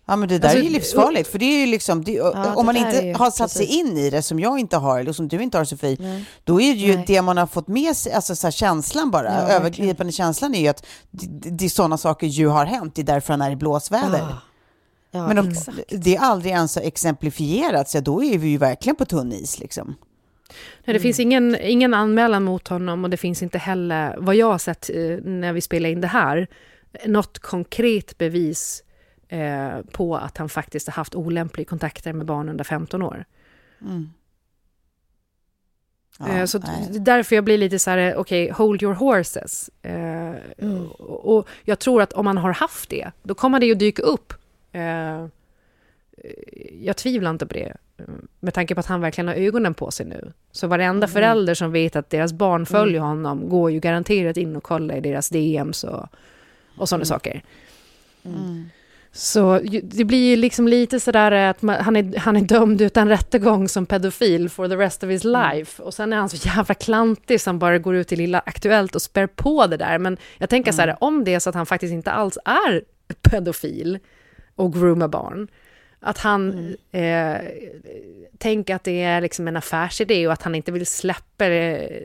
Ja, 0.06 0.16
men 0.16 0.30
det 0.30 0.40
där 0.40 0.48
Alltså, 0.48 0.60
är 0.60 0.64
ju 0.64 0.70
livsfarligt, 0.70 1.30
för 1.32 1.40
det 1.40 1.46
är 1.46 1.60
ju 1.60 1.66
liksom, 1.66 2.04
det, 2.04 2.12
Ja, 2.12 2.56
om 2.56 2.66
man 2.66 2.76
inte 2.78 2.98
ju- 3.06 3.14
har 3.14 3.32
satt 3.32 3.52
sig 3.52 3.66
precis. 3.68 3.80
in 3.82 3.98
i 3.98 4.10
det, 4.10 4.22
som 4.22 4.40
jag 4.40 4.60
inte 4.60 4.78
har, 4.78 5.00
eller 5.00 5.14
som 5.14 5.28
du 5.28 5.42
inte 5.44 5.58
har 5.58 5.66
Sofie, 5.66 6.24
då 6.44 6.62
är 6.62 6.74
det 6.74 6.80
ju 6.80 6.96
Nej. 6.96 7.04
det 7.08 7.22
man 7.22 7.38
har 7.38 7.48
fått 7.48 7.68
med 7.68 7.96
sig, 7.98 8.14
alltså 8.14 8.36
så 8.36 8.48
här, 8.48 8.52
känslan 8.52 9.12
bara, 9.12 9.26
Ja, 9.26 9.32
övergripande 9.48 10.12
känslan 10.14 10.56
är 10.56 10.60
ju 10.60 10.68
att 10.68 10.86
det, 11.12 11.50
det 11.50 11.66
är 11.66 11.70
sådana 11.70 11.98
saker 11.98 12.28
ju 12.28 12.48
har 12.48 12.66
hänt, 12.66 12.96
det 12.96 13.02
är 13.02 13.06
därför 13.06 13.34
han 13.34 13.42
är 13.42 13.52
i 13.52 13.56
blåsväder. 13.56 14.20
Ja. 14.20 14.38
Ja, 15.12 15.28
Men 15.28 15.38
om 15.38 15.50
exakt. 15.50 15.78
det 15.90 16.18
aldrig 16.18 16.52
ens 16.52 16.76
har 16.76 16.84
exemplifierats, 16.84 17.96
ja, 17.96 18.02
då 18.02 18.24
är 18.24 18.38
vi 18.38 18.48
ju 18.48 18.58
verkligen 18.58 18.96
på 18.96 19.06
tunn 19.06 19.32
is. 19.32 19.60
Liksom. 19.60 19.96
Nej, 20.86 20.94
det 20.94 21.00
finns 21.00 21.20
ingen, 21.20 21.58
ingen 21.62 21.94
anmälan 21.94 22.44
mot 22.44 22.68
honom 22.68 23.04
och 23.04 23.10
det 23.10 23.18
finns 23.18 23.42
inte 23.42 23.58
heller, 23.58 24.16
vad 24.20 24.36
jag 24.36 24.52
har 24.52 24.58
sett 24.58 24.90
eh, 24.90 25.18
när 25.24 25.54
vi 25.54 25.62
spelar 25.62 25.90
in 25.90 26.02
det 26.02 26.08
här, 26.08 26.48
något 27.06 27.40
konkret 27.40 28.18
bevis 28.18 28.84
eh, 29.28 29.82
på 29.92 30.18
att 30.18 30.38
han 30.38 30.50
faktiskt 30.50 30.88
har 30.88 30.94
haft 30.94 31.16
olämpliga 31.16 31.66
kontakter 31.66 32.14
med 32.14 32.26
barn 32.26 32.50
under 32.50 32.64
15 32.64 33.02
år. 33.02 33.26
Ja, 33.80 33.88
Eh, 36.28 36.46
så 36.46 36.60
nej. 36.60 37.00
därför 37.00 37.36
jag 37.36 37.44
blir 37.44 37.58
lite 37.58 37.80
så 37.80 37.90
här, 37.90 38.16
okej, 38.16 38.50
hold 38.50 38.84
your 38.84 38.94
horses. 38.94 39.70
Eh, 39.82 40.36
och, 41.00 41.38
och 41.38 41.48
jag 41.64 41.80
tror 41.80 42.02
att 42.02 42.14
om 42.14 42.26
man 42.26 42.38
har 42.38 42.54
haft 42.54 42.90
det, 42.90 43.12
då 43.24 43.36
kommer 43.36 43.60
det 43.60 43.66
ju 43.66 43.76
dyka 43.76 44.04
upp. 44.04 44.34
Eh, 44.72 45.26
jag 46.82 46.98
tvivlar 46.98 47.30
inte 47.32 47.46
på 47.46 47.54
det, 47.54 47.74
eh, 47.98 48.06
med 48.40 48.54
tanke 48.54 48.74
på 48.76 48.80
att 48.80 48.86
han 48.86 49.02
verkligen 49.02 49.28
har 49.28 49.36
ögonen 49.36 49.74
på 49.74 49.92
sig 49.92 50.06
nu. 50.06 50.32
Så 50.52 50.68
varenda 50.68 51.08
förälder 51.08 51.54
som 51.54 51.72
vet 51.72 51.96
att 51.96 52.10
deras 52.10 52.34
barn 52.34 52.66
följer 52.66 53.00
honom 53.02 53.50
går 53.50 53.72
ju 53.72 53.80
garanterat 53.80 54.38
in 54.38 54.56
och 54.56 54.64
kollar 54.64 54.96
i 54.96 55.02
deras 55.02 55.30
DMs 55.30 55.84
och, 55.84 56.08
och 56.78 56.90
sådana 56.90 57.06
saker. 57.06 57.44
Så 59.14 59.60
ju- 59.64 59.82
det 59.82 60.04
blir 60.06 60.30
ju 60.30 60.36
liksom 60.36 60.68
lite 60.68 61.00
sådär 61.00 61.32
att 61.32 61.62
man, 61.62 61.76
han, 61.76 61.96
är, 61.96 62.18
han 62.18 62.38
är 62.38 62.42
dömd 62.42 62.82
utan 62.82 63.10
rättegång 63.10 63.70
som 63.70 63.86
pedofil 63.86 64.50
for 64.50 64.68
the 64.68 64.76
rest 64.76 65.04
of 65.04 65.10
his 65.10 65.24
life. 65.24 65.84
Och 65.84 65.94
sen 65.94 66.14
är 66.14 66.18
han 66.18 66.30
så 66.30 66.48
jävla 66.48 66.74
klantig 66.74 67.42
som 67.42 67.60
bara 67.60 67.78
går 67.78 67.96
ut 67.96 68.12
i 68.12 68.16
Lilla 68.16 68.40
Aktuellt 68.46 68.96
och 68.96 69.02
spär 69.02 69.28
på 69.28 69.68
det 69.68 69.78
där. 69.78 69.98
Men 69.98 70.18
jag 70.38 70.50
tänker 70.50 70.72
så 70.72 70.82
här, 70.82 70.98
om 71.00 71.24
det 71.24 71.34
är 71.34 71.40
så 71.40 71.50
att 71.50 71.56
han 71.56 71.66
faktiskt 71.66 71.94
inte 71.94 72.12
alls 72.12 72.38
är 72.46 72.84
pedofil 73.22 74.00
och 74.56 74.74
groomar 74.74 75.08
barn, 75.08 75.48
att 76.00 76.18
han 76.18 76.76
eh, 76.92 77.36
tänker 78.38 78.76
att 78.76 78.84
det 78.84 79.02
är 79.02 79.22
liksom 79.22 79.48
en 79.48 79.58
affärsidé 79.58 80.28
och 80.28 80.34
att 80.34 80.44
han 80.44 80.56
inte 80.56 80.72
vill 80.72 80.86
släppa 80.86 81.46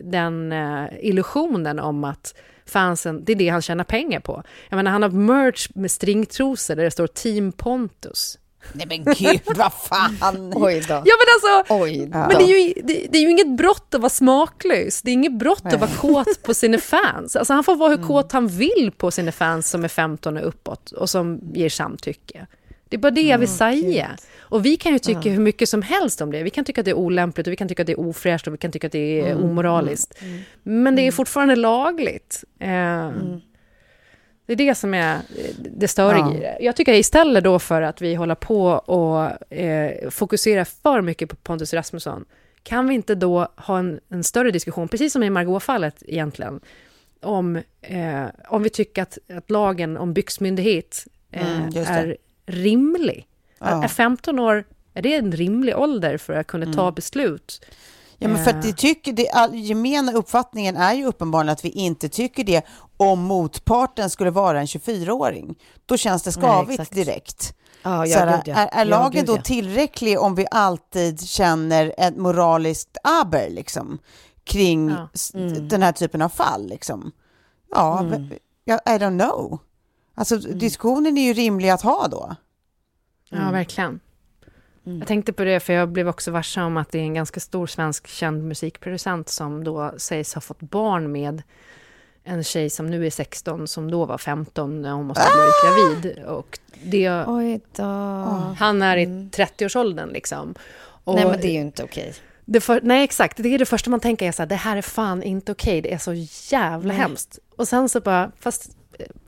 den 0.03 0.53
eh, 0.53 0.85
illusionen 1.01 1.79
om 1.79 2.05
att 2.05 2.35
fansen, 2.67 3.25
det 3.25 3.33
är 3.33 3.37
det 3.37 3.49
han 3.49 3.63
tjänar 3.63 3.85
pengar 3.85 4.21
på. 4.21 4.43
Jag 4.69 4.77
menar, 4.77 4.91
han 4.91 5.03
har 5.03 5.11
merch 5.11 5.69
med 5.75 5.91
stringtrosor 5.91 6.77
där 6.77 6.85
det 6.85 6.91
står 6.91 7.07
Team 7.07 7.53
Pontus. 7.53 8.39
Nej 8.73 8.87
men 8.89 9.15
gud, 9.15 9.41
vad 9.57 9.73
fan! 9.73 10.53
Oj 10.55 10.85
då. 10.89 10.95
Ja 10.95 11.15
men 11.19 11.27
alltså, 11.35 11.75
Oj 11.75 11.99
då. 12.07 12.19
men 12.19 12.29
det 12.29 12.45
är, 12.45 12.59
ju, 12.67 12.83
det, 12.83 13.07
det 13.11 13.19
är 13.19 13.23
ju 13.23 13.31
inget 13.31 13.57
brott 13.57 13.95
att 13.95 14.01
vara 14.01 14.11
smaklös. 14.11 15.03
Det 15.03 15.11
är 15.11 15.13
inget 15.13 15.39
brott 15.39 15.67
att 15.67 15.81
vara 15.81 15.91
kåt 15.91 16.43
på 16.43 16.55
sina 16.55 16.79
fans. 17.03 17.37
Alltså 17.37 17.53
han 17.53 17.65
får 17.65 17.77
vara 17.77 17.91
hur 17.91 18.03
kåt 18.03 18.33
han 18.33 18.49
vill 18.49 18.93
på 18.97 19.11
sina 19.11 19.33
fans 19.33 19.71
som 19.71 19.85
är 19.85 19.89
15 19.89 20.37
och 20.37 20.49
uppåt 20.49 20.91
och 20.91 21.11
som 21.11 21.41
ger 21.55 21.69
samtycke. 21.69 22.47
Det 22.89 22.97
är 22.97 23.01
bara 23.01 23.11
det 23.11 23.23
jag 23.23 23.39
vill 23.39 23.49
säga. 23.49 24.11
Och 24.39 24.67
vi 24.67 24.77
kan 24.77 24.93
ju 24.93 24.99
tycka 24.99 25.21
hur 25.21 25.41
mycket 25.41 25.69
som 25.69 25.83
helst 25.83 26.21
om 26.21 26.33
det. 26.33 26.43
Vi 26.43 26.51
kan 26.51 26.65
tycka 26.65 26.81
att 26.81 26.85
det 26.85 26.91
är 26.91 26.95
olämpligt 26.95 27.47
och 27.47 27.53
vi 27.53 27.57
kan 27.57 27.69
tycka 27.69 27.83
att 27.83 27.87
det 27.87 27.93
är 27.93 28.01
ofräscht 28.01 28.47
och 28.47 28.53
vi 28.53 28.59
kan 28.59 28.73
tycka 28.73 28.87
att 28.87 28.93
det 28.93 29.21
är 29.21 29.45
omoraliskt. 29.45 30.15
Men 30.63 30.97
det 30.97 31.03
är 31.03 31.13
fortfarande 31.13 31.57
lagligt. 31.57 32.45
Eh, 32.61 33.11
Det 34.47 34.53
är 34.53 34.57
det 34.57 34.75
som 34.75 34.95
är 34.95 35.15
eh, 35.15 35.21
det 35.59 35.89
störiga 35.89 36.25
Ja. 36.27 36.35
i 36.35 36.41
det. 36.41 36.57
Jag 36.61 36.77
tycker 36.77 36.95
istället 36.95 37.45
då 37.45 37.59
för 37.59 37.83
att 37.83 38.01
vi 38.03 38.15
håller 38.15 38.35
på 38.35 38.65
och 38.67 39.53
eh, 39.53 40.11
fokuserar 40.11 40.65
för 40.65 41.01
mycket 41.01 41.29
på 41.29 41.37
Pontus 41.37 41.75
Rasmusson, 41.75 42.25
kan 42.63 42.89
vi 42.89 42.95
inte 42.95 43.15
då 43.15 43.49
ha 43.57 43.79
en, 43.79 44.01
en 44.09 44.25
större 44.25 44.51
diskussion, 44.51 44.89
precis 44.89 45.13
som 45.13 45.23
i 45.23 45.31
Margot-fallet 45.31 46.03
egentligen, 46.07 46.61
om, 47.23 47.57
eh, 47.83 48.25
om 48.49 48.63
vi 48.63 48.71
tycker 48.71 49.03
att, 49.03 49.19
att 49.37 49.51
lagen 49.51 49.97
om 49.97 50.13
byxmyndighet 50.15 51.07
eh, 51.33 51.57
Mm, 51.57 51.69
just 51.71 51.89
det. 51.89 51.95
är 51.95 52.17
rimlig. 52.47 53.27
Ja. 53.59 53.85
Är 53.85 53.89
15 53.89 54.39
år, 54.39 54.65
är 54.95 55.03
det 55.03 55.15
en 55.15 55.33
rimlig 55.33 55.77
ålder 55.77 56.17
för 56.19 56.33
att 56.33 56.47
kunna 56.47 56.73
ta 56.73 56.91
beslut? 56.93 57.67
Ja, 58.19 58.29
men 58.29 58.45
för 58.45 58.51
att 58.51 58.57
Eh. 58.57 58.63
det 58.63 58.73
tycker 58.73 59.13
det, 59.13 59.31
all, 59.31 59.55
gemena 59.55 60.13
uppfattningen 60.13 60.77
är 60.77 60.95
ju 60.95 61.07
uppenbarligen 61.07 61.53
att 61.53 61.65
vi 61.65 61.69
inte 61.69 62.09
tycker 62.09 62.45
det 62.45 62.67
om 62.97 63.21
motparten 63.23 64.11
skulle 64.11 64.31
vara 64.31 64.61
en 64.61 64.67
24-åring. 64.67 65.55
Då 65.87 65.97
känns 65.97 66.23
det 66.23 66.33
skavigt 66.33 66.81
exakt. 66.81 66.95
direkt. 66.95 67.55
Ja, 67.83 68.05
Så 68.07 68.13
ja, 68.13 68.19
här, 68.19 68.37
gud, 68.45 68.55
ja. 68.55 68.55
är, 68.61 68.67
är 68.73 68.79
Ja, 68.79 68.85
lagen 68.85 69.11
gud, 69.13 69.27
då 69.27 69.37
ja. 69.37 69.43
tillräcklig 69.43 70.21
om 70.21 70.35
vi 70.35 70.47
alltid 70.51 71.29
känner 71.29 71.95
ett 71.99 72.17
moraliskt 72.17 72.97
aber 73.03 73.51
liksom, 73.51 73.99
kring 74.45 74.89
Ja. 74.91 75.09
Mm. 75.35 75.69
den 75.69 75.83
här 75.83 75.93
typen 75.93 76.23
av 76.23 76.29
fall? 76.29 76.67
Liksom? 76.67 77.13
Ja, 77.71 78.05
ja, 78.65 78.79
I 78.87 78.91
don't 78.91 79.25
know. 79.27 79.59
Alltså, 80.15 80.35
Mm. 80.35 80.59
diskussionen 80.59 81.19
är 81.19 81.23
ju 81.23 81.33
rimlig 81.33 81.69
att 81.71 81.83
ha 81.83 82.09
då. 82.09 82.37
Ja, 83.31 83.51
verkligen. 83.51 84.01
Mm. 84.87 84.99
Jag 84.99 85.09
tänkte 85.09 85.33
på 85.33 85.45
det, 85.45 85.61
för 85.61 85.73
jag 85.73 85.89
blev 85.89 86.09
också 86.09 86.31
varse 86.31 86.61
om 86.61 86.77
att 86.77 86.93
det 86.93 86.99
är 86.99 87.03
en 87.03 87.15
ganska 87.15 87.41
stor 87.41 87.67
svensk 87.67 88.07
känd 88.07 88.45
musikproducent 88.45 89.29
som 89.29 89.65
då 89.65 89.93
sägs 89.97 90.35
ha 90.35 90.41
fått 90.41 90.61
barn 90.61 91.13
med 91.13 91.43
en 92.25 92.45
tjej 92.45 92.71
som 92.71 92.87
nu 92.87 93.07
är 93.07 93.11
16, 93.11 93.69
som 93.69 93.91
då 93.91 94.05
var 94.05 94.19
15 94.19 94.83
när 94.83 94.93
hon 94.93 95.07
måste 95.07 95.23
ha 95.23 95.31
blivit 95.35 96.05
gravid. 96.05 96.25
Och 96.25 96.59
det, 96.83 97.25
Oj 97.27 97.61
då. 97.77 97.83
han 98.59 98.83
är 98.83 98.97
i 98.97 99.07
30-årsåldern 99.07 100.13
liksom. 100.13 100.55
Och 101.05 101.15
Nej, 101.15 101.25
men 101.25 101.41
det 101.41 101.47
är 101.47 101.53
ju 101.53 101.61
inte 101.61 101.85
okej. 101.85 102.15
det 102.45 102.61
för, 102.61 102.81
nej, 102.83 103.05
exakt. 103.05 103.37
Det 103.37 103.55
är 103.55 103.59
det 103.59 103.67
första 103.67 103.91
man 103.91 104.01
tänker, 104.01 104.29
är 104.29 104.33
så 104.33 104.43
här, 104.43 104.47
det 104.49 104.55
här 104.55 104.77
är 104.77 104.83
fan 104.83 105.23
inte 105.23 105.53
okej, 105.53 105.83
det 105.83 105.93
är 105.93 105.99
så 105.99 106.13
jävla 106.55 106.95
hemskt. 106.95 107.39
Och 107.57 107.69
sen 107.69 107.89
så 107.89 108.01
bara, 108.01 108.31
fast 108.41 108.77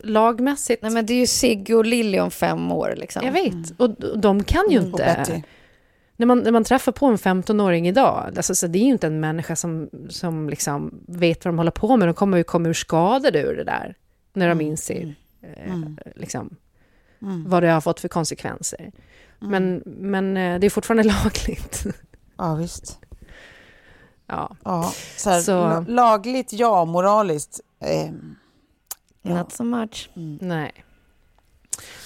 lagmässigt, 0.03 0.83
Nej, 0.83 0.93
men 0.93 1.07
det 1.07 1.13
är 1.13 1.19
ju 1.19 1.27
Sigge 1.27 1.75
och 1.75 1.85
Lilly 1.85 2.21
om 2.21 2.31
fem 2.31 2.73
år 2.73 2.95
liksom. 2.97 3.23
jag 3.25 3.33
vet. 3.33 3.55
Och 3.77 3.91
d- 3.91 4.07
de 4.17 4.45
kan 4.45 4.71
ju 4.71 4.79
Och 4.79 4.85
inte... 4.85 4.97
Betty. 5.19 5.43
när 6.17 6.27
man, 6.27 6.39
när 6.39 6.53
man 6.53 6.65
träffar 6.65 6.93
på 6.93 7.07
en 7.07 7.17
15-åring 7.17 7.89
idag, 7.89 8.33
alltså, 8.37 8.55
så 8.55 8.67
det 8.67 8.79
är 8.79 8.83
ju 8.85 8.91
inte 8.91 9.07
en 9.07 9.21
människa 9.21 9.57
som, 9.57 9.91
som 10.09 10.51
liksom 10.51 11.01
vet 11.07 11.45
vad 11.45 11.55
de 11.55 11.59
håller 11.59 11.71
på 11.71 11.97
med. 11.97 12.09
De 12.09 12.15
kommer 12.15 12.39
ju 12.39 12.45
komma 12.45 12.69
ur 12.69 12.73
skadade 12.75 13.43
ur 13.43 13.57
det 13.57 13.65
där, 13.65 13.95
när 14.33 14.49
de 14.49 14.61
inser 14.61 15.15
eh, 15.43 15.79
liksom, 16.17 16.57
vad 17.47 17.63
det 17.63 17.69
har 17.71 17.81
fått 17.81 18.01
för 18.01 18.09
konsekvenser. 18.09 18.93
Men, 19.41 19.83
men 19.87 20.37
eh, 20.37 20.59
det 20.61 20.67
är 20.67 20.71
fortfarande 20.71 21.03
lagligt. 21.25 21.85
Ja, 22.37 22.55
visst. 22.55 22.99
ja. 24.27 24.57
Ja, 24.65 24.93
så 25.17 25.31
här, 25.31 25.41
Så- 25.41 25.53
la- 25.53 25.85
Lagligt, 25.89 26.53
ja. 26.53 26.85
Moraliskt. 26.85 27.61
Eh, 27.81 28.11
Not 29.23 29.53
so 29.53 29.65
much. 29.65 30.11
Nej. 30.41 30.85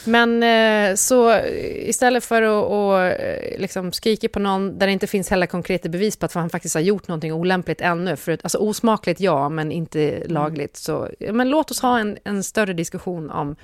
Men 0.06 0.42
eh, 0.42 0.94
så 0.94 1.40
istället 1.46 2.24
för 2.24 2.42
att 2.42 2.64
och, 2.70 3.00
eh, 3.00 3.60
liksom 3.60 3.92
skrika 3.92 4.28
på 4.28 4.38
någon 4.38 4.78
där 4.78 4.86
det 4.86 4.92
inte 4.92 5.06
finns 5.06 5.30
heller 5.30 5.46
konkreta 5.46 5.88
bevis 5.88 6.16
på 6.16 6.26
att 6.26 6.32
han 6.32 6.50
faktiskt 6.50 6.74
har 6.74 6.82
gjort 6.82 7.08
någonting 7.08 7.32
olämpligt 7.32 7.80
ännu, 7.80 8.16
för, 8.16 8.38
alltså 8.42 8.58
osmakligt 8.58 9.20
ja, 9.20 9.48
men 9.48 9.72
inte 9.72 10.24
lagligt, 10.28 10.76
så 10.76 11.08
men 11.32 11.48
låt 11.48 11.70
oss 11.70 11.80
ha 11.80 11.98
en, 11.98 12.18
en 12.24 12.44
större 12.44 12.72
diskussion 12.72 13.30
om 13.30 13.56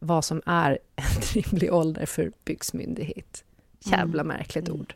vad 0.00 0.24
som 0.24 0.42
är 0.46 0.78
en 0.96 1.42
rimlig 1.42 1.72
ålder 1.72 2.06
för 2.06 2.32
byxmyndighet. 2.44 3.44
Jävla 3.84 4.24
märkligt 4.24 4.68
ord. 4.68 4.94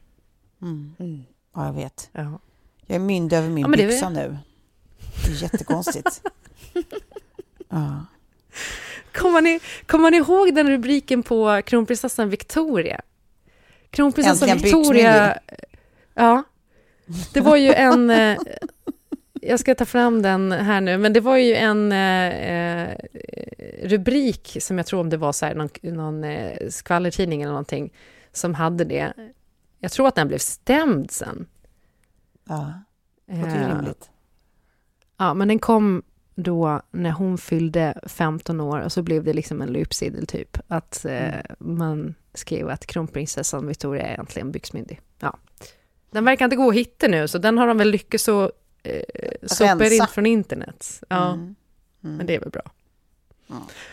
ja, 1.54 1.66
jag 1.66 1.72
vet. 1.72 2.10
Ja. 2.12 2.40
Jag 2.86 2.94
är 2.94 2.98
mynd 2.98 3.32
över 3.32 3.48
min 3.48 3.64
Ja, 3.64 3.68
byxa 3.68 4.08
nu. 4.08 4.38
Det 5.26 5.32
är 5.32 5.42
jättekonstigt. 5.42 6.22
ja. 7.70 8.06
Kommer 9.14 9.40
ni, 9.40 9.60
kommer 9.86 10.10
ni 10.10 10.16
ihåg 10.16 10.54
den 10.54 10.70
rubriken 10.70 11.22
på 11.22 11.62
kronprinsessan 11.66 12.30
Victoria? 12.30 13.00
Kronprinsessan 13.90 14.48
Äntligen 14.48 14.78
Victoria... 14.78 15.38
Ja. 16.14 16.42
Det 17.32 17.40
var 17.40 17.56
ju 17.56 17.72
en... 17.72 18.10
eh, 18.10 18.38
Jag 19.42 19.60
ska 19.60 19.74
ta 19.74 19.84
fram 19.84 20.22
den 20.22 20.52
här 20.52 20.80
nu, 20.80 20.98
men 20.98 21.12
det 21.12 21.20
var 21.20 21.36
ju 21.36 21.54
en 21.54 21.92
eh, 21.92 22.26
eh, 22.28 22.96
rubrik 23.82 24.56
som 24.60 24.78
jag 24.78 24.86
tror 24.86 25.00
om 25.00 25.10
det 25.10 25.16
var 25.16 25.32
så 25.32 25.46
här, 25.46 25.54
någon, 25.54 25.68
någon 25.82 26.24
eh, 26.24 26.68
skvallertidning 26.70 27.42
eller 27.42 27.52
någonting 27.52 27.92
som 28.32 28.54
hade 28.54 28.84
det. 28.84 29.12
Jag 29.78 29.92
tror 29.92 30.08
att 30.08 30.14
den 30.14 30.28
blev 30.28 30.38
stämd 30.38 31.10
sen. 31.10 31.46
ja. 32.48 32.72
Det 33.26 33.36
låter 33.36 33.50
ju 33.56 33.62
Eh, 33.62 33.68
rimligt. 33.76 34.10
Ja, 35.18 35.34
men 35.34 35.48
den 35.48 35.58
kom 35.58 36.02
då 36.42 36.82
när 36.90 37.10
hon 37.10 37.38
fyllde 37.38 38.00
15 38.06 38.60
år 38.60 38.80
och 38.80 38.92
så 38.92 39.02
blev 39.02 39.24
det 39.24 39.32
liksom 39.32 39.62
en 39.62 39.68
löpsedel 39.72 40.26
typ. 40.26 40.58
Att 40.68 41.04
eh, 41.04 41.34
man 41.58 42.14
skrev 42.34 42.68
att 42.68 42.86
kronprinsessan 42.86 43.66
Victoria 43.66 44.02
är 44.06 44.18
äntligen 44.20 44.52
byxmyndig. 44.52 45.00
Ja. 45.18 45.36
Den 46.10 46.24
verkar 46.24 46.44
inte 46.44 46.56
gå 46.56 46.68
att 46.68 46.74
hitta 46.74 47.08
nu, 47.08 47.28
så 47.28 47.38
den 47.38 47.58
har 47.58 47.66
de 47.66 47.78
väl 47.78 47.90
lyckats 47.90 48.24
så 48.24 48.52
eh, 48.82 49.02
sopa 49.42 49.86
in 49.86 50.06
från 50.06 50.26
internet. 50.26 51.02
Ja, 51.08 51.38
Mm. 52.02 52.16
men 52.16 52.26
det 52.26 52.34
är 52.34 52.40
väl 52.40 52.50
bra. 52.50 52.62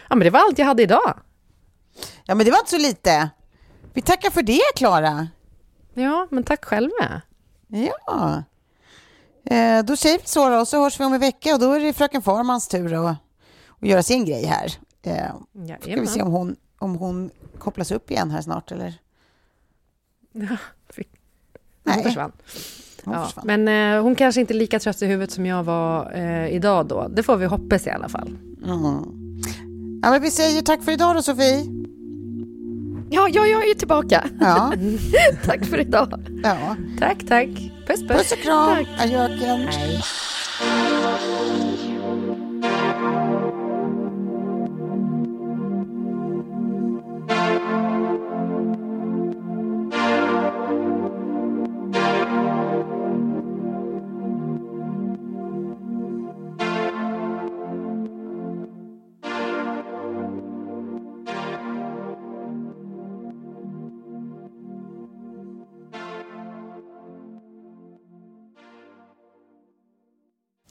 Ja, 0.10 0.16
men 0.16 0.20
det 0.20 0.30
var 0.30 0.40
allt 0.40 0.58
jag 0.60 0.66
hade 0.66 0.84
idag. 0.84 1.20
Ja, 2.26 2.36
men 2.36 2.46
det 2.46 2.52
var 2.52 2.60
inte 2.60 2.72
så 2.72 2.78
lite. 2.78 3.30
Vi 3.94 4.02
tackar 4.02 4.30
för 4.30 4.42
det, 4.42 4.62
Klara. 4.76 5.28
Ja, 5.94 6.28
men 6.32 6.44
tack 6.44 6.66
själva. 6.66 7.22
Ja. 7.68 8.44
Eh, 9.52 9.84
då 9.86 9.96
säger 9.96 10.18
vi 10.18 10.24
så 10.28 10.50
då, 10.50 10.56
och 10.60 10.68
så 10.68 10.84
hörs 10.84 11.00
vi 11.00 11.04
om 11.06 11.14
en 11.14 11.20
vecka 11.20 11.54
och 11.54 11.60
då 11.60 11.72
är 11.72 11.80
det 11.80 11.94
fröken 11.94 12.22
Farmans 12.22 12.68
tur 12.68 12.94
att, 12.94 13.06
att 13.82 13.88
göra 13.88 14.04
sin 14.04 14.26
grej 14.26 14.46
här. 14.46 14.72
Eh, 15.04 15.78
ska 15.82 16.02
vi 16.02 16.08
se 16.08 16.22
om 16.22 16.32
hon, 16.32 16.56
om 16.80 16.96
hon 16.96 17.30
kopplas 17.60 17.92
upp 17.92 18.12
igen 18.12 18.32
här 18.32 18.42
snart 18.42 18.72
eller? 18.72 18.94
Ja, 20.32 20.58
fick- 20.90 21.08
Nej. 21.84 21.96
Hon 21.96 22.04
försvann. 22.04 22.32
Hon 23.04 23.14
Ja, 23.14 23.26
försvann. 23.26 23.46
men 23.48 23.68
eh, 23.96 24.04
hon 24.04 24.16
kanske 24.16 24.42
inte 24.42 24.54
är 24.54 24.56
lika 24.56 24.80
trött 24.80 25.02
i 25.02 25.06
huvudet 25.06 25.32
som 25.32 25.46
jag 25.46 25.64
var 25.64 26.12
eh, 26.14 26.48
idag 26.48 26.86
då. 26.88 27.08
Det 27.08 27.24
får 27.24 27.38
vi 27.38 27.46
hoppas 27.46 27.88
i 27.88 27.90
alla 27.90 28.10
fall. 28.10 28.28
Mm. 28.66 28.82
Ja, 30.04 30.12
men 30.12 30.22
vi 30.22 30.32
säger 30.32 30.62
tack 30.62 30.84
för 30.84 30.92
idag 30.92 31.16
då, 31.16 31.22
Sofie. 31.22 31.66
Ja, 33.10 33.30
ja, 33.32 33.46
jag 33.48 33.64
är 33.64 33.68
ju 33.68 33.74
tillbaka. 33.74 34.26
Ja, 34.40 34.74
Tack 35.46 35.66
för 35.66 35.80
idag. 35.80 36.28
ja. 36.44 36.76
Tack, 37.00 37.18
tack. 37.28 37.50
Puss, 37.88 38.02
puss. 38.02 38.18
Puss 38.18 38.32
och 38.32 38.38
kram, 38.38 38.86
adjöken. 39.00 39.70